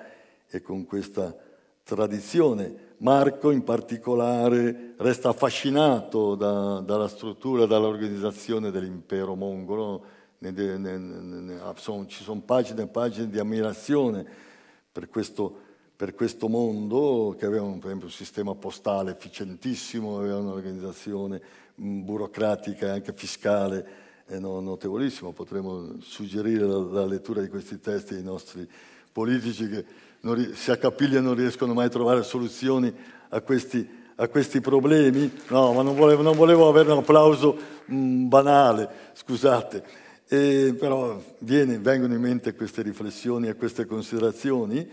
e 0.47 0.61
con 0.61 0.85
questa 0.85 1.35
tradizione. 1.83 2.89
Marco 2.97 3.51
in 3.51 3.63
particolare 3.63 4.93
resta 4.97 5.29
affascinato 5.29 6.35
da, 6.35 6.79
dalla 6.79 7.07
struttura, 7.07 7.65
dall'organizzazione 7.65 8.71
dell'impero 8.71 9.35
mongolo, 9.35 10.05
ne, 10.37 10.51
ne, 10.51 10.77
ne, 10.77 11.59
ci 12.07 12.23
sono 12.23 12.41
pagine 12.41 12.83
e 12.83 12.87
pagine 12.87 13.29
di 13.29 13.39
ammirazione 13.39 14.49
per 14.91 15.07
questo, 15.09 15.55
per 15.95 16.13
questo 16.13 16.47
mondo 16.47 17.35
che 17.37 17.45
aveva 17.45 17.63
un, 17.63 17.77
per 17.79 17.85
esempio, 17.87 18.07
un 18.07 18.13
sistema 18.13 18.55
postale 18.55 19.11
efficientissimo, 19.11 20.17
aveva 20.17 20.37
un'organizzazione 20.37 21.41
burocratica 21.75 22.87
e 22.87 22.89
anche 22.89 23.13
fiscale 23.13 23.87
eh, 24.27 24.39
notevolissima. 24.39 25.31
Potremmo 25.31 25.95
suggerire 26.01 26.65
la, 26.65 26.77
la 26.77 27.05
lettura 27.05 27.41
di 27.41 27.47
questi 27.47 27.79
testi 27.79 28.15
ai 28.15 28.23
nostri 28.23 28.67
politici 29.11 29.67
che 29.67 29.85
non, 30.21 30.51
si 30.53 30.71
accapigliano 30.71 31.27
non 31.27 31.35
riescono 31.35 31.73
mai 31.73 31.85
a 31.87 31.89
trovare 31.89 32.23
soluzioni 32.23 32.93
a 33.29 33.41
questi, 33.41 33.87
a 34.15 34.27
questi 34.27 34.61
problemi. 34.61 35.31
No, 35.49 35.73
ma 35.73 35.81
non 35.81 35.95
volevo, 35.95 36.21
non 36.21 36.35
volevo 36.35 36.67
avere 36.67 36.91
un 36.91 36.99
applauso 36.99 37.57
mh, 37.85 38.27
banale, 38.27 38.89
scusate. 39.13 40.09
E, 40.33 40.73
però 40.79 41.21
viene, 41.39 41.77
vengono 41.79 42.13
in 42.13 42.21
mente 42.21 42.55
queste 42.55 42.81
riflessioni 42.81 43.49
e 43.49 43.55
queste 43.55 43.85
considerazioni 43.85 44.89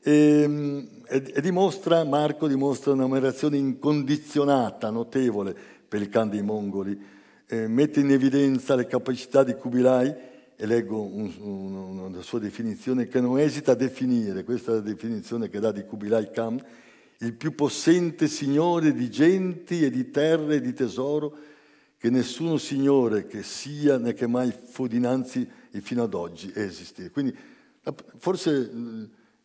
e, 0.00 0.44
mm, 0.48 0.78
e, 1.06 1.32
e 1.34 1.40
dimostra, 1.42 2.02
Marco 2.04 2.48
dimostra 2.48 2.92
un'ammirazione 2.92 3.58
incondizionata, 3.58 4.88
notevole 4.88 5.54
per 5.86 6.00
il 6.00 6.08
Khan 6.08 6.30
dei 6.30 6.40
Mongoli, 6.40 6.98
eh, 7.46 7.66
mette 7.68 8.00
in 8.00 8.10
evidenza 8.10 8.74
le 8.76 8.86
capacità 8.86 9.44
di 9.44 9.56
Kubilai 9.56 10.14
e 10.56 10.66
leggo 10.66 11.02
un, 11.02 11.34
un, 11.38 11.98
una 11.98 12.22
sua 12.22 12.38
definizione 12.38 13.08
che 13.08 13.20
non 13.20 13.38
esita 13.38 13.72
a 13.72 13.74
definire, 13.74 14.42
questa 14.42 14.70
è 14.70 14.74
la 14.76 14.80
definizione 14.80 15.50
che 15.50 15.60
dà 15.60 15.70
di 15.70 15.84
Kubilai 15.84 16.30
Khan, 16.30 16.64
il 17.18 17.34
più 17.34 17.54
possente 17.54 18.26
signore 18.26 18.94
di 18.94 19.10
genti 19.10 19.84
e 19.84 19.90
di 19.90 20.10
terre 20.10 20.54
e 20.54 20.60
di 20.62 20.72
tesoro 20.72 21.56
che 21.98 22.10
nessuno 22.10 22.58
signore 22.58 23.26
che 23.26 23.42
sia 23.42 23.98
né 23.98 24.14
che 24.14 24.28
mai 24.28 24.52
fu 24.52 24.86
dinanzi 24.86 25.46
e 25.70 25.80
fino 25.80 26.04
ad 26.04 26.14
oggi 26.14 26.50
esiste. 26.54 27.10
Quindi 27.10 27.36
forse 28.16 28.50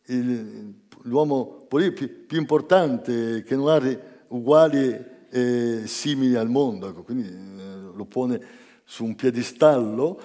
il, 0.06 0.74
l'uomo 1.02 1.66
più, 1.68 2.26
più, 2.26 2.38
importante 2.38 3.42
che 3.42 3.56
non 3.56 3.68
ha 3.68 3.98
uguali 4.28 5.12
e 5.30 5.82
simili 5.86 6.36
al 6.36 6.48
mondo, 6.48 6.88
ecco, 6.88 7.02
quindi 7.02 7.26
eh, 7.26 7.92
lo 7.92 8.04
pone 8.04 8.40
su 8.84 9.04
un 9.04 9.16
piedistallo 9.16 10.20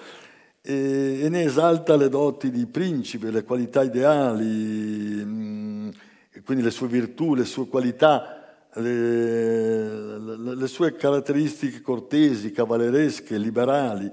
e, 0.62 1.20
e, 1.22 1.28
ne 1.28 1.42
esalta 1.42 1.96
le 1.96 2.08
doti 2.08 2.50
di 2.50 2.66
principe, 2.66 3.32
le 3.32 3.42
qualità 3.42 3.82
ideali, 3.82 5.24
mh, 5.24 5.90
quindi 6.44 6.62
le 6.62 6.70
sue 6.70 6.86
virtù, 6.86 7.34
le 7.34 7.44
sue 7.44 7.66
qualità 7.66 8.39
le, 8.74 10.18
le, 10.18 10.54
le 10.54 10.66
sue 10.66 10.94
caratteristiche 10.94 11.80
cortesi, 11.80 12.52
cavalleresche, 12.52 13.36
liberali. 13.36 14.10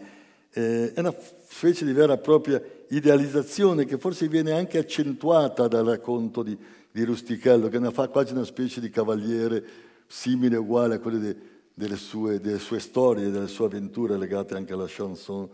Eh, 0.52 0.94
è 0.94 1.00
una 1.00 1.14
specie 1.48 1.86
di 1.86 1.94
vera 1.94 2.14
e 2.14 2.18
propria 2.18 2.62
idealizzazione 2.90 3.86
che 3.86 3.98
forse 3.98 4.28
viene 4.28 4.54
anche 4.54 4.78
accentuata 4.78 5.68
dal 5.68 5.86
racconto 5.86 6.42
di, 6.42 6.58
di 6.92 7.04
Rustichello, 7.04 7.68
che 7.68 7.80
ne 7.80 7.92
fa 7.92 8.08
quasi 8.08 8.34
una 8.34 8.46
specie 8.46 8.80
di 8.80 8.90
cavaliere 8.90 9.64
simile 10.08 10.56
e 10.56 10.60
uguale 10.60 10.96
a 10.96 11.00
quelle 11.00 11.20
de, 11.20 11.36
delle, 11.74 11.98
sue, 11.98 12.40
delle, 12.40 12.60
sue, 12.60 12.80
storie, 12.80 13.30
delle 13.30 13.48
sue 13.48 13.66
avventure 13.66 14.18
legate 14.18 14.56
anche 14.56 14.74
alla 14.74 14.88
chanson 14.88 15.48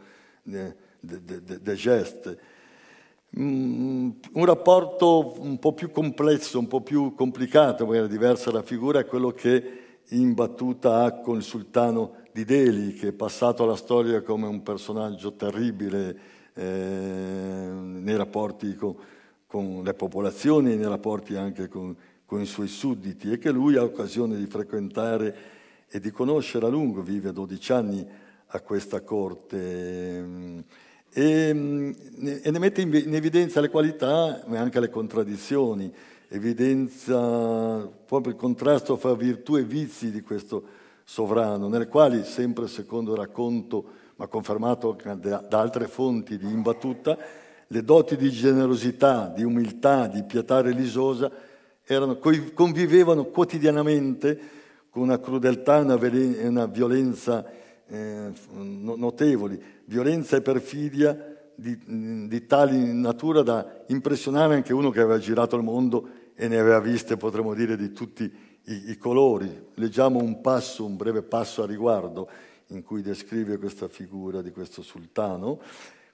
de, 0.44 0.76
de, 1.00 1.62
de 1.62 1.76
geste. 1.76 2.30
Mm, 2.30 2.53
un 3.36 4.46
rapporto 4.46 5.36
un 5.40 5.58
po' 5.58 5.74
più 5.74 5.90
complesso, 5.90 6.60
un 6.60 6.68
po' 6.68 6.82
più 6.82 7.16
complicato, 7.16 7.86
magari 7.86 8.08
diversa 8.08 8.52
la 8.52 8.62
figura, 8.62 9.00
è 9.00 9.06
quello 9.06 9.32
che 9.32 9.82
in 10.10 10.34
battuta 10.34 11.04
ha 11.04 11.20
con 11.20 11.38
il 11.38 11.44
sultano 11.44 12.18
di 12.32 12.46
Delhi, 12.46 12.94
che 12.94 13.10
è 13.10 13.12
passato 13.14 13.64
alla 13.64 13.76
storia 13.76 14.22
come 14.22 14.46
un 14.48 14.62
personaggio 14.62 15.34
terribile 15.34 16.18
eh, 16.54 16.64
nei 16.64 18.16
rapporti 18.16 18.76
con, 18.76 18.96
con, 19.48 19.82
le 19.84 19.94
popolazioni 19.96 20.74
e 20.74 20.76
nei 20.76 20.88
rapporti 20.88 21.36
anche 21.36 21.68
con, 21.68 21.96
con 22.26 22.42
i 22.42 22.46
suoi 22.46 22.68
sudditi 22.68 23.32
e 23.32 23.40
che 23.40 23.50
lui 23.50 23.78
ha 23.78 23.84
occasione 23.84 24.38
di 24.38 24.46
frequentare 24.46 25.36
e 25.90 26.00
di 26.00 26.12
conoscere 26.12 26.68
a 26.68 26.70
lungo, 26.70 27.02
vive 27.02 27.32
12 27.32 27.72
anni 27.72 28.08
a 28.46 28.62
questa 28.62 29.02
corte 29.02 30.64
e, 31.14 31.54
mm, 31.54 31.92
e 32.42 32.52
ne 32.52 32.60
mette 32.60 32.82
in 32.82 33.16
evidenza 33.16 33.62
le 33.62 33.70
qualità 33.70 34.44
ma 34.48 34.60
anche 34.60 34.80
le 34.80 34.90
contraddizioni, 34.90 35.94
evidenzia 36.30 37.88
proprio 38.06 38.34
il 38.34 38.40
contrasto 38.40 38.98
fra 38.98 39.14
virtù 39.14 39.56
e 39.56 39.64
vizi 39.64 40.12
di 40.12 40.22
questo 40.22 40.82
sovrano, 41.04 41.68
nelle 41.68 41.88
quali, 41.88 42.24
sempre 42.24 42.68
secondo 42.68 43.12
il 43.12 43.20
racconto, 43.20 43.86
ma 44.16 44.28
confermato 44.28 44.98
da 45.20 45.44
altre 45.50 45.88
fonti 45.88 46.38
di 46.38 46.50
imbattuta, 46.50 47.18
le 47.68 47.84
doti 47.84 48.16
di 48.16 48.30
generosità, 48.30 49.32
di 49.36 49.44
umiltà, 49.44 50.08
di 50.08 50.24
pietà 50.24 50.62
religiosa 50.62 51.32
erano, 51.86 52.18
convivevano 52.54 53.26
quotidianamente 53.26 54.40
con 54.90 55.04
una 55.04 55.20
crudeltà 55.20 55.80
e 55.80 56.48
una, 56.48 56.66
violenza 56.68 57.44
eh, 57.88 58.32
notevoli, 58.52 59.62
violenza 59.86 60.38
e 60.38 60.42
perfidia 60.42 61.34
di, 61.56 62.28
di 62.28 62.46
tali 62.46 62.94
natura 62.94 63.42
da 63.42 63.84
impressionare 63.88 64.56
anche 64.56 64.74
uno 64.74 64.90
che 64.90 65.02
aveva 65.02 65.20
girato 65.20 65.56
il 65.56 65.64
mondo 65.64 66.10
e 66.36 66.48
ne 66.48 66.58
aveva 66.58 66.80
viste, 66.80 67.18
potremmo 67.18 67.54
dire, 67.54 67.78
di 67.78 67.92
tutti 67.92 68.24
i, 68.24 68.92
i, 68.92 68.98
colori. 68.98 69.68
Leggiamo 69.76 70.20
un 70.20 70.42
passo, 70.42 70.86
un 70.86 70.96
breve 70.96 71.22
passo 71.22 71.64
a 71.64 71.68
riguardo, 71.68 72.28
in 72.68 72.84
cui 72.84 73.02
descrive 73.02 73.58
questa 73.58 73.88
figura 73.88 74.42
di 74.42 74.52
questo 74.52 74.82
sultano. 74.82 75.60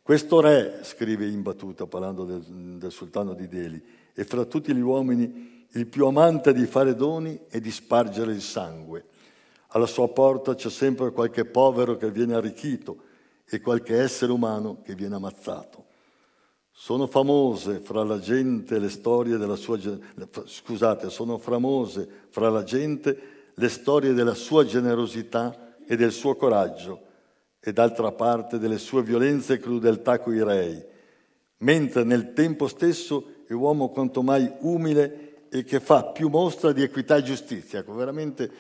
Questo 0.02 0.42
re, 0.42 0.80
scrive 0.84 1.28
in 1.28 1.42
battuta, 1.42 1.86
parlando 1.86 2.26
del, 2.26 2.42
del 2.42 2.92
sultano 2.92 3.34
di 3.34 3.48
Delhi, 3.48 3.82
è 4.14 4.24
fra 4.24 4.44
tutti 4.46 4.74
gli 4.74 4.82
uomini 4.82 5.68
il 5.74 5.86
più 5.86 6.08
amante 6.08 6.52
di 6.52 6.66
fare 6.66 6.96
doni 6.96 7.40
e 7.50 7.62
di 7.62 7.72
spargere 7.72 8.34
il 8.34 8.42
sangue. 8.42 9.06
Alla 9.68 9.86
sua 9.86 10.10
porta 10.10 10.56
c'è 10.56 10.70
sempre 10.70 11.12
qualche 11.12 11.46
povero 11.46 11.96
che 11.96 12.10
viene 12.10 12.34
arricchito 12.34 13.08
e 13.50 13.60
qualche 13.60 14.00
essere 14.00 14.32
umano 14.32 14.82
che 14.84 14.94
viene 14.96 15.16
ammazzato. 15.16 15.86
Sono 16.72 17.08
famose 17.08 17.80
fra 17.80 18.04
la 18.04 18.20
gente 18.20 18.80
le 18.80 18.90
storie 18.90 19.38
della 19.38 19.56
sua 19.56 19.78
scusate, 20.46 21.10
sono 21.10 21.38
famose 21.38 22.08
fra 22.30 22.50
la 22.50 22.64
gente 22.64 23.52
le 23.54 23.70
storie 23.70 24.14
della 24.14 24.34
sua 24.34 24.64
generosità 24.64 25.76
e 25.86 25.98
del 25.98 26.12
suo 26.12 26.36
coraggio 26.36 27.08
e 27.60 27.74
d'altra 27.74 28.12
parte 28.14 28.60
delle 28.60 28.78
sue 28.78 29.04
violenze 29.04 29.56
e 29.56 29.60
crudeltà 29.60 30.20
coi 30.20 30.42
rei, 30.42 30.82
mentre 31.58 32.04
nel 32.04 32.32
tempo 32.32 32.68
stesso 32.68 33.44
è 33.46 33.52
uomo 33.52 33.90
quanto 33.90 34.22
mai 34.22 34.50
umile 34.60 35.48
e 35.50 35.64
che 35.64 35.82
fa 35.82 36.06
più 36.06 36.30
mostra 36.30 36.72
di 36.72 36.84
equità 36.84 37.18
e 37.18 37.24
giustizia, 37.24 37.80
ecco, 37.80 37.94
veramente 37.94 38.52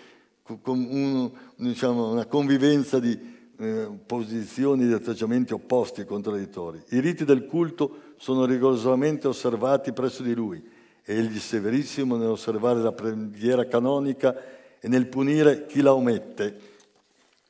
con 0.61 0.79
un, 0.79 1.31
diciamo, 1.55 2.11
una 2.11 2.25
convivenza 2.25 2.99
di 2.99 3.37
eh, 3.59 3.89
posizioni 4.05 4.87
di 4.87 4.93
atteggiamenti 4.93 5.53
opposti 5.53 6.01
e 6.01 6.05
contraddittori. 6.05 6.81
I 6.89 6.99
riti 7.01 7.25
del 7.25 7.45
culto 7.45 8.13
sono 8.17 8.45
rigorosamente 8.45 9.27
osservati 9.27 9.91
presso 9.91 10.23
di 10.23 10.33
lui. 10.33 10.63
Egli 11.03 11.35
è 11.35 11.39
severissimo 11.39 12.15
nell'osservare 12.15 12.79
la 12.79 12.93
preghiera 12.93 13.65
canonica 13.65 14.35
e 14.79 14.87
nel 14.87 15.07
punire 15.07 15.65
chi 15.65 15.81
la 15.81 15.93
omette. 15.93 16.57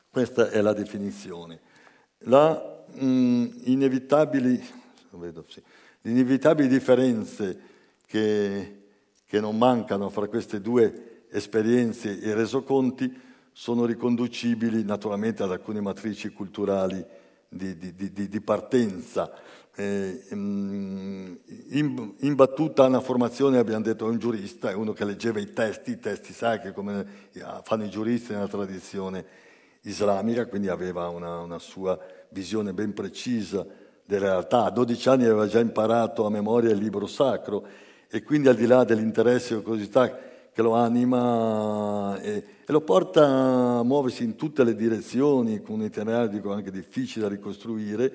Questa 0.10 0.50
è 0.50 0.62
la 0.62 0.74
definizione. 0.74 1.60
La, 2.24 2.84
mh, 2.92 3.06
mm, 3.06 3.46
inevitabili, 3.66 4.64
vedo, 5.12 5.46
sì, 5.48 5.62
le 6.02 6.12
inevitabili 6.12 6.68
differenze 6.68 7.60
che, 8.08 8.82
che 9.28 9.40
non 9.40 9.58
mancano 9.58 10.10
fra 10.10 10.28
queste 10.28 10.60
due 10.60 11.26
esperienze 11.30 12.20
e 12.20 12.34
resoconti 12.34 13.28
sono 13.60 13.84
riconducibili 13.84 14.86
naturalmente 14.86 15.44
ad 15.44 15.52
alcune 15.52 15.82
matrici 15.82 16.30
culturali 16.30 17.06
di, 17.50 17.78
di, 17.78 17.94
di, 17.94 18.30
di 18.30 18.40
partenza. 18.40 19.34
Eh, 19.76 20.28
in, 20.30 21.38
in, 22.20 22.36
battuta 22.36 22.86
una 22.86 23.02
formazione, 23.02 23.58
abbiamo 23.58 23.84
detto, 23.84 24.06
è 24.06 24.10
un 24.10 24.18
giurista, 24.18 24.70
è 24.70 24.74
uno 24.74 24.94
che 24.94 25.04
leggeva 25.04 25.42
i 25.42 25.52
testi, 25.52 25.92
i 25.92 26.00
testi 26.00 26.32
sacri, 26.32 26.72
come 26.72 27.06
fanno 27.64 27.84
i 27.84 27.90
giuristi 27.90 28.32
nella 28.32 28.48
tradizione 28.48 29.26
islamica, 29.82 30.46
quindi 30.46 30.70
aveva 30.70 31.10
una, 31.10 31.42
una 31.42 31.60
sua 31.60 32.00
visione 32.30 32.72
ben 32.74 32.94
precisa 32.94 33.68
della 34.06 34.28
realtà. 34.28 34.64
A 34.64 34.72
12 34.72 35.10
anni 35.10 35.26
aveva 35.26 35.48
già 35.48 35.60
imparato 35.60 36.26
a 36.26 36.30
memoria 36.30 36.72
il 36.72 36.78
libro 36.78 37.08
sacro 37.08 37.68
e 38.10 38.24
quindi 38.24 38.48
al 38.48 38.56
di 38.56 38.68
là 38.68 38.86
dell'interesse 38.86 39.56
e 39.56 39.62
curiosità 39.62 40.18
che 40.54 40.62
lo 40.62 40.76
anima 40.76 42.18
e, 42.22 42.58
e, 42.70 42.72
lo 42.72 42.82
porta 42.82 43.26
a 43.80 43.84
muoversi 43.84 44.24
in 44.24 44.36
tutte 44.36 44.64
le 44.64 44.76
direzioni, 44.76 45.60
con 45.60 45.80
un 45.80 45.86
itinerario 45.86 46.52
anche 46.52 46.70
difficile 46.70 47.24
da 47.24 47.34
ricostruire, 47.34 48.12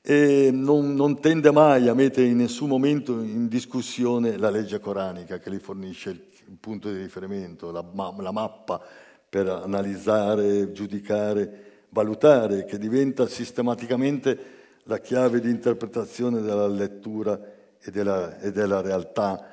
e 0.00 0.50
non, 0.52 0.94
non, 0.94 1.18
tende 1.18 1.50
mai 1.50 1.88
a 1.88 1.94
mettere 1.94 2.28
in 2.28 2.36
nessun 2.36 2.68
momento 2.68 3.20
in 3.20 3.48
discussione 3.48 4.36
la 4.36 4.50
legge 4.50 4.78
coranica 4.78 5.38
che 5.38 5.50
gli 5.50 5.58
fornisce 5.58 6.10
il, 6.10 6.22
il 6.50 6.56
punto 6.60 6.88
di 6.88 6.98
riferimento, 6.98 7.72
la, 7.72 7.84
la 8.18 8.30
mappa 8.30 8.80
per 9.28 9.48
analizzare, 9.48 10.70
giudicare, 10.70 11.86
valutare, 11.88 12.66
che 12.66 12.78
diventa 12.78 13.26
sistematicamente 13.26 14.38
la 14.84 14.98
chiave 14.98 15.40
di 15.40 15.50
interpretazione 15.50 16.42
della 16.42 16.68
lettura 16.68 17.40
e 17.80 17.90
della, 17.90 18.38
e 18.38 18.52
della 18.52 18.80
realtà. 18.82 19.44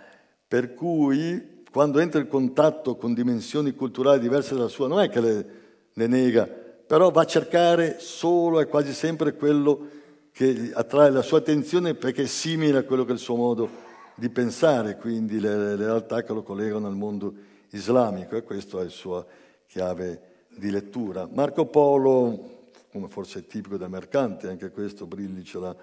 Per 0.47 0.75
cui 0.75 1.50
quando 1.71 1.99
entra 1.99 2.19
in 2.19 2.27
contatto 2.27 2.97
con 2.97 3.13
dimensioni 3.13 3.73
culturali 3.73 4.19
diverse 4.19 4.55
dalla 4.55 4.67
sua, 4.67 4.87
non 4.87 4.99
è 4.99 5.09
che 5.09 5.21
le, 5.21 5.45
le 5.93 6.07
nega, 6.07 6.45
però 6.45 7.09
va 7.11 7.21
a 7.21 7.25
cercare 7.25 7.97
solo 7.99 8.59
e 8.59 8.67
quasi 8.67 8.93
sempre 8.93 9.35
quello 9.35 9.87
che 10.33 10.71
attrae 10.73 11.09
la 11.09 11.21
sua 11.21 11.37
attenzione 11.37 11.93
perché 11.93 12.23
è 12.23 12.27
simile 12.27 12.79
a 12.79 12.83
quello 12.83 13.05
che 13.05 13.11
è 13.11 13.13
il 13.13 13.19
suo 13.19 13.35
modo 13.35 13.69
di 14.15 14.29
pensare, 14.29 14.97
quindi 14.97 15.39
le, 15.39 15.55
le 15.55 15.75
realtà 15.77 16.23
che 16.23 16.33
lo 16.33 16.43
collegano 16.43 16.87
al 16.87 16.95
mondo 16.95 17.33
islamico 17.69 18.35
e 18.35 18.43
questo 18.43 18.81
è 18.81 18.83
il 18.83 18.91
suo 18.91 19.25
chiave 19.65 20.47
di 20.49 20.69
lettura. 20.71 21.25
Marco 21.31 21.67
Polo, 21.67 22.69
come 22.91 23.07
forse 23.07 23.39
è 23.39 23.45
tipico 23.45 23.77
del 23.77 23.89
mercante, 23.89 24.49
anche 24.49 24.71
questo 24.71 25.05
Brilli 25.05 25.45
ce 25.45 25.59
l'ha 25.59 25.75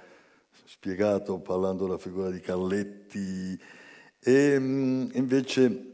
spiegato 0.65 1.39
parlando 1.39 1.87
della 1.87 1.97
figura 1.97 2.29
di 2.31 2.41
Carletti, 2.41 3.59
e 4.21 4.59
mm, 4.59 5.09
invece 5.13 5.93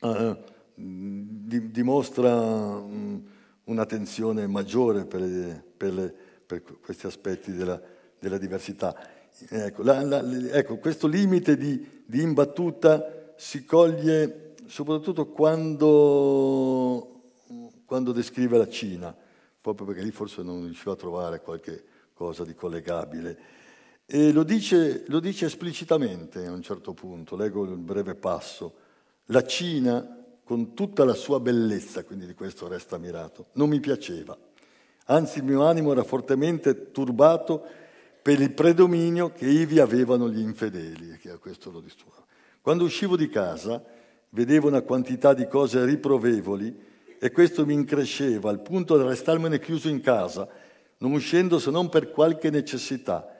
uh, 0.00 0.36
dimostra 0.74 2.34
um, 2.34 3.22
un'attenzione 3.64 4.46
maggiore 4.46 5.04
per, 5.04 5.64
per, 5.76 6.14
per, 6.46 6.62
questi 6.80 7.06
aspetti 7.06 7.52
della, 7.52 7.80
della 8.18 8.38
diversità. 8.38 8.94
Ecco, 9.48 9.82
la, 9.82 10.02
la, 10.02 10.22
ecco, 10.52 10.76
questo 10.78 11.06
limite 11.06 11.56
di, 11.56 12.02
di 12.06 12.22
imbattuta 12.22 13.32
si 13.36 13.64
coglie 13.64 14.54
soprattutto 14.66 15.26
quando, 15.26 17.22
quando 17.84 18.12
descrive 18.12 18.58
la 18.58 18.68
Cina, 18.68 19.14
proprio 19.60 19.86
perché 19.86 20.02
lì 20.02 20.10
forse 20.10 20.42
non 20.42 20.64
riusciva 20.64 20.92
a 20.92 20.96
trovare 20.96 21.40
qualche 21.40 21.84
cosa 22.14 22.44
di 22.44 22.54
collegabile. 22.54 23.38
E 24.06 24.32
lo 24.32 24.42
dice, 24.42 25.04
lo 25.08 25.18
dice 25.18 25.46
esplicitamente 25.46 26.44
a 26.44 26.52
un 26.52 26.60
certo 26.60 26.92
punto, 26.92 27.36
leggo 27.36 27.64
il 27.64 27.78
breve 27.78 28.14
passo. 28.14 28.74
La 29.26 29.42
Cina, 29.44 30.24
con 30.44 30.74
tutta 30.74 31.04
la 31.04 31.14
sua 31.14 31.40
bellezza, 31.40 32.04
quindi 32.04 32.26
di 32.26 32.34
questo 32.34 32.68
resta 32.68 32.96
ammirato, 32.96 33.46
non 33.52 33.70
mi 33.70 33.80
piaceva. 33.80 34.36
Anzi, 35.06 35.38
il 35.38 35.44
mio 35.44 35.64
animo 35.64 35.92
era 35.92 36.02
fortemente 36.02 36.90
turbato 36.90 37.64
per 38.20 38.40
il 38.40 38.52
predominio 38.52 39.32
che 39.32 39.46
ivi 39.46 39.78
avevano 39.78 40.30
gli 40.30 40.40
infedeli, 40.40 41.16
che 41.18 41.30
a 41.30 41.38
questo 41.38 41.70
lo 41.70 41.80
disturba. 41.80 42.24
Quando 42.60 42.84
uscivo 42.84 43.16
di 43.16 43.28
casa, 43.28 43.82
vedevo 44.30 44.68
una 44.68 44.82
quantità 44.82 45.32
di 45.32 45.46
cose 45.46 45.84
riprovevoli 45.84 46.74
e 47.18 47.30
questo 47.30 47.64
mi 47.64 47.72
incresceva 47.72 48.50
al 48.50 48.60
punto 48.60 48.96
da 48.96 49.06
restarmene 49.06 49.58
chiuso 49.58 49.88
in 49.88 50.00
casa, 50.00 50.46
non 50.98 51.12
uscendo 51.12 51.58
se 51.58 51.70
non 51.70 51.88
per 51.88 52.10
qualche 52.10 52.50
necessità. 52.50 53.33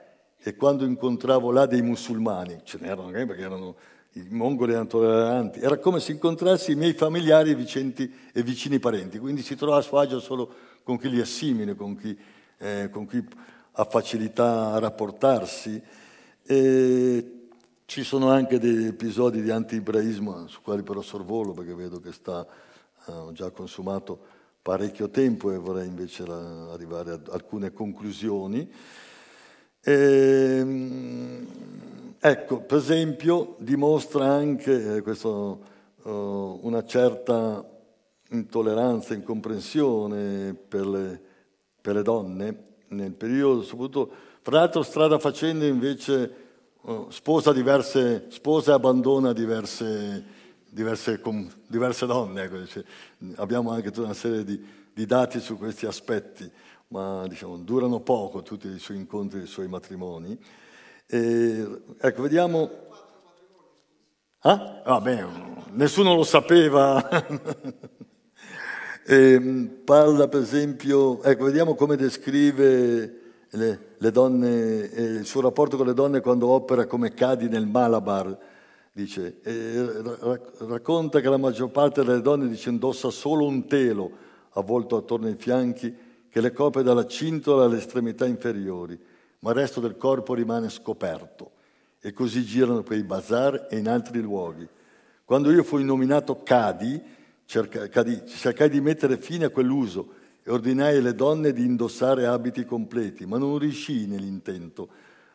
E 0.47 0.55
quando 0.55 0.85
incontravo 0.85 1.49
là 1.49 1.65
dei 1.65 1.81
musulmani, 1.81 2.59
ce 2.63 2.77
n'erano 2.79 3.07
anche 3.07 3.25
perché 3.25 3.41
erano 3.41 3.75
i 4.11 4.27
mongoli 4.29 4.73
erano 4.73 4.85
tolleranti, 4.85 5.59
era 5.59 5.79
come 5.79 5.99
se 5.99 6.11
incontrassi 6.11 6.73
i 6.73 6.75
miei 6.75 6.93
familiari 6.93 7.49
e, 7.49 7.55
vicenti, 7.55 8.13
e 8.31 8.43
vicini 8.43 8.77
parenti, 8.77 9.17
quindi 9.17 9.41
si 9.41 9.55
trova 9.55 9.77
a 9.77 9.81
suo 9.81 9.97
agio 9.97 10.19
solo 10.19 10.53
con 10.83 10.99
chi 10.99 11.09
li 11.09 11.19
è 11.19 11.25
simile, 11.25 11.73
con 11.73 11.95
chi, 11.97 12.15
eh, 12.59 12.89
con 12.91 13.07
chi 13.07 13.25
ha 13.71 13.85
facilità 13.85 14.73
a 14.73 14.77
rapportarsi. 14.77 15.81
E 16.43 17.47
ci 17.85 18.03
sono 18.03 18.29
anche 18.29 18.59
degli 18.59 18.85
episodi 18.85 19.41
di 19.41 19.49
anti-ibraismo 19.49 20.47
su 20.47 20.61
quali 20.61 20.83
però 20.83 21.01
sorvolo 21.01 21.53
perché 21.53 21.73
vedo 21.73 21.99
che 21.99 22.11
sta 22.11 22.45
uh, 23.05 23.31
già 23.31 23.49
consumato 23.49 24.19
parecchio 24.61 25.09
tempo 25.09 25.51
e 25.51 25.57
vorrei 25.57 25.87
invece 25.87 26.23
la, 26.27 26.71
arrivare 26.71 27.13
a 27.13 27.19
alcune 27.31 27.73
conclusioni. 27.73 28.71
E, 29.87 29.93
ehm, 29.93 31.47
ecco, 32.19 32.59
per 32.61 32.77
esempio, 32.77 33.55
dimostra 33.59 34.25
anche 34.25 34.95
eh, 34.95 35.01
questo, 35.01 35.59
uh, 36.03 36.59
una 36.63 36.83
certa 36.85 37.63
intolleranza, 38.29 39.13
incomprensione 39.13 40.53
per 40.53 40.87
le, 40.87 41.21
per 41.79 41.95
le 41.95 42.01
donne 42.01 42.63
nel 42.87 43.13
periodo, 43.13 43.61
soprattutto, 43.61 44.11
fra 44.41 44.59
l'altro 44.59 44.81
strada 44.81 45.19
facendo 45.19 45.65
invece 45.65 46.43
Oh, 46.87 47.09
sposa, 47.09 47.51
diverse, 47.51 48.27
sposa 48.29 48.71
e 48.71 48.75
abbandona 48.75 49.33
diverse, 49.33 50.23
diverse, 50.69 51.19
com, 51.19 51.49
diverse 51.65 52.05
donne. 52.05 52.43
Ecco, 52.43 52.63
cioè, 52.67 52.83
abbiamo 53.37 53.71
anche 53.71 53.89
tutta 53.89 54.05
una 54.05 54.13
serie 54.13 54.43
di, 54.43 54.63
di 54.93 55.05
dati 55.07 55.39
su 55.39 55.57
questi 55.57 55.87
aspetti, 55.87 56.47
ma 56.95 57.27
diciamo, 57.27 57.57
durano 57.57 57.99
poco 57.99 58.41
tutti 58.41 58.69
i 58.69 58.79
suoi 58.79 58.95
incontri, 58.95 59.41
i 59.41 59.47
suoi 59.47 59.67
matrimoni. 59.67 60.39
E, 61.05 61.67
ecco, 61.99 62.21
vediamo. 62.21 62.69
Ah? 64.39 64.81
Vabbè, 64.85 65.25
nessuno 65.71 66.15
lo 66.15 66.23
sapeva. 66.23 67.05
e, 69.05 69.69
parla 69.83 70.29
per 70.29 70.41
esempio, 70.41 71.21
ecco, 71.21 71.43
vediamo 71.43 71.75
come 71.75 71.97
descrive 71.97 73.21
le, 73.49 73.79
le 73.97 74.11
donne, 74.11 74.89
eh, 74.89 75.03
il 75.03 75.25
suo 75.25 75.41
rapporto 75.41 75.75
con 75.75 75.87
le 75.87 75.93
donne 75.93 76.21
quando 76.21 76.47
opera 76.47 76.85
come 76.85 77.13
Cadi 77.13 77.49
nel 77.49 77.67
Malabar. 77.67 78.37
Dice, 78.93 79.41
eh, 79.43 80.01
racconta 80.59 81.19
che 81.19 81.27
la 81.27 81.35
maggior 81.35 81.71
parte 81.71 82.05
delle 82.05 82.21
donne 82.21 82.47
dice, 82.47 82.69
indossa 82.69 83.09
solo 83.09 83.45
un 83.45 83.67
telo 83.67 84.09
avvolto 84.51 84.95
attorno 84.95 85.27
ai 85.27 85.35
fianchi 85.35 86.04
che 86.35 86.41
le 86.41 86.51
copre 86.51 86.83
dalla 86.83 87.07
cintola 87.07 87.63
alle 87.63 87.77
estremità 87.77 88.25
inferiori, 88.25 88.99
ma 89.39 89.51
il 89.51 89.55
resto 89.55 89.79
del 89.79 89.95
corpo 89.95 90.33
rimane 90.33 90.67
scoperto 90.67 91.51
e 92.01 92.11
così 92.11 92.43
girano 92.43 92.83
per 92.83 92.97
i 92.97 93.03
bazar 93.03 93.67
e 93.69 93.77
in 93.77 93.87
altri 93.87 94.19
luoghi. 94.19 94.67
Quando 95.23 95.49
io 95.49 95.63
fui 95.63 95.85
nominato 95.85 96.43
Cadi, 96.43 97.01
cercai 97.45 98.69
di 98.69 98.81
mettere 98.81 99.15
fine 99.15 99.45
a 99.45 99.49
quell'uso 99.49 100.09
e 100.43 100.51
ordinai 100.51 100.97
alle 100.97 101.15
donne 101.15 101.53
di 101.53 101.63
indossare 101.63 102.25
abiti 102.25 102.65
completi, 102.65 103.25
ma 103.25 103.37
non 103.37 103.57
riuscii 103.57 104.05
nell'intento. 104.05 104.89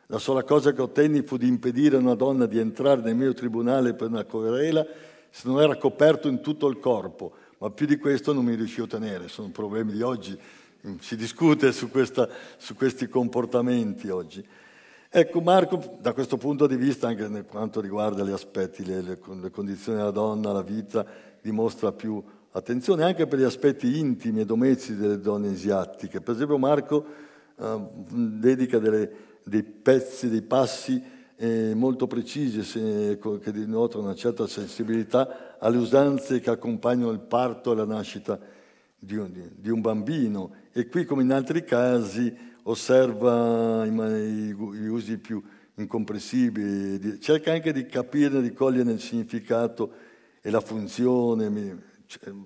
La 0.09 0.19
sola 0.19 0.43
cosa 0.43 0.75
che 0.75 0.83
ottenni 0.83 1.23
fu 1.23 1.39
di 1.39 1.49
impedire 1.49 1.97
a 1.97 2.01
una 2.01 2.15
donna 2.15 2.45
di 2.45 2.59
entrare 2.59 3.01
nel 3.01 3.17
mio 3.17 3.33
tribunale 3.33 3.95
per 3.95 4.09
una 4.09 4.25
querela 4.25 4.87
se 5.31 5.49
non 5.49 5.63
era 5.63 5.77
coperto 5.77 6.29
in 6.29 6.43
tutto 6.43 6.67
il 6.67 6.79
corpo, 6.79 7.33
ma 7.57 7.71
più 7.71 7.87
di 7.87 7.97
questo 7.97 8.35
non 8.35 8.45
mi 8.45 8.55
riuscì 8.55 8.81
a 8.81 8.83
ottenere. 8.83 9.29
Sono 9.29 9.49
problemi 9.49 9.93
di 9.93 10.03
oggi, 10.03 10.39
si 11.01 11.17
discute 11.17 11.73
su, 11.73 11.91
questa, 11.91 12.29
su 12.57 12.75
questi 12.75 13.09
comportamenti 13.09 14.09
oggi. 14.09 14.47
Ecco, 15.09 15.41
Marco, 15.41 15.99
da 16.01 16.13
questo 16.13 16.37
punto 16.37 16.67
di 16.67 16.77
vista, 16.77 17.09
anche 17.09 17.27
per 17.29 17.47
quanto 17.47 17.81
riguarda 17.81 18.23
gli 18.23 18.31
aspetti, 18.31 18.85
le, 18.85 19.03
le, 19.03 19.19
le 19.41 19.51
condizioni 19.51 19.99
della 19.99 20.11
donna, 20.11 20.53
la 20.53 20.63
vita, 20.63 21.05
dimostra 21.41 21.93
più 21.93 22.23
Attenzione 22.53 23.05
anche 23.05 23.29
per 23.29 23.39
gli 23.39 23.45
aspetti 23.45 24.01
intimi 24.01 24.41
e 24.41 24.45
domestici 24.45 24.97
delle 24.97 25.21
donne 25.21 25.51
asiatiche. 25.51 26.21
Per 26.21 26.35
esempio 26.35 26.59
Marco 26.59 27.07
eh, 27.57 27.81
dedica 28.09 28.81
delle, 28.81 29.09
dei 29.45 29.63
pezzi, 29.63 30.29
dei 30.29 30.43
passi 30.43 31.01
eh, 31.37 31.75
molto 31.77 32.09
precisi 32.09 32.65
se, 32.65 33.21
che 33.21 33.53
denotano 33.53 34.03
una 34.03 34.17
certa 34.17 34.49
sensibilità 34.49 35.59
alle 35.61 35.77
usanze 35.77 36.41
che 36.41 36.51
accompagnano 36.51 37.13
il 37.13 37.21
parto 37.21 37.71
e 37.71 37.77
la 37.77 37.85
nascita 37.85 38.37
di 38.99 39.15
un, 39.15 39.31
di 39.55 39.71
un 39.71 39.81
bambino. 39.81 40.51
E 40.73 40.87
qui, 40.87 41.05
come 41.05 41.23
in 41.23 41.33
altri 41.33 41.65
casi, 41.65 42.33
osserva 42.63 43.85
i, 43.85 43.93
i, 43.93 44.53
usi 44.89 45.19
più 45.19 45.43
incomprensibili, 45.75 47.21
cerca 47.21 47.53
anche 47.53 47.73
di 47.73 47.87
capire, 47.87 48.41
di 48.41 48.53
cogliere 48.53 48.93
il 48.93 49.01
significato 49.01 49.93
e 50.41 50.49
la 50.49 50.61
funzione, 50.61 51.51
mi, 51.51 51.77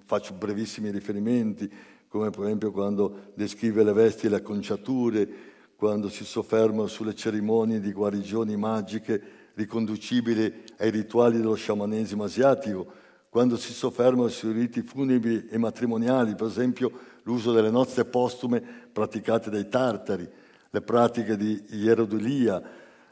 faccio 0.04 0.32
brevissimi 0.34 0.90
riferimenti, 0.90 1.70
come 2.08 2.30
per 2.30 2.44
esempio 2.44 2.70
quando 2.70 3.32
descrive 3.34 3.84
le 3.84 3.92
vesti 3.92 4.26
e 4.26 4.28
le 4.30 4.36
acconciature, 4.36 5.28
quando 5.76 6.08
si 6.08 6.24
sofferma 6.24 6.86
sulle 6.86 7.14
cerimonie 7.14 7.80
di 7.80 7.92
guarigioni 7.92 8.56
magiche 8.56 9.22
riconducibili 9.54 10.62
ai 10.78 10.90
rituali 10.90 11.36
dello 11.36 11.54
sciamanesimo 11.54 12.24
asiatico, 12.24 12.86
quando 13.28 13.56
si 13.56 13.72
sofferma 13.72 14.28
sui 14.28 14.52
riti 14.52 14.80
funebri 14.80 15.48
e 15.50 15.58
matrimoniali, 15.58 16.34
per 16.34 16.46
esempio 16.46 17.12
l'uso 17.24 17.52
delle 17.52 17.70
nozze 17.70 18.04
postume 18.04 18.60
praticate 18.60 19.50
dai 19.50 19.68
tartari, 19.68 20.28
le 20.70 20.80
pratiche 20.80 21.36
di 21.36 21.62
ierodulia, 21.70 22.62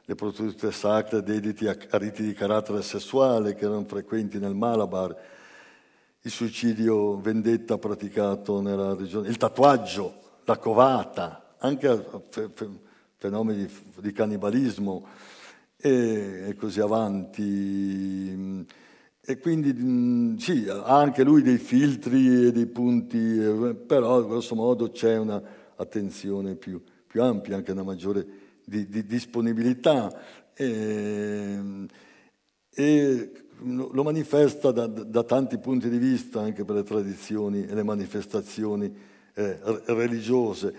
le 0.04 0.14
prostitute 0.14 0.72
sacre 0.72 1.22
dediti 1.22 1.66
a, 1.66 1.76
riti 1.90 2.22
di 2.22 2.32
carattere 2.32 2.82
sessuale 2.82 3.54
che 3.54 3.64
erano 3.64 3.84
frequenti 3.84 4.38
nel 4.38 4.54
Malabar, 4.54 5.16
il 6.24 6.30
suicidio 6.30 7.20
vendetta 7.20 7.78
praticato 7.78 8.60
nella 8.60 8.94
regione, 8.94 9.28
il 9.28 9.36
tatuaggio, 9.36 10.20
la 10.44 10.58
covata, 10.58 11.54
anche 11.58 12.04
fenomeni 13.16 13.68
di 13.96 14.12
cannibalismo 14.12 15.06
e 15.76 16.54
così 16.58 16.80
avanti. 16.80 18.66
E 19.24 19.38
quindi 19.38 20.36
sì, 20.40 20.66
ha 20.68 20.98
anche 20.98 21.22
lui 21.22 21.42
dei 21.42 21.58
filtri 21.58 22.46
e 22.46 22.50
dei 22.50 22.66
punti, 22.66 23.16
però 23.86 24.26
grosso 24.26 24.56
modo 24.56 24.90
c'è 24.90 25.16
un'attenzione 25.16 26.56
più, 26.56 26.82
più 27.06 27.22
ampia, 27.22 27.54
anche 27.54 27.70
una 27.70 27.84
maggiore 27.84 28.26
di, 28.64 28.88
di 28.88 29.06
disponibilità. 29.06 30.12
E, 30.54 31.86
e 32.74 33.32
lo 33.60 34.02
manifesta 34.02 34.72
da, 34.72 34.88
da, 34.88 35.22
tanti 35.22 35.56
punti 35.58 35.88
di 35.88 35.98
vista 35.98 36.40
anche 36.40 36.64
per 36.64 36.74
le 36.74 36.82
tradizioni 36.82 37.64
e 37.64 37.74
le 37.74 37.84
manifestazioni 37.84 38.92
eh, 39.34 39.58
religiose. 39.84 40.74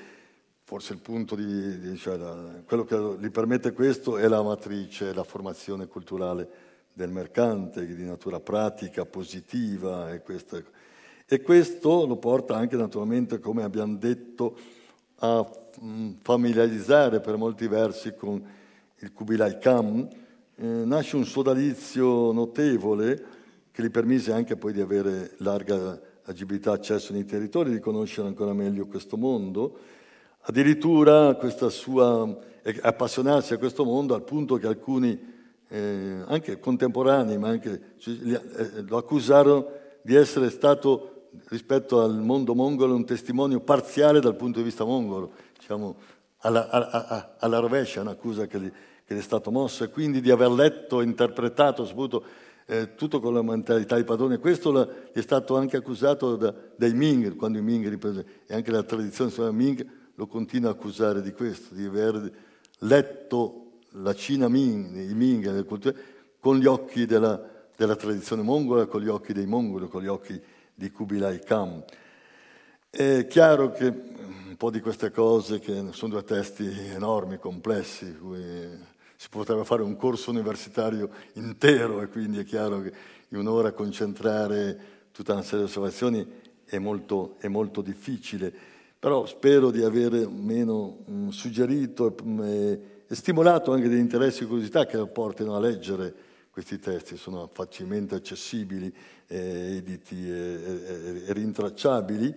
Forse 0.65 0.91
il 0.91 0.99
punto 0.99 1.35
di, 1.35 1.79
di 1.79 1.95
cioè 1.95 2.19
quello 2.65 2.83
che 2.83 2.97
gli 3.21 3.29
permette 3.29 3.71
questo 3.71 4.17
è 4.17 4.27
la 4.27 4.41
matrice, 4.41 5.13
la 5.13 5.23
formazione 5.23 5.87
culturale 5.87 6.62
del 6.93 7.09
mercante, 7.09 7.85
di 7.85 8.03
natura 8.03 8.39
pratica, 8.39 9.05
positiva. 9.05 10.13
E, 10.13 10.21
questa, 10.21 10.61
e 11.27 11.41
questo 11.41 12.05
lo 12.05 12.17
porta 12.17 12.55
anche 12.55 12.75
naturalmente, 12.75 13.39
come 13.39 13.63
abbiamo 13.63 13.95
detto, 13.95 14.57
a 15.17 15.49
mm, 15.83 16.11
familiarizzare 16.21 17.19
per 17.19 17.37
molti 17.37 17.67
versi 17.67 18.13
con 18.15 18.41
il 18.99 19.11
Kubilai 19.11 19.57
Khan, 19.57 20.07
eh, 20.55 20.65
nasce 20.65 21.15
un 21.15 21.25
sodalizio 21.25 22.31
notevole 22.31 23.25
che 23.71 23.81
gli 23.81 23.89
permise 23.89 24.31
anche 24.31 24.55
poi 24.55 24.71
di 24.71 24.81
avere 24.81 25.33
larga 25.37 25.99
agibilità, 26.25 26.71
accesso 26.71 27.11
nei 27.11 27.25
territori, 27.25 27.71
di 27.71 27.79
conoscere 27.79 28.27
ancora 28.27 28.53
meglio 28.53 28.85
questo 28.85 29.17
mondo, 29.17 29.77
addirittura 30.41 31.35
questa 31.35 31.69
sua, 31.69 32.37
appassionarsi 32.81 33.53
a 33.53 33.57
questo 33.57 33.83
mondo 33.83 34.13
al 34.13 34.23
punto 34.23 34.57
che 34.57 34.67
alcuni, 34.67 35.19
eh, 35.73 36.23
anche 36.27 36.59
contemporanei, 36.59 37.39
ma 37.39 37.47
anche, 37.47 37.95
eh, 38.05 38.83
lo 38.87 38.97
accusarono 38.97 39.71
di 40.03 40.13
essere 40.13 40.51
stato 40.51 41.29
rispetto 41.47 42.01
al 42.01 42.15
mondo 42.19 42.53
mongolo 42.53 42.93
un 42.93 43.05
testimonio 43.05 43.59
parziale 43.59 44.19
dal 44.19 44.35
punto 44.35 44.59
di 44.59 44.65
vista 44.65 44.85
mongolo, 44.85 45.31
diciamo, 45.57 45.95
alla, 46.39 46.69
alla, 46.69 47.35
alla 47.39 47.57
rovescia, 47.57 48.01
un'accusa 48.01 48.45
che 48.45 48.59
gli, 48.59 48.71
che 49.03 49.15
gli 49.15 49.17
è 49.17 49.21
stato 49.21 49.49
mosso 49.49 49.83
e 49.83 49.89
quindi 49.89 50.21
di 50.21 50.29
aver 50.29 50.51
letto 50.51 51.01
interpretato, 51.01 51.85
soprattutto 51.85 52.23
eh, 52.67 52.93
tutto 52.93 53.19
con 53.19 53.33
la 53.33 53.41
mentalità 53.41 53.95
di 53.95 54.03
padrone. 54.03 54.37
Questo 54.37 54.71
la, 54.71 54.87
è 55.11 55.21
stato 55.21 55.57
anche 55.57 55.77
accusato 55.77 56.35
da, 56.35 56.53
dai 56.75 56.93
Ming, 56.93 57.35
quando 57.35 57.57
i 57.57 57.63
Ming 57.63 57.87
riprese, 57.89 58.25
e 58.45 58.53
anche 58.53 58.69
la 58.69 58.83
tradizione 58.83 59.51
Ming 59.51 59.83
lo 60.13 60.27
continua 60.27 60.69
a 60.69 60.73
accusare 60.73 61.23
di 61.23 61.31
questo, 61.31 61.73
di 61.73 61.83
aver 61.83 62.31
letto 62.79 63.62
la 63.93 64.13
Cina 64.13 64.47
Ming, 64.47 64.95
i 64.95 65.13
Ming, 65.13 65.65
con 66.39 66.57
gli 66.57 66.65
occhi 66.65 67.05
della, 67.05 67.41
della 67.75 67.95
tradizione 67.95 68.41
mongola, 68.41 68.85
con 68.85 69.01
gli 69.01 69.07
occhi 69.07 69.33
dei 69.33 69.45
mongoli, 69.45 69.87
con 69.87 70.01
gli 70.01 70.07
occhi 70.07 70.41
di 70.73 70.91
Kubilai 70.91 71.39
Khan. 71.39 71.83
È 72.89 73.27
chiaro 73.27 73.71
che 73.71 73.87
un 73.87 74.55
po' 74.57 74.69
di 74.69 74.81
queste 74.81 75.11
cose, 75.11 75.59
che 75.59 75.87
sono 75.91 76.13
due 76.13 76.23
testi 76.23 76.67
enormi, 76.93 77.37
complessi, 77.37 78.15
si 79.15 79.29
potrebbe 79.29 79.63
fare 79.63 79.83
un 79.83 79.95
corso 79.95 80.31
universitario 80.31 81.09
intero 81.33 82.01
e 82.01 82.07
quindi 82.07 82.39
è 82.39 82.43
chiaro 82.43 82.81
che 82.81 82.91
in 83.29 83.37
un'ora 83.37 83.71
concentrare 83.71 84.91
tutta 85.11 85.33
una 85.33 85.41
serie 85.41 85.59
di 85.59 85.65
osservazioni 85.65 86.27
è 86.65 86.77
molto, 86.77 87.35
è 87.39 87.47
molto 87.47 87.81
difficile, 87.81 88.53
però 88.99 89.25
spero 89.25 89.71
di 89.71 89.81
aver 89.81 90.27
meno 90.27 90.97
mh, 91.05 91.29
suggerito 91.29 92.15
e, 92.43 92.79
e, 93.13 93.15
stimolato 93.15 93.71
anche 93.71 93.87
degli 93.87 93.99
interessi 93.99 94.43
e 94.43 94.47
curiosità 94.47 94.85
che 94.85 94.97
portino 95.05 95.55
a 95.55 95.59
leggere 95.59 96.13
questi 96.49 96.79
testi, 96.79 97.15
sono 97.15 97.47
facilmente 97.51 98.15
accessibili, 98.15 98.93
eh, 99.27 99.77
editi 99.77 100.29
e, 100.29 101.23
e 101.27 101.33
rintracciabili 101.33 102.35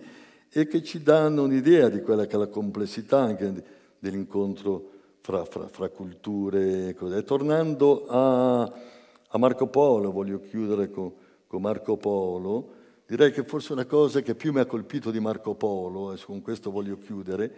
e 0.49 0.67
che 0.67 0.81
ci 0.83 1.03
danno 1.03 1.43
un'idea 1.43 1.89
di 1.89 2.01
quella 2.01 2.25
che 2.25 2.35
è 2.35 2.39
la 2.39 2.47
complessità 2.47 3.19
anche 3.19 3.63
dell'incontro 3.99 4.91
fra, 5.21 5.45
fra, 5.45 5.67
fra 5.67 5.89
culture. 5.89 6.95
E 6.95 7.23
tornando 7.23 8.05
a, 8.07 8.61
a, 8.61 9.37
Marco 9.37 9.67
Polo, 9.67 10.11
voglio 10.11 10.39
chiudere 10.39 10.89
con, 10.89 11.11
con, 11.45 11.61
Marco 11.61 11.97
Polo, 11.97 12.73
direi 13.05 13.31
che 13.31 13.43
forse 13.43 13.73
una 13.73 13.85
cosa 13.85 14.21
che 14.21 14.33
più 14.35 14.51
mi 14.51 14.59
ha 14.59 14.65
colpito 14.65 15.11
di 15.11 15.19
Marco 15.19 15.53
Polo, 15.53 16.13
e 16.13 16.17
con 16.23 16.41
questo 16.41 16.71
voglio 16.71 16.97
chiudere, 16.97 17.51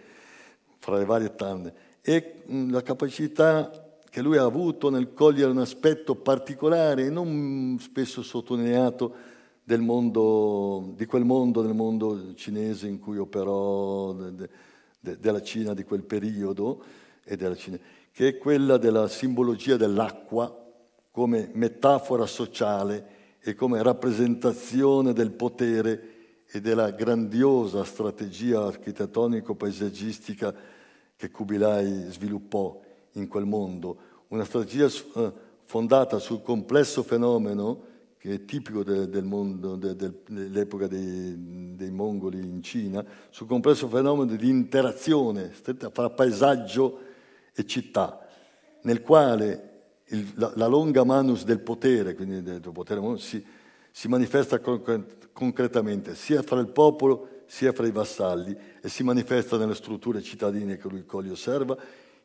fra 0.78 0.98
le 0.98 1.04
varie 1.04 1.34
tante, 1.34 1.89
è 2.00 2.42
la 2.68 2.82
capacità 2.82 3.98
che 4.08 4.22
lui 4.22 4.36
ha 4.36 4.44
avuto 4.44 4.90
nel 4.90 5.12
cogliere 5.12 5.50
un 5.50 5.58
aspetto 5.58 6.16
particolare 6.16 7.06
e 7.06 7.10
non 7.10 7.78
spesso 7.80 8.22
sottolineato 8.22 9.14
del 9.62 9.80
mondo, 9.80 10.92
di 10.96 11.06
quel 11.06 11.24
mondo, 11.24 11.62
del 11.62 11.74
mondo 11.74 12.34
cinese 12.34 12.88
in 12.88 12.98
cui 12.98 13.18
operò, 13.18 14.12
de, 14.12 14.48
de, 14.98 15.18
della 15.18 15.42
Cina 15.42 15.74
di 15.74 15.84
quel 15.84 16.02
periodo, 16.02 16.82
e 17.22 17.36
della 17.36 17.54
Cina, 17.54 17.78
che 18.10 18.28
è 18.28 18.38
quella 18.38 18.76
della 18.78 19.06
simbologia 19.06 19.76
dell'acqua 19.76 20.56
come 21.12 21.50
metafora 21.52 22.26
sociale 22.26 23.38
e 23.40 23.54
come 23.54 23.80
rappresentazione 23.82 25.12
del 25.12 25.30
potere 25.30 26.42
e 26.50 26.60
della 26.60 26.90
grandiosa 26.90 27.84
strategia 27.84 28.64
architettonico-paesaggistica 28.64 30.52
che 31.20 31.30
Kubilai 31.30 32.06
sviluppò 32.08 32.80
in 33.12 33.28
quel 33.28 33.44
mondo, 33.44 33.96
una 34.28 34.44
strategia 34.46 34.86
eh, 34.86 35.32
fondata 35.64 36.18
sul 36.18 36.40
complesso 36.40 37.02
fenomeno 37.02 37.88
che 38.16 38.32
è 38.32 38.44
tipico 38.46 38.82
de, 38.82 39.06
del 39.06 39.24
mondo, 39.24 39.76
de, 39.76 39.94
de, 39.96 40.12
dell'epoca 40.26 40.86
dei, 40.86 41.76
dei, 41.76 41.90
mongoli 41.90 42.38
in 42.38 42.62
Cina, 42.62 43.04
sul 43.28 43.46
complesso 43.46 43.86
fenomeno 43.88 44.34
di 44.34 44.48
interazione 44.48 45.50
fra 45.92 46.08
paesaggio 46.08 47.00
e 47.52 47.66
città, 47.66 48.26
nel 48.82 49.02
quale 49.02 49.68
il, 50.06 50.32
la, 50.36 50.52
la, 50.54 50.66
longa 50.68 51.04
manus 51.04 51.44
del 51.44 51.60
potere, 51.60 52.14
quindi 52.14 52.42
del 52.42 52.62
potere 52.72 53.18
si, 53.18 53.44
si 53.90 54.08
manifesta 54.08 54.58
concretamente 55.32 56.14
sia 56.14 56.42
fra 56.42 56.60
il 56.60 56.68
popolo 56.68 57.39
sia 57.50 57.72
fra 57.72 57.84
i 57.84 57.90
vassalli 57.90 58.56
e 58.80 58.88
si 58.88 59.02
manifesta 59.02 59.56
nelle 59.56 59.74
strutture 59.74 60.22
cittadine 60.22 60.76
che 60.76 60.88
lui 60.88 61.04
coglie 61.04 61.32
osserva, 61.32 61.76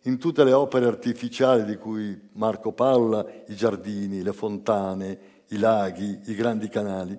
in 0.03 0.19
tutte 0.19 0.43
le 0.43 0.53
opere 0.53 0.85
artificiali 0.85 1.65
di 1.65 1.77
cui 1.77 2.29
Marco 2.33 2.73
parla, 2.73 3.25
i 3.47 3.55
giardini, 3.55 4.21
le 4.21 4.33
fontane, 4.33 5.19
i 5.47 5.57
laghi, 5.57 6.19
i 6.25 6.35
grandi 6.35 6.69
canali, 6.69 7.17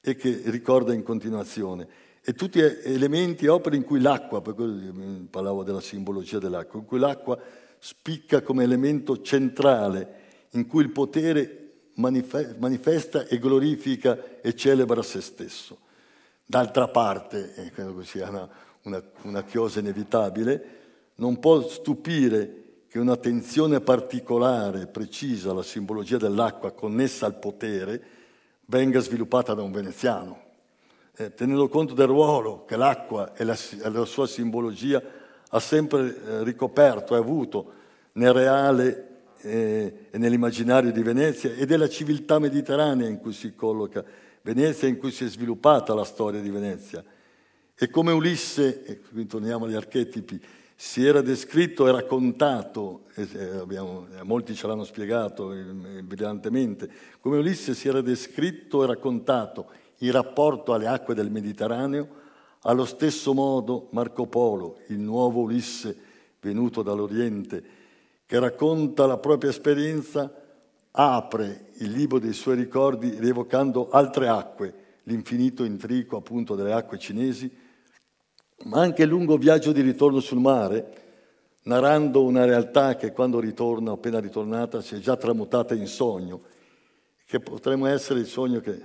e 0.00 0.16
che 0.16 0.42
ricorda 0.46 0.92
in 0.92 1.04
continuazione 1.04 1.86
e 2.20 2.32
tutti 2.32 2.58
elementi 2.58 3.44
e 3.44 3.48
opere 3.48 3.76
in 3.76 3.84
cui 3.84 4.00
l'acqua, 4.00 4.42
per 4.42 4.54
quello 4.54 5.28
parlavo 5.30 5.62
della 5.62 5.80
simbologia 5.80 6.40
dell'acqua, 6.40 6.80
in 6.80 6.84
cui 6.84 6.98
l'acqua 6.98 7.38
spicca 7.78 8.42
come 8.42 8.64
elemento 8.64 9.22
centrale, 9.22 10.48
in 10.50 10.66
cui 10.66 10.82
il 10.82 10.90
potere 10.90 11.74
manifesta 11.94 13.24
e 13.28 13.38
glorifica 13.38 14.40
e 14.40 14.52
celebra 14.56 15.00
se 15.04 15.20
stesso. 15.20 15.78
D'altra 16.48 16.86
parte, 16.86 17.54
e 17.56 17.70
credo 17.70 17.96
che 17.98 18.04
sia 18.04 18.28
una, 18.28 18.48
una, 18.82 19.02
una 19.22 19.42
chiosa 19.42 19.80
inevitabile, 19.80 20.74
non 21.16 21.40
può 21.40 21.60
stupire 21.68 22.84
che 22.88 23.00
un'attenzione 23.00 23.80
particolare, 23.80 24.86
precisa 24.86 25.50
alla 25.50 25.64
simbologia 25.64 26.18
dell'acqua 26.18 26.70
connessa 26.70 27.26
al 27.26 27.34
potere 27.34 28.02
venga 28.66 29.00
sviluppata 29.00 29.54
da 29.54 29.62
un 29.62 29.72
veneziano. 29.72 30.44
Eh, 31.16 31.34
tenendo 31.34 31.68
conto 31.68 31.94
del 31.94 32.06
ruolo 32.06 32.64
che 32.64 32.76
l'acqua 32.76 33.34
e 33.34 33.42
la, 33.44 33.56
e 33.82 33.90
la 33.90 34.04
sua 34.04 34.26
simbologia 34.26 35.02
ha 35.48 35.60
sempre 35.60 36.14
eh, 36.14 36.44
ricoperto 36.44 37.14
e 37.14 37.18
avuto 37.18 37.72
nel 38.12 38.32
reale 38.32 39.06
eh, 39.40 40.08
e 40.10 40.18
nell'immaginario 40.18 40.92
di 40.92 41.02
Venezia 41.02 41.54
e 41.54 41.66
della 41.66 41.88
civiltà 41.88 42.38
mediterranea 42.38 43.08
in 43.08 43.18
cui 43.18 43.32
si 43.32 43.54
colloca 43.54 44.04
Venezia, 44.46 44.86
in 44.86 44.96
cui 44.96 45.10
si 45.10 45.24
è 45.24 45.28
sviluppata 45.28 45.92
la 45.92 46.04
storia 46.04 46.40
di 46.40 46.50
Venezia. 46.50 47.02
E 47.74 47.90
come 47.90 48.12
Ulisse, 48.12 48.84
e 48.84 49.00
qui 49.00 49.26
torniamo 49.26 49.64
agli 49.64 49.74
archetipi, 49.74 50.40
si 50.76 51.04
era 51.04 51.20
descritto 51.20 51.88
e 51.88 51.90
raccontato, 51.90 53.06
e 53.16 53.26
abbiamo, 53.58 54.06
molti 54.22 54.54
ce 54.54 54.68
l'hanno 54.68 54.84
spiegato 54.84 55.48
brillantemente, 55.48 56.88
come 57.18 57.38
Ulisse 57.38 57.74
si 57.74 57.88
era 57.88 58.00
descritto 58.00 58.84
e 58.84 58.86
raccontato 58.86 59.66
in 59.98 60.12
rapporto 60.12 60.72
alle 60.72 60.86
acque 60.86 61.16
del 61.16 61.28
Mediterraneo, 61.28 62.08
allo 62.60 62.84
stesso 62.84 63.34
modo 63.34 63.88
Marco 63.90 64.26
Polo, 64.26 64.78
il 64.86 65.00
nuovo 65.00 65.40
Ulisse 65.40 65.96
venuto 66.40 66.82
dall'Oriente, 66.82 67.64
che 68.24 68.38
racconta 68.38 69.06
la 69.06 69.18
propria 69.18 69.50
esperienza, 69.50 70.32
apre 70.98 71.66
il 71.78 71.90
libro 71.90 72.18
dei 72.18 72.32
suoi 72.32 72.56
ricordi 72.56 73.16
rievocando 73.18 73.90
altre 73.90 74.28
acque, 74.28 74.74
l'infinito 75.04 75.62
intrico 75.62 76.16
appunto 76.16 76.54
delle 76.54 76.72
acque 76.72 76.98
cinesi, 76.98 77.54
ma 78.64 78.80
anche 78.80 79.02
il 79.02 79.08
lungo 79.08 79.36
viaggio 79.36 79.72
di 79.72 79.82
ritorno 79.82 80.20
sul 80.20 80.40
mare, 80.40 81.04
narrando 81.64 82.24
una 82.24 82.46
realtà 82.46 82.96
che 82.96 83.12
quando 83.12 83.40
ritorna, 83.40 83.92
appena 83.92 84.20
ritornata, 84.20 84.80
si 84.80 84.94
è 84.94 84.98
già 84.98 85.16
tramutata 85.16 85.74
in 85.74 85.86
sogno, 85.86 86.40
che 87.26 87.40
potremmo 87.40 87.86
essere 87.86 88.20
il 88.20 88.26
sogno 88.26 88.60
che, 88.60 88.80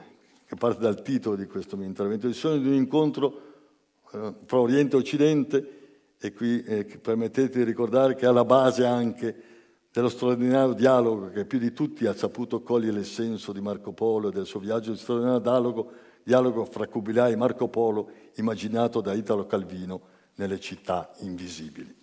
che 0.46 0.56
parte 0.58 0.82
dal 0.82 1.02
titolo 1.02 1.38
di 1.38 1.46
questo 1.46 1.78
mio 1.78 1.88
intervento, 1.88 2.28
il 2.28 2.36
sogno 2.36 2.58
di 2.58 2.68
un 2.68 2.74
incontro 2.74 3.42
eh, 4.12 4.34
fra 4.46 4.60
Oriente 4.60 4.98
e 4.98 5.00
Occidente, 5.00 5.80
e 6.20 6.34
qui 6.34 6.62
eh, 6.64 6.84
permettete 6.84 7.60
di 7.60 7.64
ricordare 7.64 8.16
che 8.16 8.26
alla 8.26 8.44
base 8.44 8.86
anche 8.86 9.51
dello 9.92 10.10
straordinario 10.10 10.74
dialogo 10.74 11.30
che 11.32 11.46
più 11.46 11.60
di 11.60 11.74
tutti 11.74 12.06
ha 12.06 12.16
saputo 12.16 12.62
cogliere 12.62 13.00
il 13.00 13.06
senso 13.06 13.52
di 13.52 13.60
Marco 13.60 13.92
Polo 13.92 14.30
e 14.30 14.32
del 14.32 14.46
suo 14.46 14.60
viaggio, 14.60 14.92
il 14.92 14.98
straordinario 14.98 15.40
dialogo, 15.40 15.92
dialogo 16.24 16.66
fra 16.66 16.88
Kubilai 16.88 17.34
e 17.34 17.36
Marco 17.36 17.68
Polo 17.68 18.10
immaginato 18.36 19.02
da 19.02 19.14
Italo 19.14 19.46
Calvino 19.46 20.02
nelle 20.36 20.60
città 20.60 21.12
invisibili. 21.20 22.01